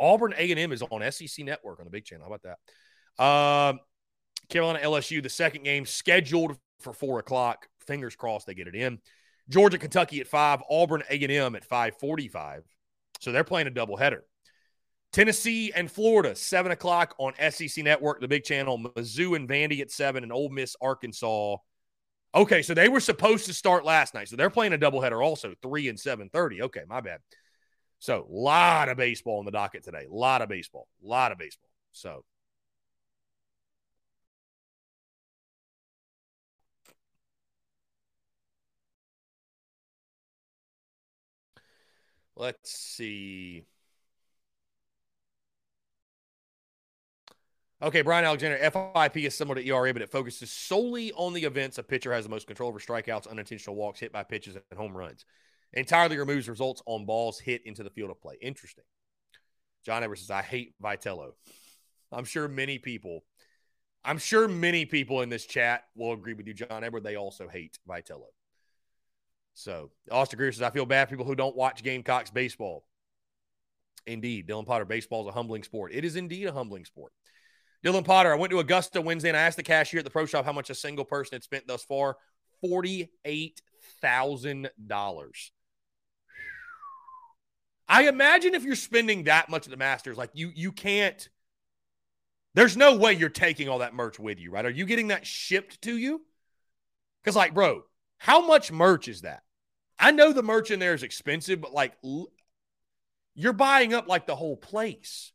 Auburn 0.00 0.34
A&M 0.36 0.72
is 0.72 0.82
on 0.82 1.12
SEC 1.12 1.44
Network 1.44 1.78
on 1.78 1.84
the 1.84 1.90
big 1.90 2.04
channel. 2.04 2.26
How 2.26 2.34
about 2.34 2.56
that? 3.18 3.22
Uh, 3.22 3.74
Carolina 4.48 4.80
LSU 4.80 5.22
the 5.22 5.28
second 5.28 5.62
game 5.62 5.86
scheduled 5.86 6.56
for 6.80 6.92
four 6.92 7.20
o'clock. 7.20 7.68
Fingers 7.86 8.16
crossed 8.16 8.46
they 8.46 8.54
get 8.54 8.66
it 8.66 8.74
in. 8.74 8.98
Georgia 9.48 9.78
Kentucky 9.78 10.20
at 10.20 10.26
five. 10.26 10.60
Auburn 10.68 11.04
A&M 11.08 11.54
at 11.54 11.64
five 11.64 11.96
forty-five. 12.00 12.64
So 13.20 13.30
they're 13.30 13.44
playing 13.44 13.68
a 13.68 13.70
doubleheader. 13.70 14.22
Tennessee 15.12 15.72
and 15.74 15.90
Florida, 15.90 16.36
7 16.36 16.70
o'clock 16.70 17.14
on 17.18 17.32
SEC 17.50 17.82
Network, 17.82 18.20
the 18.20 18.28
big 18.28 18.44
channel. 18.44 18.78
Mizzou 18.78 19.34
and 19.34 19.48
Vandy 19.48 19.80
at 19.80 19.90
7, 19.90 20.22
and 20.22 20.32
Ole 20.32 20.50
Miss, 20.50 20.76
Arkansas. 20.80 21.56
Okay, 22.34 22.62
so 22.62 22.74
they 22.74 22.88
were 22.88 23.00
supposed 23.00 23.46
to 23.46 23.52
start 23.52 23.84
last 23.84 24.14
night. 24.14 24.28
So 24.28 24.36
they're 24.36 24.50
playing 24.50 24.72
a 24.72 24.78
doubleheader 24.78 25.24
also, 25.24 25.54
3 25.62 25.88
and 25.88 25.98
7.30. 25.98 26.60
Okay, 26.62 26.82
my 26.88 27.00
bad. 27.00 27.20
So 27.98 28.26
a 28.28 28.32
lot 28.32 28.88
of 28.88 28.96
baseball 28.96 29.40
on 29.40 29.44
the 29.44 29.50
docket 29.50 29.84
today. 29.84 30.06
A 30.10 30.14
lot 30.14 30.42
of 30.42 30.48
baseball. 30.48 30.86
A 31.04 31.06
lot 31.06 31.32
of 31.32 31.38
baseball. 31.38 31.68
So 31.92 32.24
let's 42.36 42.70
see. 42.70 43.64
Okay, 47.82 48.02
Brian 48.02 48.26
Alexander, 48.26 48.58
FIP 48.58 49.16
is 49.16 49.34
similar 49.34 49.54
to 49.54 49.66
ERA, 49.66 49.90
but 49.94 50.02
it 50.02 50.10
focuses 50.10 50.52
solely 50.52 51.12
on 51.12 51.32
the 51.32 51.44
events 51.44 51.78
a 51.78 51.82
pitcher 51.82 52.12
has 52.12 52.24
the 52.24 52.30
most 52.30 52.46
control 52.46 52.68
over 52.68 52.78
strikeouts, 52.78 53.26
unintentional 53.26 53.74
walks, 53.74 54.00
hit 54.00 54.12
by 54.12 54.22
pitches, 54.22 54.54
and 54.54 54.78
home 54.78 54.94
runs. 54.94 55.24
Entirely 55.72 56.18
removes 56.18 56.46
results 56.46 56.82
on 56.84 57.06
balls 57.06 57.40
hit 57.40 57.64
into 57.64 57.82
the 57.82 57.88
field 57.88 58.10
of 58.10 58.20
play. 58.20 58.36
Interesting. 58.42 58.84
John 59.86 60.02
Edwards 60.02 60.20
says, 60.20 60.30
I 60.30 60.42
hate 60.42 60.74
Vitello. 60.82 61.30
I'm 62.12 62.26
sure 62.26 62.48
many 62.48 62.78
people, 62.78 63.24
I'm 64.04 64.18
sure 64.18 64.46
many 64.46 64.84
people 64.84 65.22
in 65.22 65.30
this 65.30 65.46
chat 65.46 65.84
will 65.94 66.12
agree 66.12 66.34
with 66.34 66.46
you, 66.46 66.52
John 66.52 66.84
Edward. 66.84 67.02
They 67.02 67.16
also 67.16 67.48
hate 67.48 67.78
Vitello. 67.88 68.28
So 69.54 69.90
Austin 70.10 70.36
Greer 70.36 70.52
says, 70.52 70.62
I 70.62 70.70
feel 70.70 70.84
bad 70.84 71.08
for 71.08 71.14
people 71.14 71.24
who 71.24 71.34
don't 71.34 71.56
watch 71.56 71.82
Gamecocks 71.82 72.30
baseball. 72.30 72.84
Indeed, 74.06 74.48
Dylan 74.48 74.66
Potter, 74.66 74.84
baseball 74.84 75.22
is 75.22 75.28
a 75.28 75.32
humbling 75.32 75.62
sport. 75.62 75.92
It 75.94 76.04
is 76.04 76.16
indeed 76.16 76.46
a 76.46 76.52
humbling 76.52 76.84
sport. 76.84 77.12
Dylan 77.84 78.04
Potter, 78.04 78.32
I 78.32 78.36
went 78.36 78.50
to 78.50 78.58
Augusta 78.58 79.00
Wednesday 79.00 79.30
and 79.30 79.38
I 79.38 79.42
asked 79.42 79.56
the 79.56 79.62
cashier 79.62 80.00
at 80.00 80.04
the 80.04 80.10
pro 80.10 80.26
shop 80.26 80.44
how 80.44 80.52
much 80.52 80.70
a 80.70 80.74
single 80.74 81.04
person 81.04 81.36
had 81.36 81.42
spent 81.42 81.66
thus 81.66 81.82
far. 81.82 82.16
$48,000. 82.62 85.50
I 87.88 88.06
imagine 88.06 88.54
if 88.54 88.62
you're 88.62 88.76
spending 88.76 89.24
that 89.24 89.48
much 89.48 89.66
at 89.66 89.70
the 89.70 89.76
Masters, 89.76 90.16
like 90.16 90.30
you 90.34 90.52
you 90.54 90.70
can't 90.70 91.28
there's 92.54 92.76
no 92.76 92.96
way 92.96 93.14
you're 93.14 93.28
taking 93.28 93.68
all 93.68 93.78
that 93.78 93.94
merch 93.94 94.18
with 94.18 94.38
you, 94.38 94.52
right? 94.52 94.64
Are 94.64 94.70
you 94.70 94.84
getting 94.84 95.08
that 95.08 95.26
shipped 95.26 95.82
to 95.82 95.96
you? 95.96 96.22
Cuz 97.24 97.34
like, 97.34 97.54
bro, 97.54 97.82
how 98.18 98.46
much 98.46 98.70
merch 98.70 99.08
is 99.08 99.22
that? 99.22 99.42
I 99.98 100.12
know 100.12 100.32
the 100.32 100.42
merch 100.42 100.70
in 100.70 100.78
there 100.78 100.94
is 100.94 101.02
expensive, 101.02 101.60
but 101.60 101.72
like 101.72 101.94
you're 103.34 103.52
buying 103.52 103.92
up 103.92 104.06
like 104.06 104.26
the 104.26 104.36
whole 104.36 104.56
place. 104.56 105.32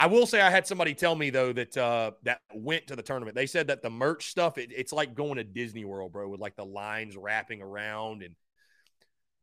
I 0.00 0.06
will 0.06 0.26
say 0.26 0.40
I 0.40 0.48
had 0.48 0.66
somebody 0.66 0.94
tell 0.94 1.14
me 1.14 1.28
though 1.28 1.52
that 1.52 1.76
uh, 1.76 2.12
that 2.22 2.40
went 2.54 2.86
to 2.86 2.96
the 2.96 3.02
tournament. 3.02 3.34
They 3.34 3.44
said 3.44 3.66
that 3.66 3.82
the 3.82 3.90
merch 3.90 4.30
stuff 4.30 4.56
it, 4.56 4.70
it's 4.74 4.94
like 4.94 5.14
going 5.14 5.36
to 5.36 5.44
Disney 5.44 5.84
World, 5.84 6.12
bro, 6.12 6.26
with 6.26 6.40
like 6.40 6.56
the 6.56 6.64
lines 6.64 7.18
wrapping 7.18 7.60
around 7.60 8.22
and 8.22 8.34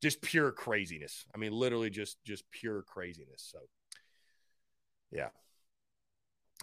just 0.01 0.19
pure 0.19 0.51
craziness. 0.51 1.25
I 1.33 1.37
mean, 1.37 1.51
literally 1.51 1.91
just 1.91 2.17
just 2.25 2.43
pure 2.49 2.81
craziness. 2.81 3.47
So, 3.51 3.59
yeah. 5.11 5.29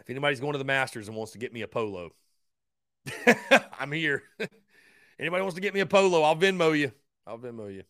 If 0.00 0.10
anybody's 0.10 0.40
going 0.40 0.54
to 0.54 0.58
the 0.58 0.64
Masters 0.64 1.06
and 1.06 1.16
wants 1.16 1.32
to 1.32 1.38
get 1.38 1.52
me 1.52 1.62
a 1.62 1.68
polo, 1.68 2.10
I'm 3.78 3.92
here. 3.92 4.24
Anybody 5.20 5.42
wants 5.42 5.54
to 5.54 5.60
get 5.60 5.72
me 5.72 5.78
a 5.78 5.86
polo, 5.86 6.22
I'll 6.22 6.34
Venmo 6.34 6.76
you. 6.76 6.90
I'll 7.28 7.38
Venmo 7.38 7.72
you. 7.72 7.84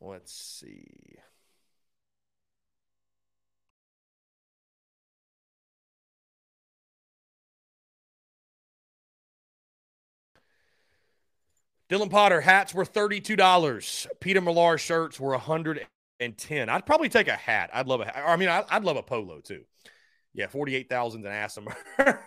Let's 0.00 0.32
see. 0.32 1.18
Dylan 11.88 12.10
Potter 12.10 12.40
hats 12.40 12.74
were 12.74 12.84
$32. 12.84 14.06
Peter 14.20 14.40
Millar 14.40 14.76
shirts 14.76 15.18
were 15.18 15.30
110. 15.30 16.68
I'd 16.68 16.86
probably 16.86 17.08
take 17.08 17.28
a 17.28 17.36
hat. 17.36 17.70
I'd 17.72 17.86
love 17.86 18.00
a. 18.00 18.18
I 18.18 18.36
mean, 18.36 18.48
I'd 18.48 18.84
love 18.84 18.96
a 18.96 19.02
polo 19.02 19.40
too. 19.40 19.64
Yeah, 20.34 20.48
48,000 20.48 21.24
an 21.24 21.32
ass 21.32 21.58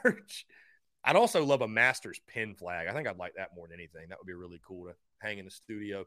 merch. 0.04 0.46
I'd 1.04 1.16
also 1.16 1.44
love 1.46 1.62
a 1.62 1.68
Masters 1.68 2.20
pin 2.28 2.56
flag. 2.56 2.88
I 2.88 2.94
think 2.94 3.08
I'd 3.08 3.18
like 3.18 3.34
that 3.36 3.56
more 3.56 3.68
than 3.68 3.80
anything. 3.80 4.10
That 4.10 4.18
would 4.20 4.28
be 4.28 4.34
really 4.34 4.60
cool 4.66 4.88
to 4.88 4.96
hang 5.20 5.38
in 5.38 5.46
the 5.46 5.52
studio. 5.52 6.06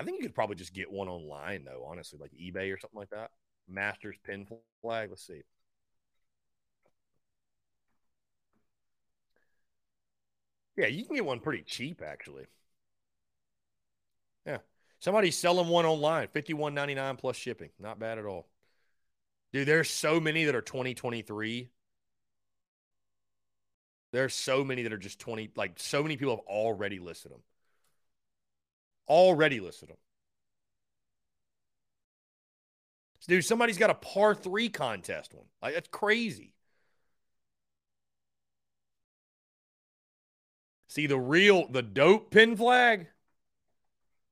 I 0.00 0.04
think 0.04 0.18
you 0.18 0.24
could 0.26 0.34
probably 0.34 0.56
just 0.56 0.72
get 0.74 0.90
one 0.90 1.08
online 1.08 1.64
though, 1.64 1.84
honestly, 1.86 2.18
like 2.18 2.32
eBay 2.32 2.72
or 2.74 2.78
something 2.78 2.98
like 2.98 3.10
that. 3.10 3.30
Masters 3.68 4.16
pin 4.24 4.46
flag. 4.82 5.10
Let's 5.10 5.26
see. 5.26 5.42
Yeah, 10.76 10.86
you 10.86 11.04
can 11.04 11.14
get 11.14 11.24
one 11.24 11.38
pretty 11.40 11.62
cheap 11.62 12.02
actually. 12.02 12.46
Yeah. 14.46 14.58
Somebody's 14.98 15.36
selling 15.38 15.68
one 15.68 15.86
online, 15.86 16.28
fifty 16.28 16.52
one 16.54 16.74
ninety 16.74 16.94
nine 16.94 17.16
plus 17.16 17.36
shipping. 17.36 17.70
Not 17.78 17.98
bad 17.98 18.18
at 18.18 18.24
all. 18.26 18.46
Dude, 19.52 19.68
there's 19.68 19.90
so 19.90 20.18
many 20.20 20.44
that 20.44 20.56
are 20.56 20.62
2023. 20.62 21.70
There's 24.12 24.34
so 24.34 24.64
many 24.64 24.82
that 24.82 24.92
are 24.92 24.98
just 24.98 25.18
20, 25.18 25.50
like 25.56 25.78
so 25.78 26.02
many 26.02 26.16
people 26.16 26.36
have 26.36 26.46
already 26.46 26.98
listed 26.98 27.32
them 27.32 27.42
already 29.10 29.60
listed 29.60 29.90
them. 29.90 29.96
Dude, 33.28 33.44
somebody's 33.44 33.76
got 33.76 33.90
a 33.90 33.94
par 33.94 34.34
three 34.34 34.70
contest 34.70 35.34
one. 35.34 35.44
Like 35.60 35.74
that's 35.74 35.88
crazy. 35.88 36.54
See, 40.88 41.06
the 41.06 41.18
real 41.18 41.68
the 41.68 41.82
dope 41.82 42.30
pin 42.30 42.56
flag 42.56 43.08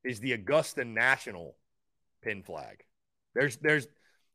is 0.03 0.21
the 0.21 0.33
Augusta 0.33 0.85
National 0.85 1.57
pin 2.23 2.43
flag. 2.43 2.85
There's 3.35 3.57
there's 3.59 3.87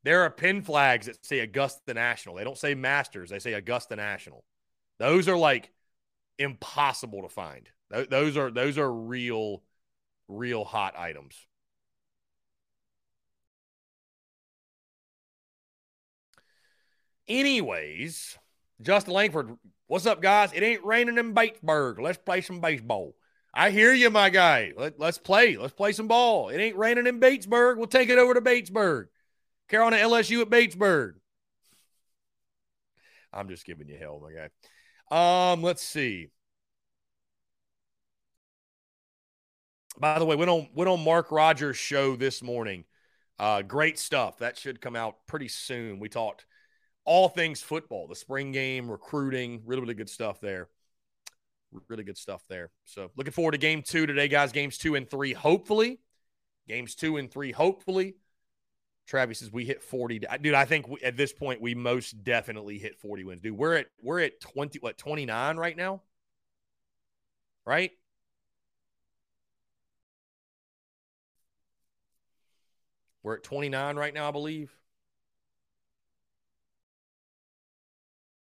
there 0.03 0.21
are 0.21 0.29
pin 0.29 0.61
flags 0.61 1.07
that 1.07 1.25
say 1.25 1.39
Augusta 1.39 1.93
National. 1.93 2.35
They 2.35 2.43
don't 2.43 2.57
say 2.57 2.75
Masters, 2.75 3.31
they 3.31 3.39
say 3.39 3.53
Augusta 3.53 3.95
National. 3.95 4.43
Those 4.99 5.27
are 5.27 5.37
like 5.37 5.71
impossible 6.37 7.23
to 7.23 7.29
find. 7.29 7.67
Those 7.89 8.37
are 8.37 8.51
those 8.51 8.77
are 8.77 8.91
real 8.91 9.63
real 10.27 10.63
hot 10.63 10.97
items. 10.97 11.35
Anyways, 17.27 18.37
Justin 18.81 19.13
Langford, 19.13 19.57
what's 19.87 20.05
up, 20.05 20.21
guys? 20.21 20.51
It 20.53 20.63
ain't 20.63 20.83
raining 20.83 21.17
in 21.17 21.33
Batesburg. 21.33 21.99
Let's 22.01 22.17
play 22.17 22.41
some 22.41 22.59
baseball. 22.59 23.15
I 23.53 23.69
hear 23.69 23.93
you, 23.93 24.09
my 24.09 24.29
guy. 24.29 24.73
Let, 24.75 24.99
us 24.99 25.17
play. 25.17 25.55
Let's 25.57 25.73
play 25.73 25.91
some 25.91 26.07
ball. 26.07 26.49
It 26.49 26.57
ain't 26.57 26.75
raining 26.75 27.07
in 27.07 27.19
Batesburg. 27.19 27.77
We'll 27.77 27.87
take 27.87 28.09
it 28.09 28.17
over 28.17 28.33
to 28.33 28.41
Batesburg. 28.41 29.05
Carolina 29.69 29.97
LSU 29.97 30.41
at 30.41 30.49
Batesburg. 30.49 31.13
I'm 33.31 33.47
just 33.47 33.65
giving 33.65 33.87
you 33.87 33.97
hell, 33.97 34.21
my 34.21 34.31
guy. 34.31 35.51
Um, 35.51 35.61
let's 35.61 35.83
see. 35.83 36.29
By 39.99 40.19
the 40.19 40.25
way, 40.25 40.35
went 40.35 40.49
on 40.49 40.67
went 40.73 40.89
on 40.89 41.03
Mark 41.03 41.31
Rogers' 41.31 41.77
show 41.77 42.15
this 42.15 42.41
morning. 42.41 42.85
Uh, 43.39 43.61
great 43.61 43.99
stuff. 43.99 44.39
That 44.39 44.57
should 44.57 44.81
come 44.81 44.95
out 44.95 45.27
pretty 45.27 45.47
soon. 45.47 45.99
We 45.99 46.09
talked 46.09 46.45
all 47.05 47.29
things 47.29 47.61
football, 47.61 48.07
the 48.07 48.15
spring 48.15 48.51
game, 48.51 48.89
recruiting, 48.89 49.61
really, 49.65 49.81
really 49.81 49.93
good 49.93 50.09
stuff 50.09 50.39
there. 50.39 50.69
Really 51.87 52.03
good 52.03 52.17
stuff 52.17 52.43
there. 52.47 52.69
So 52.85 53.11
looking 53.17 53.33
forward 53.33 53.53
to 53.53 53.57
game 53.57 53.81
two 53.81 54.05
today, 54.05 54.27
guys. 54.27 54.51
Games 54.51 54.77
two 54.77 54.95
and 54.95 55.09
three, 55.09 55.33
hopefully. 55.33 55.99
Games 56.67 56.95
two 56.95 57.17
and 57.17 57.31
three, 57.31 57.51
hopefully. 57.51 58.15
Travis 59.05 59.39
says 59.39 59.51
we 59.51 59.65
hit 59.65 59.81
40. 59.81 60.19
Dude, 60.41 60.53
I 60.53 60.65
think 60.65 60.87
we, 60.87 61.01
at 61.01 61.17
this 61.17 61.33
point 61.33 61.61
we 61.61 61.75
most 61.75 62.23
definitely 62.23 62.77
hit 62.77 62.95
40 62.95 63.23
wins. 63.25 63.41
Dude, 63.41 63.57
we're 63.57 63.75
at 63.75 63.87
we're 64.01 64.19
at 64.19 64.39
20 64.39 64.79
what 64.79 64.97
29 64.97 65.57
right 65.57 65.75
now? 65.75 66.01
Right? 67.65 67.91
We're 73.23 73.35
at 73.35 73.43
29 73.43 73.95
right 73.95 74.13
now, 74.13 74.27
I 74.27 74.31
believe. 74.31 74.75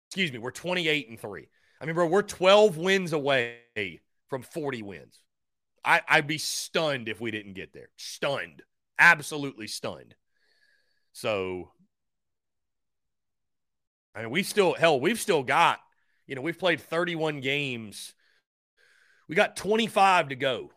Excuse 0.08 0.32
me, 0.32 0.38
we're 0.38 0.52
28 0.52 1.08
and 1.08 1.20
3. 1.20 1.48
I 1.80 1.84
mean, 1.84 1.94
bro, 1.94 2.06
we're 2.06 2.22
12 2.22 2.76
wins 2.76 3.12
away 3.12 3.58
from 4.28 4.42
40 4.42 4.82
wins. 4.82 5.18
I, 5.84 6.00
I'd 6.08 6.26
be 6.26 6.38
stunned 6.38 7.08
if 7.08 7.20
we 7.20 7.30
didn't 7.30 7.54
get 7.54 7.72
there. 7.72 7.88
Stunned. 7.96 8.62
Absolutely 8.98 9.66
stunned. 9.66 10.14
So, 11.12 11.70
I 14.14 14.22
mean, 14.22 14.30
we 14.30 14.42
still, 14.42 14.74
hell, 14.74 15.00
we've 15.00 15.20
still 15.20 15.42
got, 15.42 15.78
you 16.26 16.34
know, 16.34 16.42
we've 16.42 16.58
played 16.58 16.80
31 16.80 17.40
games. 17.40 18.14
We 19.28 19.34
got 19.34 19.56
25 19.56 20.30
to 20.30 20.36
go, 20.36 20.70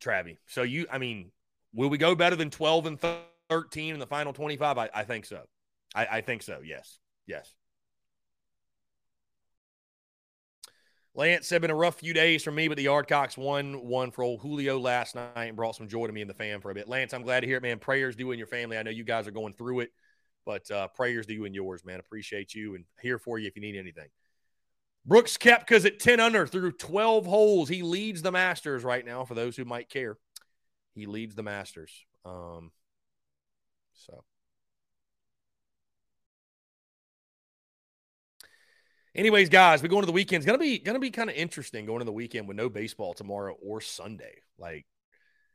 Travie. 0.00 0.38
So, 0.46 0.62
you, 0.62 0.86
I 0.90 0.98
mean, 0.98 1.30
will 1.72 1.90
we 1.90 1.98
go 1.98 2.14
better 2.14 2.36
than 2.36 2.50
12 2.50 2.86
and 2.86 3.00
30? 3.00 3.33
13 3.48 3.94
in 3.94 4.00
the 4.00 4.06
final 4.06 4.32
25? 4.32 4.78
I, 4.78 4.90
I 4.94 5.04
think 5.04 5.24
so. 5.24 5.42
I, 5.94 6.06
I 6.06 6.20
think 6.20 6.42
so. 6.42 6.60
Yes. 6.64 6.98
Yes. 7.26 7.54
Lance 11.16 11.46
said, 11.46 11.62
been 11.62 11.70
a 11.70 11.76
rough 11.76 12.00
few 12.00 12.12
days 12.12 12.42
for 12.42 12.50
me, 12.50 12.66
but 12.66 12.76
the 12.76 12.86
Yardcocks 12.86 13.38
won 13.38 13.86
one 13.86 14.10
for 14.10 14.24
old 14.24 14.40
Julio 14.40 14.80
last 14.80 15.14
night 15.14 15.44
and 15.46 15.56
brought 15.56 15.76
some 15.76 15.86
joy 15.86 16.08
to 16.08 16.12
me 16.12 16.22
and 16.22 16.28
the 16.28 16.34
fam 16.34 16.60
for 16.60 16.72
a 16.72 16.74
bit. 16.74 16.88
Lance, 16.88 17.14
I'm 17.14 17.22
glad 17.22 17.40
to 17.40 17.46
hear 17.46 17.58
it, 17.58 17.62
man. 17.62 17.78
Prayers 17.78 18.16
to 18.16 18.20
you 18.20 18.32
and 18.32 18.38
your 18.38 18.48
family. 18.48 18.76
I 18.76 18.82
know 18.82 18.90
you 18.90 19.04
guys 19.04 19.28
are 19.28 19.32
going 19.32 19.52
through 19.52 19.80
it, 19.80 19.92
but 20.44 20.68
uh, 20.72 20.88
prayers 20.88 21.26
to 21.26 21.32
you 21.32 21.44
and 21.44 21.54
yours, 21.54 21.84
man. 21.84 22.00
Appreciate 22.00 22.52
you 22.52 22.74
and 22.74 22.84
here 23.00 23.18
for 23.18 23.38
you 23.38 23.46
if 23.46 23.54
you 23.54 23.62
need 23.62 23.76
anything. 23.76 24.08
Brooks 25.06 25.36
Koepka's 25.36 25.84
at 25.84 26.00
10 26.00 26.18
under 26.18 26.48
through 26.48 26.72
12 26.72 27.26
holes. 27.26 27.68
He 27.68 27.82
leads 27.82 28.22
the 28.22 28.32
Masters 28.32 28.82
right 28.82 29.04
now, 29.04 29.24
for 29.24 29.34
those 29.34 29.56
who 29.56 29.64
might 29.64 29.88
care. 29.88 30.16
He 30.94 31.06
leads 31.06 31.36
the 31.36 31.42
Masters. 31.44 31.92
Um, 32.24 32.72
so, 33.94 34.24
anyways, 39.14 39.48
guys, 39.48 39.82
we 39.82 39.88
go 39.88 39.96
into 39.96 40.06
the 40.06 40.12
weekend. 40.12 40.42
It's 40.42 40.46
gonna 40.46 40.58
be 40.58 40.78
gonna 40.78 40.98
be 40.98 41.10
kind 41.10 41.30
of 41.30 41.36
interesting 41.36 41.86
going 41.86 41.96
into 41.96 42.06
the 42.06 42.12
weekend 42.12 42.48
with 42.48 42.56
no 42.56 42.68
baseball 42.68 43.14
tomorrow 43.14 43.56
or 43.62 43.80
Sunday. 43.80 44.36
Like, 44.58 44.86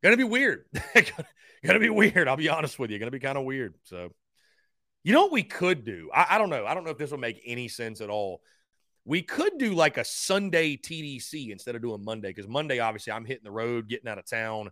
gonna 0.03 0.17
be 0.17 0.23
weird. 0.23 0.65
gonna 1.65 1.79
be 1.79 1.89
weird. 1.89 2.27
I'll 2.27 2.37
be 2.37 2.49
honest 2.49 2.79
with 2.79 2.91
you. 2.91 2.99
Gonna 2.99 3.11
be 3.11 3.19
kind 3.19 3.37
of 3.37 3.45
weird. 3.45 3.75
So, 3.83 4.13
you 5.03 5.13
know 5.13 5.23
what 5.23 5.31
we 5.31 5.43
could 5.43 5.85
do? 5.85 6.09
I, 6.13 6.27
I 6.31 6.37
don't 6.37 6.49
know. 6.49 6.65
I 6.65 6.73
don't 6.73 6.83
know 6.83 6.91
if 6.91 6.97
this 6.97 7.11
will 7.11 7.17
make 7.17 7.41
any 7.45 7.67
sense 7.67 8.01
at 8.01 8.09
all. 8.09 8.41
We 9.05 9.21
could 9.21 9.57
do 9.57 9.73
like 9.73 9.97
a 9.97 10.03
Sunday 10.03 10.77
TDC 10.77 11.49
instead 11.49 11.75
of 11.75 11.81
doing 11.81 12.03
Monday 12.03 12.29
because 12.29 12.47
Monday, 12.47 12.79
obviously, 12.79 13.13
I'm 13.13 13.25
hitting 13.25 13.43
the 13.43 13.51
road, 13.51 13.87
getting 13.87 14.09
out 14.09 14.19
of 14.19 14.29
town. 14.29 14.69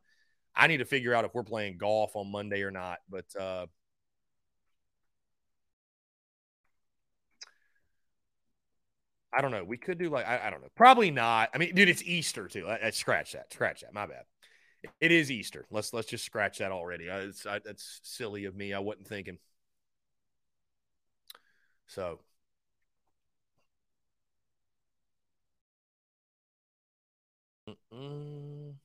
I 0.58 0.68
need 0.68 0.78
to 0.78 0.86
figure 0.86 1.14
out 1.14 1.24
if 1.24 1.36
we're 1.36 1.44
playing 1.44 1.78
golf 1.78 2.16
on 2.16 2.32
Monday 2.32 2.64
or 2.64 2.72
not. 2.72 2.98
But 3.10 3.26
uh, 3.40 3.68
I 9.32 9.42
don't 9.42 9.52
know. 9.52 9.64
We 9.64 9.78
could 9.78 10.00
do 10.00 10.10
like 10.10 10.26
I, 10.28 10.48
I, 10.48 10.50
don't 10.50 10.62
know. 10.62 10.70
Probably 10.76 11.12
not. 11.12 11.50
I 11.54 11.58
mean, 11.60 11.76
dude, 11.76 11.90
it's 11.90 12.04
Easter 12.04 12.48
too. 12.48 12.68
I, 12.68 12.88
I, 12.88 12.90
scratch 12.90 13.34
that. 13.34 13.54
Scratch 13.54 13.82
that. 13.82 13.94
My 13.94 14.08
bad. 14.08 14.24
It 15.00 15.12
is 15.12 15.32
Easter. 15.32 15.66
Let's 15.72 15.94
let's 15.94 16.08
just 16.08 16.26
scratch 16.26 16.60
that 16.60 16.72
already. 16.72 17.10
I, 17.10 17.20
it's, 17.20 17.44
that's 17.44 18.00
silly 18.04 18.46
of 18.46 18.56
me. 18.56 18.74
I 18.74 18.80
wasn't 18.80 19.08
thinking. 19.08 19.38
So 21.88 22.20
Mm-mm. 27.68 28.76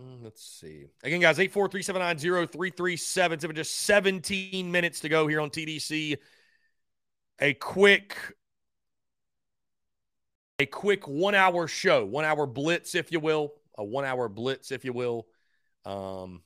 Mm-mm-mm. 0.00 0.22
Let's 0.22 0.44
see. 0.44 0.86
Again, 1.02 1.20
guys, 1.20 1.38
843790337. 1.38 3.54
Just 3.54 3.74
17 3.76 4.70
minutes 4.70 5.00
to 5.00 5.08
go 5.08 5.26
here 5.26 5.40
on 5.40 5.48
TDC. 5.50 6.18
A 7.40 7.54
quick 7.54 8.16
a 10.58 10.66
quick 10.66 11.08
one 11.08 11.34
hour 11.34 11.66
show, 11.66 12.04
one 12.04 12.26
hour 12.26 12.46
blitz, 12.46 12.94
if 12.94 13.10
you 13.10 13.18
will, 13.18 13.54
a 13.78 13.84
one 13.84 14.04
hour 14.04 14.28
blitz, 14.28 14.70
if 14.70 14.84
you 14.84 14.92
will. 14.92 15.26
Um, 15.86 16.42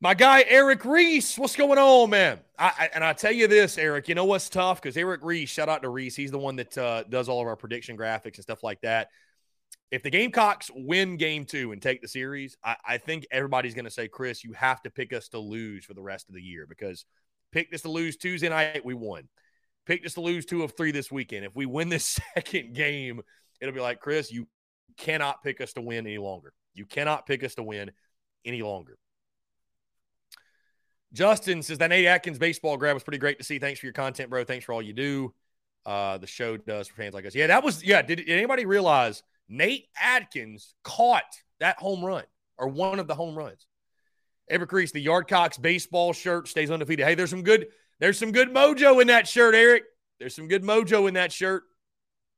my 0.00 0.14
guy 0.14 0.44
Eric 0.48 0.84
Reese, 0.84 1.38
what's 1.38 1.56
going 1.56 1.78
on, 1.78 2.10
man? 2.10 2.40
I, 2.58 2.72
I, 2.78 2.90
and 2.94 3.02
I 3.02 3.12
tell 3.12 3.32
you 3.32 3.48
this, 3.48 3.78
Eric, 3.78 4.08
you 4.08 4.14
know 4.14 4.24
what's 4.24 4.48
tough 4.48 4.80
because 4.80 4.96
Eric 4.96 5.22
Reese, 5.22 5.48
shout 5.48 5.68
out 5.68 5.82
to 5.82 5.88
Reese, 5.88 6.16
he's 6.16 6.30
the 6.30 6.38
one 6.38 6.56
that 6.56 6.76
uh, 6.76 7.04
does 7.04 7.28
all 7.28 7.40
of 7.40 7.46
our 7.46 7.56
prediction 7.56 7.96
graphics 7.96 8.36
and 8.36 8.42
stuff 8.42 8.62
like 8.62 8.80
that. 8.82 9.08
If 9.90 10.02
the 10.02 10.10
Gamecocks 10.10 10.70
win 10.74 11.16
game 11.16 11.44
two 11.44 11.72
and 11.72 11.80
take 11.80 12.02
the 12.02 12.08
series, 12.08 12.56
I, 12.62 12.76
I 12.86 12.98
think 12.98 13.26
everybody's 13.30 13.74
going 13.74 13.84
to 13.84 13.90
say, 13.90 14.08
Chris, 14.08 14.44
you 14.44 14.52
have 14.52 14.82
to 14.82 14.90
pick 14.90 15.12
us 15.12 15.28
to 15.28 15.38
lose 15.38 15.84
for 15.84 15.94
the 15.94 16.02
rest 16.02 16.28
of 16.28 16.34
the 16.34 16.42
year 16.42 16.66
because 16.68 17.04
pick 17.52 17.72
us 17.72 17.82
to 17.82 17.90
lose 17.90 18.16
Tuesday 18.16 18.48
night, 18.48 18.84
we 18.84 18.94
won. 18.94 19.28
Pick 19.86 20.04
us 20.04 20.14
to 20.14 20.20
lose 20.20 20.44
two 20.44 20.62
of 20.64 20.72
three 20.72 20.90
this 20.90 21.10
weekend. 21.10 21.44
If 21.44 21.54
we 21.54 21.66
win 21.66 21.88
this 21.88 22.18
second 22.34 22.74
game, 22.74 23.22
it'll 23.60 23.74
be 23.74 23.80
like, 23.80 24.00
Chris, 24.00 24.30
you 24.30 24.46
cannot 24.98 25.42
pick 25.42 25.60
us 25.60 25.72
to 25.74 25.80
win 25.80 26.06
any 26.06 26.18
longer. 26.18 26.52
You 26.74 26.84
cannot 26.84 27.26
pick 27.26 27.44
us 27.44 27.54
to 27.54 27.62
win 27.62 27.92
any 28.44 28.62
longer. 28.62 28.98
Justin 31.16 31.62
says 31.62 31.78
that 31.78 31.88
Nate 31.88 32.06
Atkins 32.06 32.38
baseball 32.38 32.76
grab 32.76 32.94
was 32.94 33.02
pretty 33.02 33.18
great 33.18 33.38
to 33.38 33.44
see. 33.44 33.58
Thanks 33.58 33.80
for 33.80 33.86
your 33.86 33.94
content, 33.94 34.28
bro. 34.28 34.44
Thanks 34.44 34.66
for 34.66 34.72
all 34.72 34.82
you 34.82 34.92
do. 34.92 35.32
Uh, 35.84 36.18
the 36.18 36.26
show 36.26 36.56
does 36.56 36.88
for 36.88 36.96
fans 36.96 37.14
like 37.14 37.24
us. 37.24 37.34
Yeah, 37.34 37.46
that 37.46 37.64
was 37.64 37.82
yeah. 37.82 38.02
Did, 38.02 38.16
did 38.16 38.28
anybody 38.28 38.66
realize 38.66 39.22
Nate 39.48 39.88
Atkins 40.00 40.74
caught 40.84 41.22
that 41.60 41.78
home 41.78 42.04
run 42.04 42.24
or 42.58 42.68
one 42.68 42.98
of 42.98 43.06
the 43.06 43.14
home 43.14 43.36
runs? 43.36 43.66
Eric 44.50 44.70
Reese, 44.70 44.92
the 44.92 45.04
Yardcocks 45.04 45.60
baseball 45.60 46.12
shirt 46.12 46.48
stays 46.48 46.70
undefeated. 46.70 47.06
Hey, 47.06 47.14
there's 47.14 47.30
some 47.30 47.42
good, 47.42 47.68
there's 47.98 48.18
some 48.18 48.30
good 48.30 48.50
mojo 48.50 49.00
in 49.00 49.08
that 49.08 49.26
shirt, 49.26 49.54
Eric. 49.54 49.84
There's 50.20 50.34
some 50.34 50.48
good 50.48 50.62
mojo 50.62 51.08
in 51.08 51.14
that 51.14 51.32
shirt. 51.32 51.64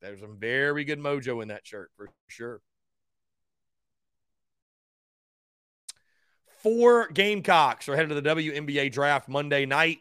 There's 0.01 0.21
some 0.21 0.39
very 0.39 0.85
good 0.85 1.01
mojo 1.01 1.43
in 1.43 1.49
that 1.49 1.67
shirt 1.67 1.91
for 1.97 2.09
sure. 2.29 2.61
Four 6.63 7.09
Gamecocks 7.09 7.89
are 7.89 7.97
headed 7.97 8.09
to 8.11 8.21
the 8.21 8.29
WNBA 8.35 8.91
draft 8.91 9.29
Monday 9.29 9.65
night. 9.65 9.99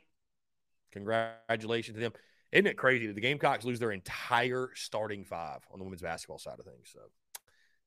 Congratulations 0.91 1.95
to 1.95 2.01
them. 2.01 2.13
Isn't 2.51 2.67
it 2.67 2.77
crazy 2.77 3.07
that 3.07 3.13
the 3.13 3.21
Gamecocks 3.21 3.65
lose 3.65 3.79
their 3.79 3.91
entire 3.91 4.69
starting 4.73 5.23
five 5.23 5.59
on 5.71 5.79
the 5.79 5.83
women's 5.83 6.01
basketball 6.01 6.39
side 6.39 6.59
of 6.59 6.65
things? 6.65 6.89
So 6.91 6.99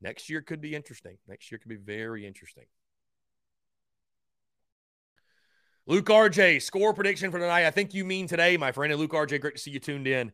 next 0.01 0.29
year 0.29 0.43
could 0.43 0.61
be 0.61 0.75
interesting. 0.75 1.17
Next 1.27 1.51
year 1.51 1.59
could 1.59 1.69
be 1.69 1.77
very 1.77 2.27
interesting. 2.27 2.65
Luke 5.87 6.07
RJ, 6.07 6.63
score 6.63 6.95
prediction 6.95 7.33
for 7.33 7.39
tonight. 7.39 7.67
I 7.67 7.71
think 7.73 7.95
you 7.95 8.05
mean 8.05 8.29
today, 8.29 8.57
my 8.57 8.71
friend. 8.71 8.93
And 8.93 9.01
Luke 9.01 9.13
RJ, 9.13 9.41
great 9.41 9.57
to 9.57 9.61
see 9.61 9.73
you 9.73 9.81
tuned 9.81 10.07
in. 10.07 10.31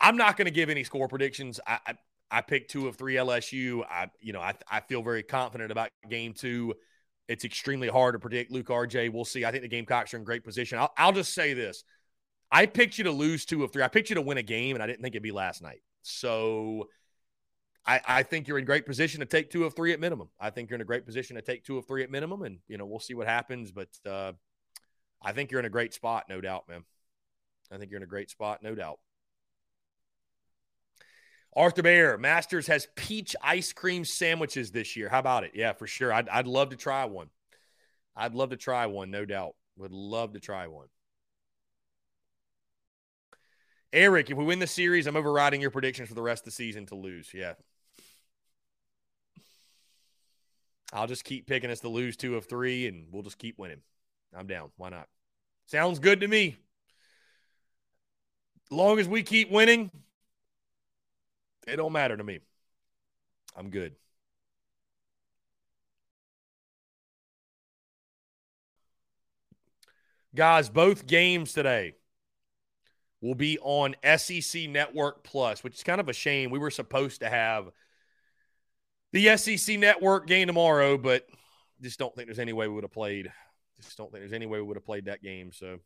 I'm 0.00 0.16
not 0.16 0.36
going 0.36 0.46
to 0.46 0.50
give 0.52 0.70
any 0.70 0.82
score 0.82 1.06
predictions. 1.06 1.60
I, 1.66 1.78
I, 1.86 1.94
I 2.30 2.40
picked 2.40 2.70
two 2.70 2.88
of 2.88 2.96
three 2.96 3.14
LSU. 3.14 3.84
I 3.88 4.10
you 4.20 4.32
know 4.32 4.40
I 4.40 4.54
I 4.70 4.80
feel 4.80 5.02
very 5.02 5.22
confident 5.22 5.70
about 5.70 5.90
game 6.08 6.32
two. 6.32 6.74
It's 7.28 7.44
extremely 7.44 7.88
hard 7.88 8.14
to 8.14 8.18
predict. 8.18 8.50
Luke 8.50 8.68
RJ, 8.68 9.12
we'll 9.12 9.24
see. 9.24 9.44
I 9.44 9.50
think 9.50 9.62
the 9.62 9.68
Gamecocks 9.68 10.14
are 10.14 10.16
in 10.16 10.24
great 10.24 10.44
position. 10.44 10.78
I'll, 10.78 10.92
I'll 10.96 11.12
just 11.12 11.34
say 11.34 11.52
this: 11.52 11.84
I 12.50 12.66
picked 12.66 12.98
you 12.98 13.04
to 13.04 13.10
lose 13.12 13.44
two 13.44 13.62
of 13.62 13.72
three. 13.72 13.82
I 13.82 13.88
picked 13.88 14.08
you 14.08 14.14
to 14.14 14.22
win 14.22 14.38
a 14.38 14.42
game, 14.42 14.74
and 14.76 14.82
I 14.82 14.86
didn't 14.86 15.02
think 15.02 15.14
it'd 15.14 15.22
be 15.22 15.32
last 15.32 15.62
night. 15.62 15.82
So 16.02 16.88
I, 17.86 18.00
I, 18.06 18.22
think 18.22 18.48
you're 18.48 18.58
in 18.58 18.64
great 18.64 18.86
position 18.86 19.20
to 19.20 19.26
take 19.26 19.50
two 19.50 19.64
of 19.64 19.74
three 19.74 19.92
at 19.92 20.00
minimum. 20.00 20.28
I 20.40 20.50
think 20.50 20.70
you're 20.70 20.76
in 20.76 20.82
a 20.82 20.86
great 20.86 21.04
position 21.04 21.36
to 21.36 21.42
take 21.42 21.64
two 21.64 21.76
of 21.76 21.86
three 21.86 22.02
at 22.02 22.10
minimum, 22.10 22.42
and 22.42 22.58
you 22.66 22.78
know 22.78 22.86
we'll 22.86 22.98
see 22.98 23.14
what 23.14 23.26
happens. 23.26 23.72
But 23.72 23.88
uh, 24.06 24.32
I 25.22 25.32
think 25.32 25.50
you're 25.50 25.60
in 25.60 25.66
a 25.66 25.70
great 25.70 25.92
spot, 25.92 26.26
no 26.28 26.40
doubt, 26.40 26.68
man. 26.68 26.84
I 27.70 27.76
think 27.76 27.90
you're 27.90 27.98
in 27.98 28.04
a 28.04 28.06
great 28.06 28.30
spot, 28.30 28.62
no 28.62 28.74
doubt. 28.74 28.98
Arthur 31.56 31.82
Bear, 31.82 32.18
Masters 32.18 32.66
has 32.68 32.86
peach 32.94 33.34
ice 33.42 33.72
cream 33.72 34.04
sandwiches 34.04 34.70
this 34.70 34.96
year. 34.96 35.08
How 35.08 35.18
about 35.18 35.44
it? 35.44 35.52
Yeah, 35.54 35.72
for 35.72 35.86
sure. 35.86 36.12
I'd, 36.12 36.28
I'd 36.28 36.46
love 36.46 36.70
to 36.70 36.76
try 36.76 37.04
one. 37.06 37.30
I'd 38.14 38.34
love 38.34 38.50
to 38.50 38.56
try 38.56 38.86
one, 38.86 39.10
no 39.10 39.24
doubt. 39.24 39.54
Would 39.76 39.92
love 39.92 40.32
to 40.34 40.40
try 40.40 40.66
one. 40.66 40.88
Eric, 43.92 44.30
if 44.30 44.36
we 44.36 44.44
win 44.44 44.58
the 44.58 44.66
series, 44.66 45.06
I'm 45.06 45.16
overriding 45.16 45.60
your 45.60 45.70
predictions 45.70 46.08
for 46.08 46.14
the 46.14 46.22
rest 46.22 46.42
of 46.42 46.46
the 46.46 46.50
season 46.50 46.86
to 46.86 46.94
lose. 46.94 47.30
Yeah. 47.32 47.54
I'll 50.92 51.06
just 51.06 51.24
keep 51.24 51.46
picking 51.46 51.70
us 51.70 51.80
to 51.80 51.88
lose 51.88 52.16
two 52.16 52.36
of 52.36 52.46
three, 52.46 52.86
and 52.86 53.06
we'll 53.10 53.22
just 53.22 53.38
keep 53.38 53.58
winning. 53.58 53.80
I'm 54.36 54.46
down. 54.46 54.70
Why 54.76 54.90
not? 54.90 55.08
Sounds 55.66 55.98
good 55.98 56.20
to 56.20 56.28
me. 56.28 56.56
Long 58.70 58.98
as 58.98 59.08
we 59.08 59.22
keep 59.22 59.50
winning, 59.50 59.90
it 61.68 61.76
don't 61.76 61.92
matter 61.92 62.16
to 62.16 62.24
me. 62.24 62.40
I'm 63.56 63.70
good. 63.70 63.94
Guys, 70.34 70.68
both 70.68 71.06
games 71.06 71.52
today 71.52 71.94
will 73.20 73.34
be 73.34 73.58
on 73.60 73.96
SEC 74.16 74.68
Network 74.68 75.24
Plus, 75.24 75.64
which 75.64 75.74
is 75.74 75.82
kind 75.82 76.00
of 76.00 76.08
a 76.08 76.12
shame. 76.12 76.50
We 76.50 76.58
were 76.58 76.70
supposed 76.70 77.20
to 77.20 77.28
have 77.28 77.70
the 79.12 79.36
SEC 79.36 79.78
Network 79.78 80.26
game 80.26 80.46
tomorrow, 80.46 80.96
but 80.98 81.26
just 81.80 81.98
don't 81.98 82.14
think 82.14 82.28
there's 82.28 82.38
any 82.38 82.52
way 82.52 82.68
we 82.68 82.74
would 82.74 82.84
have 82.84 82.92
played 82.92 83.32
just 83.82 83.96
don't 83.96 84.10
think 84.10 84.22
there's 84.22 84.32
any 84.32 84.46
way 84.46 84.58
we 84.60 84.66
would 84.66 84.76
have 84.76 84.84
played 84.84 85.06
that 85.06 85.22
game. 85.22 85.52
So. 85.52 85.78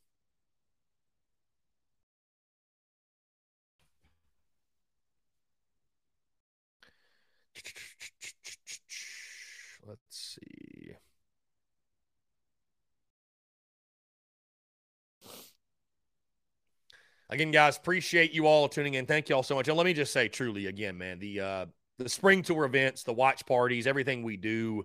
Let's 9.86 10.00
see. 10.10 10.94
Again, 17.32 17.50
guys, 17.50 17.78
appreciate 17.78 18.32
you 18.34 18.46
all 18.46 18.68
tuning 18.68 18.92
in. 18.94 19.06
Thank 19.06 19.30
you 19.30 19.36
all 19.36 19.42
so 19.42 19.54
much. 19.54 19.66
And 19.66 19.76
let 19.76 19.86
me 19.86 19.94
just 19.94 20.12
say, 20.12 20.28
truly, 20.28 20.66
again, 20.66 20.98
man, 20.98 21.18
the 21.18 21.40
uh, 21.40 21.66
the 21.96 22.08
spring 22.08 22.42
tour 22.42 22.66
events, 22.66 23.04
the 23.04 23.12
watch 23.14 23.46
parties, 23.46 23.86
everything 23.86 24.22
we 24.22 24.36
do 24.36 24.84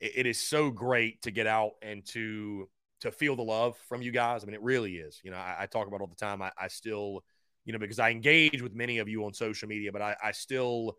it, 0.00 0.12
it 0.16 0.26
is 0.26 0.40
so 0.40 0.72
great 0.72 1.22
to 1.22 1.30
get 1.30 1.46
out 1.46 1.72
and 1.80 2.04
to 2.06 2.68
to 3.02 3.12
feel 3.12 3.36
the 3.36 3.42
love 3.42 3.76
from 3.88 4.02
you 4.02 4.10
guys. 4.10 4.42
I 4.42 4.46
mean, 4.46 4.54
it 4.54 4.62
really 4.62 4.96
is. 4.96 5.20
You 5.22 5.30
know, 5.30 5.36
I, 5.36 5.56
I 5.60 5.66
talk 5.66 5.86
about 5.86 6.00
all 6.00 6.08
the 6.08 6.16
time. 6.16 6.42
I, 6.42 6.50
I, 6.58 6.66
still, 6.66 7.22
you 7.64 7.72
know, 7.72 7.78
because 7.78 8.00
I 8.00 8.10
engage 8.10 8.60
with 8.60 8.74
many 8.74 8.98
of 8.98 9.08
you 9.08 9.24
on 9.24 9.32
social 9.32 9.68
media, 9.68 9.92
but 9.92 10.02
I, 10.02 10.16
I 10.20 10.32
still, 10.32 10.98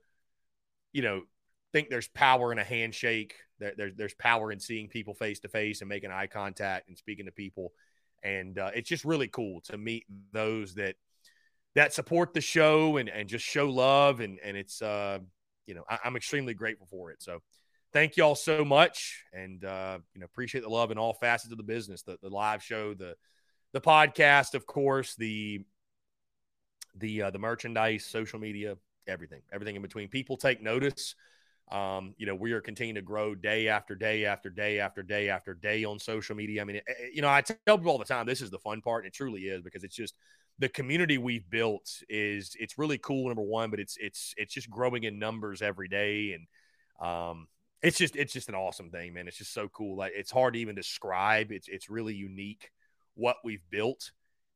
you 0.93 1.01
know, 1.01 1.23
think 1.73 1.89
there's 1.89 2.07
power 2.07 2.53
in 2.53 2.57
a 2.57 2.63
handshake. 2.63 3.35
There, 3.59 3.73
there's 3.75 3.95
there's 3.95 4.13
power 4.13 4.49
in 4.53 4.61
seeing 4.61 4.87
people 4.87 5.13
face 5.13 5.41
to 5.41 5.49
face 5.49 5.81
and 5.81 5.89
making 5.89 6.09
eye 6.09 6.27
contact 6.27 6.87
and 6.87 6.97
speaking 6.97 7.25
to 7.25 7.33
people, 7.33 7.73
and 8.23 8.57
uh, 8.57 8.71
it's 8.75 8.89
just 8.89 9.05
really 9.05 9.27
cool 9.27 9.61
to 9.61 9.77
meet 9.77 10.05
those 10.31 10.75
that 10.75 10.95
that 11.75 11.93
support 11.93 12.33
the 12.33 12.41
show 12.41 12.97
and 12.97 13.09
and 13.09 13.29
just 13.29 13.45
show 13.45 13.69
love 13.69 14.19
and 14.19 14.39
and 14.43 14.57
it's 14.57 14.81
uh 14.81 15.19
you 15.65 15.75
know 15.75 15.83
I, 15.89 15.99
I'm 16.03 16.15
extremely 16.15 16.53
grateful 16.53 16.87
for 16.87 17.11
it. 17.11 17.21
So 17.21 17.39
thank 17.93 18.17
y'all 18.17 18.35
so 18.35 18.63
much 18.63 19.23
and 19.33 19.63
uh, 19.63 19.99
you 20.13 20.21
know 20.21 20.25
appreciate 20.25 20.61
the 20.61 20.69
love 20.69 20.91
in 20.91 20.97
all 20.97 21.13
facets 21.13 21.51
of 21.51 21.57
the 21.57 21.63
business 21.63 22.03
the, 22.03 22.17
the 22.21 22.29
live 22.29 22.63
show 22.63 22.93
the 22.93 23.15
the 23.73 23.81
podcast 23.81 24.53
of 24.53 24.65
course 24.65 25.15
the 25.15 25.63
the 26.95 27.23
uh, 27.23 27.29
the 27.29 27.39
merchandise 27.39 28.05
social 28.05 28.39
media 28.39 28.77
everything 29.07 29.41
everything 29.51 29.75
in 29.75 29.81
between 29.81 30.07
people 30.07 30.37
take 30.37 30.61
notice 30.61 31.15
um, 31.71 32.13
you 32.17 32.25
know 32.25 32.35
we 32.35 32.51
are 32.51 32.61
continuing 32.61 32.95
to 32.95 33.01
grow 33.01 33.35
day 33.35 33.67
after 33.67 33.95
day 33.95 34.25
after 34.25 34.49
day 34.49 34.79
after 34.79 35.03
day 35.03 35.29
after 35.29 35.53
day 35.53 35.83
on 35.83 35.99
social 35.99 36.35
media 36.35 36.61
i 36.61 36.65
mean 36.65 36.77
it, 36.77 36.83
you 37.13 37.21
know 37.21 37.29
i 37.29 37.41
tell 37.41 37.77
people 37.77 37.91
all 37.91 37.97
the 37.97 38.05
time 38.05 38.25
this 38.25 38.41
is 38.41 38.49
the 38.49 38.57
fun 38.59 38.81
part 38.81 39.03
and 39.03 39.11
it 39.11 39.15
truly 39.15 39.41
is 39.41 39.61
because 39.61 39.83
it's 39.83 39.95
just 39.95 40.15
the 40.57 40.69
community 40.69 41.17
we've 41.17 41.49
built 41.49 42.01
is 42.09 42.55
it's 42.59 42.77
really 42.77 42.97
cool 42.97 43.27
number 43.27 43.43
one 43.43 43.69
but 43.69 43.79
it's 43.79 43.97
it's 43.99 44.33
it's 44.35 44.53
just 44.53 44.69
growing 44.69 45.03
in 45.03 45.19
numbers 45.19 45.61
every 45.61 45.87
day 45.87 46.33
and 46.33 46.47
um, 46.99 47.47
it's 47.81 47.97
just 47.97 48.15
it's 48.15 48.33
just 48.33 48.49
an 48.49 48.55
awesome 48.55 48.89
thing, 48.89 49.13
man. 49.13 49.27
It's 49.27 49.37
just 49.37 49.53
so 49.53 49.67
cool. 49.69 49.97
Like 49.97 50.13
it's 50.15 50.31
hard 50.31 50.53
to 50.53 50.59
even 50.59 50.75
describe. 50.75 51.51
It's 51.51 51.67
it's 51.67 51.89
really 51.89 52.13
unique 52.13 52.71
what 53.15 53.37
we've 53.43 53.63
built, 53.69 54.11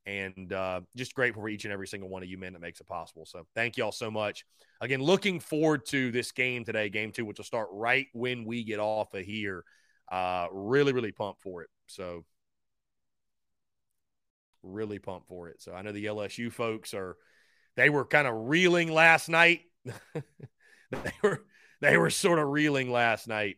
And 0.05 0.51
uh, 0.51 0.81
just 0.97 1.15
grateful 1.15 1.41
for 1.41 1.49
each 1.49 1.63
and 1.63 1.73
every 1.73 1.87
single 1.87 2.09
one 2.09 2.23
of 2.23 2.29
you 2.29 2.37
men 2.37 2.53
that 2.53 2.61
makes 2.61 2.81
it 2.81 2.87
possible. 2.87 3.25
So 3.25 3.45
thank 3.55 3.77
you 3.77 3.85
all 3.85 3.91
so 3.93 4.11
much. 4.11 4.45
Again, 4.81 5.01
looking 5.01 5.39
forward 5.39 5.85
to 5.87 6.11
this 6.11 6.31
game 6.31 6.65
today, 6.65 6.89
game 6.89 7.11
two, 7.11 7.25
which 7.25 7.37
will 7.37 7.45
start 7.45 7.69
right 7.71 8.07
when 8.13 8.43
we 8.43 8.63
get 8.65 8.79
off 8.79 9.13
of 9.13 9.25
here. 9.25 9.63
Uh, 10.11 10.47
really, 10.51 10.91
really 10.91 11.13
pumped 11.13 11.41
for 11.41 11.61
it. 11.61 11.69
So 11.87 12.25
really 14.63 14.99
pumped 14.99 15.27
for 15.27 15.49
it. 15.49 15.61
So 15.61 15.73
I 15.73 15.81
know 15.81 15.91
the 15.91 16.05
LSU 16.05 16.51
folks 16.51 16.93
are 16.93 17.17
they 17.75 17.89
were 17.89 18.05
kind 18.05 18.27
of 18.27 18.33
reeling 18.47 18.91
last 18.91 19.29
night. 19.29 19.61
they 20.91 21.13
were 21.21 21.45
they 21.81 21.97
were 21.97 22.09
sort 22.09 22.39
of 22.39 22.47
reeling 22.47 22.91
last 22.91 23.27
night. 23.27 23.57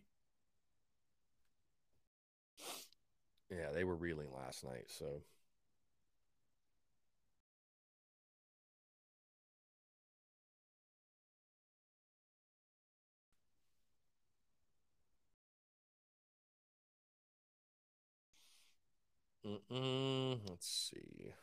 Yeah, 3.50 3.72
they 3.74 3.84
were 3.84 3.96
reeling 3.96 4.30
last 4.36 4.64
night. 4.64 4.86
So 4.88 5.22
Mm-mm, 19.46 20.40
let's 20.50 20.92
see. 20.92 21.34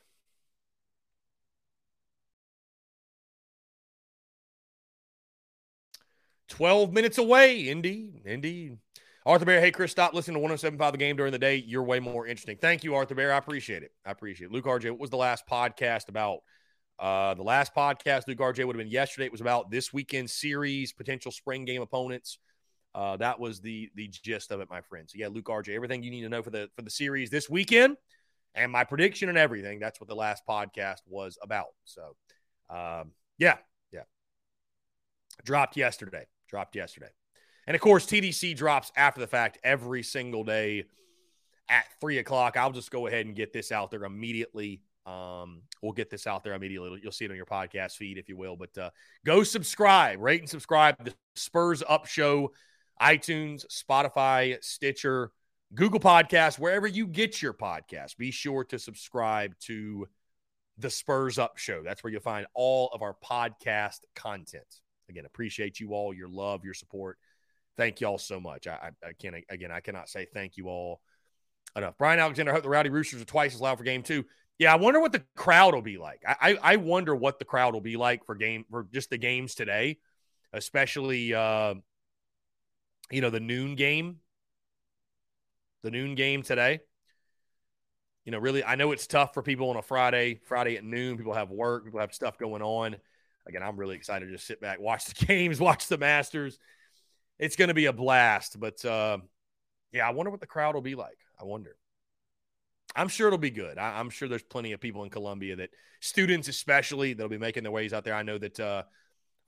Twelve 6.48 6.92
minutes 6.92 7.18
away, 7.18 7.68
indeed, 7.68 8.22
indeed. 8.24 8.78
Arthur 9.24 9.44
Bear, 9.44 9.61
hey 9.61 9.70
Chris, 9.70 9.92
stop 9.92 10.14
listening 10.14 10.34
to 10.34 10.40
1075 10.40 10.92
the 10.92 10.98
game 10.98 11.16
during 11.16 11.30
the 11.32 11.38
day. 11.38 11.57
You're 11.57 11.84
way 11.84 12.00
more 12.00 12.26
interesting. 12.26 12.57
Thank 12.61 12.82
you, 12.82 12.94
Arthur 12.96 13.14
Bear. 13.14 13.32
I 13.32 13.36
appreciate 13.38 13.84
it. 13.84 13.92
I 14.05 14.11
appreciate 14.11 14.46
it. 14.48 14.53
Luke 14.53 14.64
RJ, 14.66 14.90
what 14.90 14.98
was 14.98 15.11
the 15.11 15.16
last 15.16 15.46
podcast 15.46 16.09
about? 16.09 16.40
Uh, 16.98 17.34
the 17.34 17.42
last 17.42 17.74
podcast, 17.74 18.26
Luke 18.26 18.38
RJ, 18.38 18.64
would 18.66 18.76
have 18.76 18.84
been 18.84 18.92
yesterday. 18.92 19.26
It 19.26 19.32
was 19.32 19.40
about 19.40 19.70
this 19.70 19.92
weekend 19.92 20.28
series, 20.28 20.92
potential 20.92 21.30
spring 21.30 21.64
game 21.64 21.82
opponents. 21.82 22.38
Uh, 22.95 23.16
that 23.16 23.40
was 23.40 23.61
the 23.61 23.90
the 23.95 24.09
gist 24.09 24.51
of 24.51 24.61
it, 24.61 24.68
my 24.68 24.80
friends. 24.82 25.12
So 25.12 25.18
yeah, 25.18 25.28
Luke 25.28 25.47
RJ, 25.47 25.74
everything 25.74 26.03
you 26.03 26.11
need 26.11 26.22
to 26.22 26.28
know 26.28 26.43
for 26.43 26.51
the 26.51 26.68
for 26.76 26.82
the 26.82 26.90
series 26.90 27.30
this 27.30 27.49
weekend, 27.49 27.97
and 28.55 28.70
my 28.70 28.84
prediction 28.84 29.28
and 29.28 29.38
everything. 29.38 29.78
That's 29.78 30.01
what 30.01 30.09
the 30.09 30.14
last 30.14 30.43
podcast 30.47 31.01
was 31.07 31.38
about. 31.43 31.68
So, 31.84 32.16
um, 32.68 33.12
yeah, 33.38 33.57
yeah, 33.93 34.03
dropped 35.45 35.76
yesterday. 35.76 36.26
Dropped 36.49 36.76
yesterday, 36.76 37.09
and 37.66 37.74
of 37.74 37.80
course 37.80 38.05
TDC 38.05 38.55
drops 38.57 38.93
after 38.95 39.20
the 39.20 39.26
fact 39.26 39.59
every 39.64 40.03
single 40.03 40.45
day 40.45 40.84
at 41.70 41.86
three 41.99 42.18
o'clock. 42.18 42.59
I'll 42.59 42.72
just 42.72 42.90
go 42.90 43.07
ahead 43.07 43.24
and 43.24 43.34
get 43.34 43.55
this 43.55 43.72
out 43.72 43.90
there 43.90 44.05
immediately. 44.05 44.82
Um, 45.07 45.62
we'll 45.80 45.93
get 45.93 46.11
this 46.11 46.26
out 46.26 46.45
there 46.45 46.53
immediately. 46.53 47.01
You'll 47.03 47.12
see 47.12 47.24
it 47.24 47.30
on 47.30 47.36
your 47.36 47.47
podcast 47.47 47.97
feed, 47.97 48.18
if 48.18 48.28
you 48.28 48.36
will. 48.36 48.57
But 48.57 48.76
uh, 48.76 48.90
go 49.24 49.43
subscribe, 49.43 50.20
rate 50.20 50.40
and 50.40 50.49
subscribe. 50.49 51.03
The 51.03 51.14
Spurs 51.34 51.82
Up 51.88 52.07
Show 52.07 52.53
iTunes, 53.01 53.64
Spotify, 53.66 54.62
Stitcher, 54.62 55.30
Google 55.74 56.01
Podcasts, 56.01 56.59
wherever 56.59 56.86
you 56.86 57.07
get 57.07 57.40
your 57.40 57.55
podcast. 57.55 58.16
Be 58.16 58.30
sure 58.30 58.64
to 58.64 58.78
subscribe 58.78 59.59
to 59.61 60.07
the 60.78 60.90
Spurs 60.90 61.38
Up 61.38 61.59
Show. 61.59 61.82
That's 61.82 62.03
where 62.03 62.12
you'll 62.12 62.22
find 62.22 62.47
all 62.55 62.90
of 62.93 63.03
our 63.03 63.16
podcast 63.24 64.01
content. 64.14 64.80
Again, 65.09 65.24
appreciate 65.26 65.80
you 65.80 65.95
all, 65.95 66.14
your 66.14 66.28
love, 66.28 66.64
your 66.64 66.74
support. 66.74 67.18
Thank 67.76 68.01
you 68.01 68.07
all 68.07 68.18
so 68.18 68.40
much. 68.40 68.66
I, 68.66 68.93
I, 69.05 69.09
I 69.09 69.12
can't, 69.12 69.36
again, 69.49 69.70
I 69.70 69.80
cannot 69.80 70.09
say 70.09 70.26
thank 70.26 70.57
you 70.57 70.68
all 70.68 71.01
enough. 71.74 71.97
Brian 71.99 72.20
Alexander, 72.20 72.53
I 72.53 72.55
hope 72.55 72.62
the 72.62 72.68
Rowdy 72.68 72.90
Roosters 72.90 73.22
are 73.22 73.26
twice 73.26 73.55
as 73.55 73.61
loud 73.61 73.78
for 73.78 73.84
game 73.84 74.03
two. 74.03 74.24
Yeah, 74.59 74.72
I 74.72 74.76
wonder 74.76 75.01
what 75.01 75.12
the 75.12 75.24
crowd 75.34 75.74
will 75.74 75.82
be 75.82 75.97
like. 75.99 76.22
I, 76.26 76.59
I 76.62 76.76
wonder 76.76 77.14
what 77.16 77.38
the 77.38 77.45
crowd 77.45 77.72
will 77.74 77.80
be 77.80 77.97
like 77.97 78.24
for 78.26 78.34
game 78.34 78.64
for 78.70 78.86
just 78.93 79.11
the 79.11 79.18
games 79.18 79.55
today, 79.55 79.99
especially 80.53 81.34
uh, 81.34 81.74
you 83.11 83.20
know, 83.20 83.30
the 83.30 83.40
noon 83.40 83.74
game, 83.74 84.18
the 85.82 85.90
noon 85.90 86.14
game 86.14 86.42
today. 86.42 86.80
You 88.24 88.30
know, 88.32 88.38
really, 88.38 88.62
I 88.62 88.76
know 88.76 88.92
it's 88.92 89.07
tough 89.07 89.34
for 89.34 89.42
people 89.42 89.70
on 89.70 89.76
a 89.76 89.82
Friday, 89.82 90.40
Friday 90.44 90.76
at 90.76 90.84
noon. 90.84 91.16
People 91.16 91.34
have 91.34 91.50
work, 91.50 91.84
people 91.84 92.00
have 92.00 92.14
stuff 92.14 92.38
going 92.38 92.62
on. 92.62 92.96
Again, 93.46 93.62
I'm 93.62 93.76
really 93.76 93.96
excited 93.96 94.26
to 94.26 94.32
just 94.32 94.46
sit 94.46 94.61
back, 94.61 94.80
watch 94.80 95.07
the 95.07 95.26
games, 95.26 95.59
watch 95.59 95.88
the 95.88 95.98
Masters. 95.98 96.59
It's 97.38 97.57
going 97.57 97.68
to 97.68 97.74
be 97.74 97.86
a 97.86 97.92
blast. 97.92 98.61
But 98.61 98.84
uh, 98.84 99.18
yeah, 99.92 100.07
I 100.07 100.12
wonder 100.12 100.30
what 100.30 100.40
the 100.40 100.46
crowd 100.46 100.74
will 100.74 100.82
be 100.82 100.94
like. 100.94 101.18
I 101.40 101.44
wonder. 101.44 101.76
I'm 102.94 103.09
sure 103.09 103.26
it'll 103.26 103.38
be 103.38 103.50
good. 103.50 103.78
I, 103.78 103.98
am 104.00 104.11
sure 104.11 104.28
there's 104.28 104.42
plenty 104.42 104.72
of 104.72 104.80
people 104.80 105.03
in 105.05 105.11
Columbia 105.11 105.57
that 105.57 105.70
students, 106.00 106.48
especially, 106.48 107.14
that'll 107.14 107.30
be 107.30 107.38
making 107.38 107.62
their 107.62 107.72
ways 107.72 107.92
out 107.92 108.05
there. 108.05 108.14
I 108.14 108.22
know 108.22 108.38
that 108.38 108.61
uh, 108.61 108.82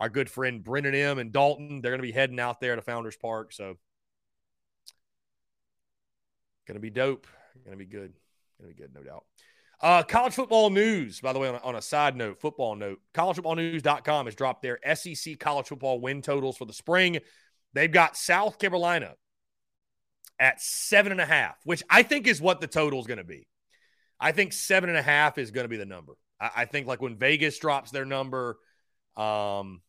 our 0.04 0.10
good 0.10 0.28
friend 0.28 0.62
Brendan 0.62 0.94
M 0.94 1.18
and 1.18 1.32
Dalton. 1.32 1.80
They're 1.80 1.90
going 1.90 2.02
to 2.02 2.06
be 2.06 2.12
heading 2.12 2.38
out 2.38 2.60
there 2.60 2.76
to 2.76 2.82
Founders 2.82 3.16
Park. 3.16 3.54
So, 3.54 3.78
going 6.68 6.74
to 6.74 6.80
be 6.80 6.90
dope. 6.90 7.26
Going 7.64 7.78
to 7.78 7.82
be 7.82 7.90
good. 7.90 8.12
Going 8.60 8.70
to 8.70 8.76
be 8.76 8.82
good, 8.82 8.94
no 8.94 9.02
doubt. 9.02 9.24
Uh, 9.80 10.02
college 10.02 10.34
football 10.34 10.68
news, 10.68 11.22
by 11.22 11.32
the 11.32 11.38
way, 11.38 11.48
on 11.48 11.54
a, 11.54 11.58
on 11.58 11.74
a 11.74 11.80
side 11.80 12.16
note, 12.16 12.38
football 12.38 12.76
note, 12.76 13.00
collegefootballnews.com 13.14 14.26
has 14.26 14.34
dropped 14.34 14.60
their 14.60 14.78
SEC 14.94 15.38
college 15.38 15.68
football 15.68 15.98
win 15.98 16.20
totals 16.20 16.58
for 16.58 16.66
the 16.66 16.74
spring. 16.74 17.18
They've 17.72 17.90
got 17.90 18.14
South 18.14 18.58
Carolina 18.58 19.14
at 20.38 20.60
seven 20.60 21.12
and 21.12 21.20
a 21.20 21.26
half, 21.26 21.56
which 21.64 21.82
I 21.88 22.02
think 22.02 22.26
is 22.26 22.42
what 22.42 22.60
the 22.60 22.66
total 22.66 23.00
is 23.00 23.06
going 23.06 23.18
to 23.18 23.24
be. 23.24 23.48
I 24.20 24.32
think 24.32 24.52
seven 24.52 24.90
and 24.90 24.98
a 24.98 25.02
half 25.02 25.38
is 25.38 25.50
going 25.50 25.64
to 25.64 25.70
be 25.70 25.78
the 25.78 25.86
number. 25.86 26.12
I, 26.38 26.50
I 26.56 26.64
think 26.66 26.86
like 26.86 27.00
when 27.00 27.16
Vegas 27.16 27.58
drops 27.58 27.90
their 27.90 28.04
number, 28.04 28.58
um, 29.16 29.80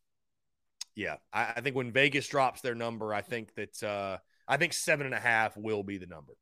yeah, 0.95 1.17
I, 1.33 1.53
I, 1.57 1.61
think 1.61 1.75
when 1.75 1.91
Vegas 1.91 2.27
drops 2.27 2.61
their 2.61 2.75
number, 2.75 3.13
I 3.13 3.21
think 3.21 3.53
that 3.55 3.83
uh, 3.83 4.17
I 4.47 4.57
think 4.57 4.73
seven 4.73 5.05
and 5.05 5.15
a 5.15 5.19
half 5.19 5.57
will 5.57 5.83
be 5.83 5.97
the 5.97 6.05
number. 6.05 6.33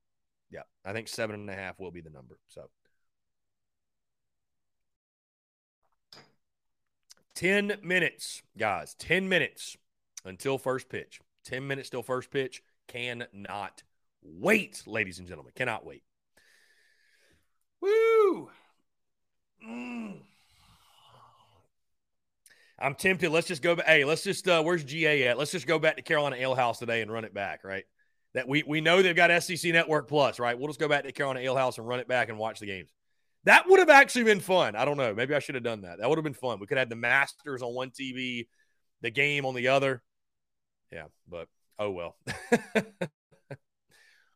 Yeah, 0.52 0.64
I 0.86 0.94
think 0.94 1.08
seven 1.08 1.36
and 1.36 1.50
a 1.50 1.56
half 1.56 1.80
will 1.80 1.92
be 1.92 2.02
the 2.02 2.12
number. 2.12 2.38
So. 2.50 2.70
10 7.36 7.80
minutes, 7.82 8.44
guys. 8.58 8.94
10 9.00 9.28
minutes 9.28 9.76
until 10.24 10.58
first 10.58 10.88
pitch. 10.90 11.20
10 11.46 11.66
minutes 11.66 11.90
till 11.90 12.04
first 12.04 12.30
pitch. 12.30 12.62
Cannot 12.88 13.84
wait, 14.22 14.84
ladies 14.86 15.20
and 15.20 15.28
gentlemen. 15.28 15.52
Cannot 15.56 15.86
wait. 15.86 16.04
Woo! 17.82 18.50
Mm. 19.68 20.22
I'm 22.84 22.96
tempted. 22.96 23.32
Let's 23.32 23.48
just 23.48 23.62
go 23.62 23.76
back. 23.76 23.86
Hey, 23.86 24.04
let's 24.04 24.24
just 24.24 24.48
uh, 24.48 24.62
where's 24.62 24.84
GA 24.84 25.28
at? 25.28 25.38
Let's 25.38 25.52
just 25.52 25.66
go 25.66 25.80
back 25.80 25.96
to 25.96 26.02
Carolina 26.02 26.36
Ale 26.36 26.54
House 26.54 26.80
today 26.80 27.02
and 27.02 27.12
run 27.12 27.24
it 27.24 27.34
back, 27.34 27.64
right? 27.64 27.86
That 28.34 28.48
we 28.48 28.64
we 28.64 28.82
know 28.82 29.02
they've 29.02 29.16
got 29.16 29.42
SEC 29.42 29.72
Network 29.72 30.10
Plus, 30.10 30.38
right? 30.38 30.58
We'll 30.58 30.68
just 30.68 30.82
go 30.82 30.90
back 30.90 31.06
to 31.06 31.12
Carolina 31.14 31.40
Ale 31.40 31.56
House 31.56 31.78
and 31.78 31.88
run 31.88 32.02
it 32.02 32.10
back 32.10 32.28
and 32.28 32.38
watch 32.38 32.60
the 32.60 32.66
games. 32.66 32.90
That 33.46 33.70
would 33.70 33.80
have 33.80 33.90
actually 33.90 34.26
been 34.26 34.42
fun. 34.42 34.76
I 34.76 34.86
don't 34.86 34.98
know. 34.98 35.14
Maybe 35.14 35.34
I 35.34 35.40
should 35.40 35.56
have 35.56 35.64
done 35.64 35.82
that. 35.82 36.00
That 36.00 36.10
would 36.10 36.18
have 36.18 36.24
been 36.24 36.34
fun. 36.34 36.60
We 36.60 36.68
could 36.68 36.78
have 36.78 36.88
had 36.88 36.90
the 36.90 36.96
Masters 36.96 37.62
on 37.62 37.74
one 37.74 37.90
TV, 37.90 38.48
the 39.02 39.12
game 39.12 39.46
on 39.46 39.56
the 39.56 39.70
other. 39.70 40.04
Yeah, 40.92 41.06
but 41.30 41.48
oh 41.80 41.92
well. 41.92 42.18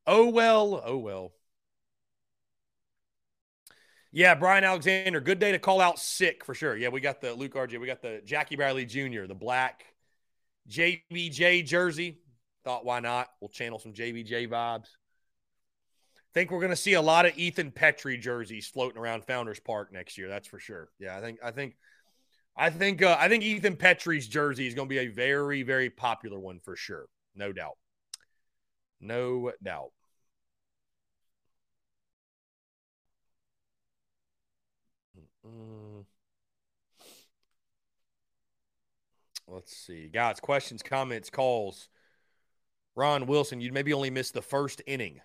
oh 0.07 0.29
well. 0.29 0.81
Oh 0.85 0.97
well. 0.97 1.33
Yeah, 4.11 4.35
Brian 4.35 4.63
Alexander. 4.63 5.19
Good 5.19 5.39
day 5.39 5.51
to 5.51 5.59
call 5.59 5.81
out 5.81 5.99
sick 5.99 6.45
for 6.45 6.53
sure. 6.53 6.75
Yeah, 6.75 6.89
we 6.89 7.01
got 7.01 7.21
the 7.21 7.33
Luke 7.33 7.53
RJ. 7.53 7.79
We 7.79 7.87
got 7.87 8.01
the 8.01 8.21
Jackie 8.23 8.55
Bradley 8.55 8.85
Jr., 8.85 9.25
the 9.27 9.35
black 9.35 9.85
JBJ 10.69 11.65
jersey. 11.65 12.19
Thought 12.63 12.85
why 12.85 12.99
not? 12.99 13.29
We'll 13.41 13.49
channel 13.49 13.79
some 13.79 13.93
JBJ 13.93 14.49
vibes. 14.49 14.87
Think 16.33 16.51
we're 16.51 16.59
going 16.59 16.71
to 16.71 16.75
see 16.75 16.93
a 16.93 17.01
lot 17.01 17.25
of 17.25 17.37
Ethan 17.37 17.71
Petry 17.71 18.19
jerseys 18.19 18.67
floating 18.67 18.97
around 18.97 19.25
Founders 19.25 19.59
Park 19.59 19.91
next 19.91 20.17
year. 20.17 20.27
That's 20.29 20.47
for 20.47 20.59
sure. 20.59 20.89
Yeah, 20.99 21.17
I 21.17 21.21
think 21.21 21.39
I 21.43 21.51
think 21.51 21.75
I 22.55 22.69
think 22.69 23.01
uh, 23.01 23.17
I 23.19 23.27
think 23.29 23.43
Ethan 23.43 23.75
Petry's 23.75 24.27
jersey 24.27 24.67
is 24.67 24.73
going 24.73 24.87
to 24.87 24.93
be 24.93 24.99
a 24.99 25.07
very 25.07 25.63
very 25.63 25.89
popular 25.89 26.39
one 26.39 26.59
for 26.59 26.75
sure. 26.75 27.05
No 27.35 27.51
doubt. 27.51 27.77
No 28.99 29.51
doubt. 29.63 29.91
Mm. 35.47 36.05
Let's 39.47 39.75
see. 39.75 40.09
Guys, 40.09 40.39
questions, 40.39 40.83
comments, 40.83 41.29
calls. 41.29 41.89
Ron 42.95 43.27
Wilson, 43.27 43.61
you 43.61 43.71
maybe 43.71 43.93
only 43.93 44.09
missed 44.09 44.33
the 44.33 44.41
first 44.41 44.81
inning. 44.85 45.21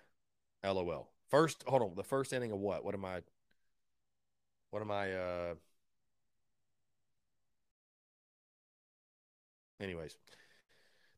LOL. 0.63 1.09
First, 1.29 1.63
hold 1.67 1.81
on. 1.81 1.95
The 1.95 2.03
first 2.03 2.31
inning 2.31 2.51
of 2.51 2.59
what? 2.59 2.85
What 2.85 2.93
am 2.93 3.03
I? 3.03 3.21
What 4.71 4.81
am 4.81 4.91
I? 4.91 5.11
Uh. 5.11 5.53
Anyways, 9.81 10.15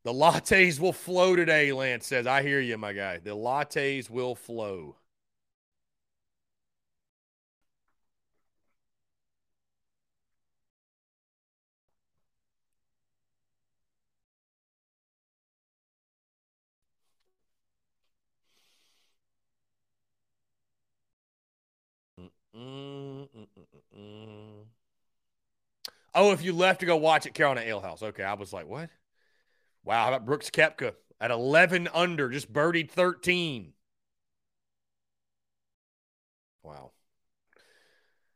the 0.03 0.13
lattes 0.13 0.79
will 0.79 0.93
flow 0.93 1.35
today. 1.35 1.71
Lance 1.73 2.07
says, 2.07 2.25
"I 2.25 2.41
hear 2.41 2.59
you, 2.59 2.77
my 2.77 2.93
guy. 2.93 3.19
The 3.19 3.35
lattes 3.35 4.09
will 4.09 4.33
flow." 4.33 4.95
Oh, 26.15 26.31
if 26.31 26.41
you 26.41 26.53
left 26.53 26.79
to 26.79 26.85
go 26.85 26.95
watch 26.95 27.25
at 27.25 27.33
Carolina 27.33 27.61
Ale 27.61 27.81
House. 27.81 28.01
Okay, 28.01 28.23
I 28.23 28.33
was 28.33 28.53
like, 28.53 28.67
what? 28.67 28.89
Wow, 29.83 30.03
how 30.03 30.07
about 30.07 30.25
Brooks 30.25 30.49
Koepka 30.49 30.93
at 31.19 31.29
11 31.29 31.89
under, 31.93 32.29
just 32.29 32.51
birdied 32.51 32.89
13. 32.89 33.73
Wow. 36.63 36.91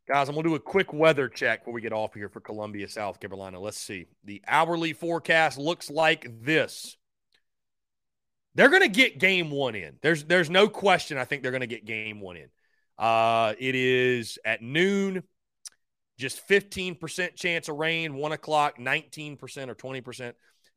Guys, 0.08 0.28
I'm 0.28 0.36
going 0.36 0.44
to 0.44 0.50
do 0.50 0.56
a 0.56 0.60
quick 0.60 0.92
weather 0.92 1.30
check 1.30 1.62
before 1.62 1.74
we 1.74 1.82
get 1.82 1.94
off 1.94 2.14
here 2.14 2.30
for 2.30 2.42
Columbia, 2.42 2.90
South 2.90 3.20
Carolina. 3.20 3.60
Let's 3.60 3.78
see. 3.78 4.08
The 4.24 4.42
hourly 4.48 4.94
forecast 4.94 5.58
looks 5.58 5.90
like 5.90 6.28
this. 6.44 6.98
They're 8.56 8.70
going 8.70 8.82
to 8.82 8.90
get 8.90 9.20
game 9.20 9.52
one 9.52 9.76
in. 9.76 9.98
There's 10.02 10.26
there's 10.26 10.50
no 10.50 10.68
question. 10.68 11.18
I 11.18 11.26
think 11.26 11.44
they're 11.44 11.52
going 11.52 11.62
to 11.62 11.68
get 11.68 11.86
game 11.86 12.20
one 12.20 12.38
in. 12.38 12.50
Uh, 12.98 13.54
it 13.58 13.76
is 13.76 14.40
at 14.44 14.62
noon, 14.62 15.24
just 16.20 16.48
15% 16.48 17.36
chance 17.36 17.70
of 17.70 17.78
rain. 17.78 18.16
One 18.16 18.34
o'clock, 18.34 18.78
19% 18.78 19.42
or 19.70 19.76
20%. 19.76 20.34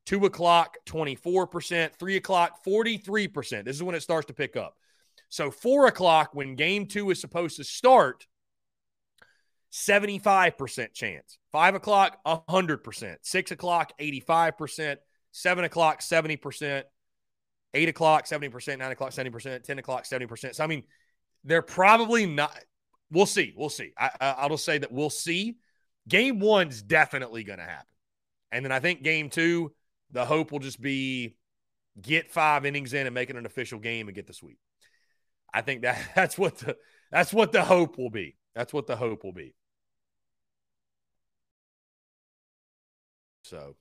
Two 0.07 0.25
o'clock, 0.25 0.77
24%. 0.87 1.91
Three 1.99 2.17
o'clock, 2.17 2.65
43%. 2.65 3.65
This 3.65 3.77
is 3.77 3.83
when 3.83 3.95
it 3.95 4.03
starts 4.03 4.27
to 4.29 4.35
pick 4.35 4.57
up. 4.57 4.77
So, 5.29 5.51
four 5.51 5.87
o'clock, 5.87 6.31
when 6.33 6.57
game 6.57 6.87
two 6.87 7.11
is 7.11 7.21
supposed 7.21 7.57
to 7.57 7.65
start, 7.65 8.27
75% 9.73 10.93
chance. 10.93 11.39
Five 11.51 11.75
o'clock, 11.75 12.19
100%. 12.27 13.17
Six 13.23 13.51
o'clock, 13.51 13.93
85%. 13.99 14.97
Seven 15.33 15.65
o'clock, 15.65 16.01
70%. 16.01 16.83
Eight 17.75 17.89
o'clock, 17.89 18.27
70%. 18.27 18.79
Nine 18.79 18.93
o'clock, 18.93 19.13
70%. 19.13 19.63
10 19.63 19.79
o'clock, 19.79 20.05
70%. 20.05 20.55
So, 20.55 20.65
I 20.65 20.67
mean, 20.67 20.83
they're 21.45 21.63
probably 21.63 22.27
not. 22.27 22.57
We'll 23.13 23.27
see. 23.27 23.53
We'll 23.55 23.69
see. 23.69 23.93
I, 23.99 24.11
I, 24.39 24.47
will 24.47 24.57
say 24.57 24.79
that 24.79 24.91
we'll 24.91 25.11
see. 25.11 25.57
Game 26.09 26.41
one's 26.41 26.81
definitely 26.81 27.45
going 27.45 27.59
to 27.59 27.65
happen. 27.65 27.87
And 28.51 28.65
then 28.65 28.73
I 28.73 28.81
think 28.81 29.03
game 29.03 29.29
two, 29.29 29.73
the 30.11 30.25
hope 30.25 30.51
will 30.51 30.59
just 30.61 30.81
be 30.81 31.37
get 32.01 32.31
five 32.31 32.65
innings 32.65 32.95
in 32.95 33.07
and 33.07 33.15
make 33.15 33.29
it 33.29 33.37
an 33.37 33.45
official 33.45 33.79
game 33.79 34.09
and 34.09 34.15
get 34.15 34.27
the 34.27 34.33
sweep. 34.33 34.59
I 35.53 35.61
think 35.61 35.83
that 35.83 35.99
that's 36.17 36.39
what 36.39 36.57
the 36.59 36.77
that's 37.11 37.35
what 37.35 37.53
the 37.53 37.63
hope 37.63 37.99
will 37.99 38.11
be. 38.11 38.37
That's 38.55 38.73
what 38.73 38.87
the 38.87 38.97
hope 38.97 39.25
will 39.25 39.33
be. 39.35 39.55
So 43.45 43.77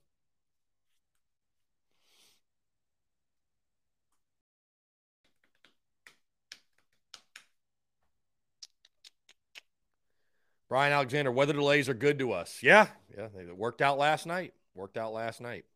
Brian 10.72 10.94
Alexander, 10.94 11.30
weather 11.30 11.52
delays 11.52 11.90
are 11.90 11.94
good 11.94 12.18
to 12.18 12.32
us. 12.32 12.60
Yeah, 12.62 12.86
yeah, 13.14 13.26
they 13.36 13.44
worked 13.52 13.82
out 13.82 13.98
last 13.98 14.24
night. 14.24 14.54
Worked 14.74 14.96
out 14.96 15.12
last 15.12 15.38
night. 15.38 15.66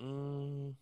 Mm. 0.00 0.74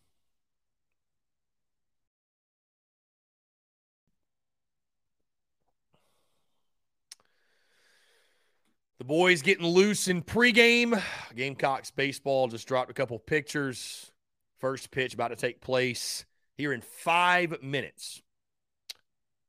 The 8.98 9.04
boys 9.04 9.42
getting 9.42 9.66
loose 9.66 10.08
in 10.08 10.22
pregame. 10.22 11.00
Gamecocks 11.34 11.90
baseball 11.90 12.48
just 12.48 12.66
dropped 12.66 12.90
a 12.90 12.94
couple 12.94 13.18
pictures. 13.18 14.10
First 14.58 14.90
pitch 14.90 15.12
about 15.12 15.28
to 15.28 15.36
take 15.36 15.60
place 15.60 16.24
here 16.56 16.72
in 16.72 16.80
five 16.80 17.62
minutes. 17.62 18.22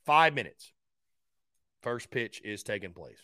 Five 0.06 0.34
minutes. 0.34 0.74
First 1.82 2.12
pitch 2.12 2.42
is 2.44 2.62
taking 2.62 2.92
place. 2.92 3.20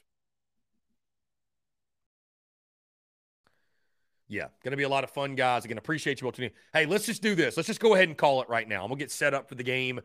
Yeah, 4.30 4.47
going 4.63 4.71
to 4.71 4.78
be 4.78 4.84
a 4.84 4.89
lot 4.89 5.03
of 5.03 5.09
fun, 5.09 5.36
guys. 5.36 5.65
Again, 5.65 5.78
appreciate 5.78 6.21
you 6.21 6.28
all 6.28 6.32
tuning 6.32 6.51
in. 6.51 6.80
Hey, 6.80 6.86
let's 6.86 7.05
just 7.05 7.21
do 7.21 7.36
this. 7.36 7.57
Let's 7.57 7.67
just 7.67 7.82
go 7.82 7.95
ahead 7.95 8.07
and 8.07 8.17
call 8.17 8.41
it 8.41 8.47
right 8.47 8.67
now. 8.67 8.82
I'm 8.82 8.88
going 8.88 8.97
to 8.97 9.03
get 9.03 9.11
set 9.11 9.34
up 9.34 9.49
for 9.49 9.55
the 9.55 9.63
game. 9.63 9.99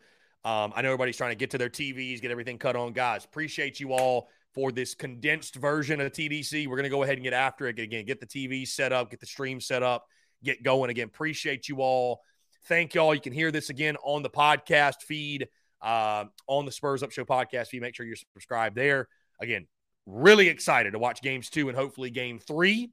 Um, 0.45 0.73
I 0.75 0.83
know 0.83 0.89
everybody's 0.89 1.17
trying 1.17 1.31
to 1.31 1.37
get 1.37 1.51
to 1.53 1.59
their 1.59 1.71
TVs, 1.71 2.21
get 2.21 2.33
everything 2.33 2.59
cut 2.59 2.75
on. 2.75 2.93
Guys, 2.93 3.25
appreciate 3.25 3.79
you 3.79 3.93
all 3.93 4.29
for 4.55 4.73
this 4.73 4.95
condensed 4.95 5.57
version 5.57 6.01
of 6.01 6.13
TDC. 6.13 6.67
We're 6.67 6.77
going 6.77 6.85
to 6.85 6.91
go 6.91 7.03
ahead 7.03 7.15
and 7.15 7.25
get 7.25 7.33
after 7.33 7.67
it 7.67 7.79
again, 7.79 8.05
get 8.05 8.21
the 8.21 8.27
TV 8.27 8.67
set 8.67 8.93
up, 8.93 9.11
get 9.11 9.21
the 9.21 9.27
stream 9.27 9.61
set 9.61 9.83
up, 9.83 10.07
get 10.43 10.63
going 10.63 10.91
again. 10.91 11.07
Appreciate 11.07 11.69
you 11.69 11.77
all. 11.81 12.21
Thank 12.67 12.95
y'all. 12.95 13.15
You 13.15 13.21
can 13.21 13.33
hear 13.33 13.51
this 13.51 13.71
again 13.71 13.97
on 14.03 14.23
the 14.23 14.31
podcast 14.31 15.03
feed, 15.03 15.49
uh, 15.81 16.25
on 16.47 16.65
the 16.65 16.73
Spurs 16.73 17.03
Up 17.03 17.11
Show 17.11 17.25
podcast 17.25 17.69
feed. 17.69 17.83
Make 17.83 17.95
sure 17.95 18.07
you're 18.07 18.17
subscribed 18.17 18.77
there. 18.77 19.09
Again, 19.41 19.67
really 20.07 20.49
excited 20.49 20.93
to 20.93 20.99
watch 20.99 21.23
games 21.23 21.51
two 21.51 21.69
and 21.69 21.77
hopefully 21.77 22.11
game 22.11 22.39
three. 22.39 22.91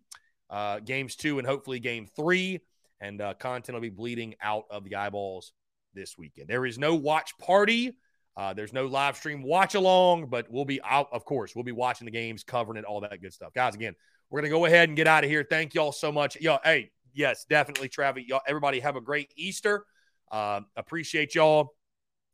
Uh, 0.49 0.80
games 0.80 1.16
two 1.16 1.39
and 1.39 1.47
hopefully 1.47 1.80
game 1.80 2.08
three. 2.16 2.62
And 3.01 3.22
uh, 3.22 3.34
content 3.34 3.74
will 3.74 3.82
be 3.82 3.89
bleeding 3.89 4.36
out 4.41 4.66
of 4.70 4.84
the 4.84 4.95
eyeballs 4.95 5.53
this 5.93 6.18
weekend. 6.18 6.47
There 6.47 6.66
is 6.66 6.78
no 6.78 6.95
watch 6.95 7.38
party 7.39 7.97
uh, 8.38 8.54
there's 8.54 8.74
no 8.74 8.86
live 8.86 9.16
stream 9.16 9.44
watch 9.44 9.76
along, 9.76 10.28
but 10.28 10.48
we'll 10.50 10.66
be 10.66 10.82
out, 10.84 11.08
of 11.12 11.24
course. 11.24 11.56
We'll 11.56 11.64
be 11.64 11.72
watching 11.72 12.06
the 12.06 12.12
games, 12.12 12.44
covering 12.44 12.78
it, 12.78 12.86
all 12.86 13.02
that 13.02 13.22
good 13.22 13.34
stuff. 13.34 13.54
Guys, 13.54 13.76
again, 13.76 13.96
we're 14.30 14.42
going 14.42 14.52
to 14.52 14.58
go 14.58 14.66
ahead 14.66 14.90
and 14.90 14.98
get 14.98 15.08
out 15.08 15.24
of 15.24 15.30
here. 15.30 15.46
Thank 15.50 15.74
y'all 15.74 15.94
so 15.94 16.12
much. 16.12 16.36
Yo, 16.42 16.58
hey, 16.64 16.92
yes, 17.14 17.46
definitely, 17.50 17.88
Travis. 17.88 18.26
Y'all, 18.28 18.42
everybody 18.48 18.82
have 18.82 18.98
a 18.98 19.02
great 19.02 19.32
Easter. 19.38 19.86
Uh, 20.30 20.62
appreciate 20.76 21.34
y'all. 21.34 21.74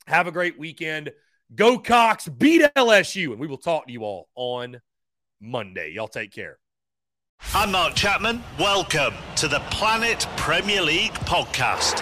Have 0.08 0.26
a 0.26 0.32
great 0.32 0.58
weekend. 0.58 1.12
Go 1.54 1.78
Cocks, 1.78 2.28
beat 2.28 2.62
LSU, 2.76 3.32
and 3.32 3.40
we 3.40 3.48
will 3.48 3.58
talk 3.58 3.86
to 3.86 3.94
you 3.94 4.04
all 4.04 4.30
on 4.36 4.82
Monday. 5.40 5.92
Y'all 5.92 6.08
take 6.08 6.32
care. 6.32 6.58
I'm 7.54 7.72
Mark 7.72 7.96
Chapman. 7.96 8.42
Welcome 8.58 9.14
to 9.36 9.48
the 9.48 9.60
Planet 9.72 10.26
Premier 10.38 10.82
League 10.82 11.12
podcast. 11.12 12.02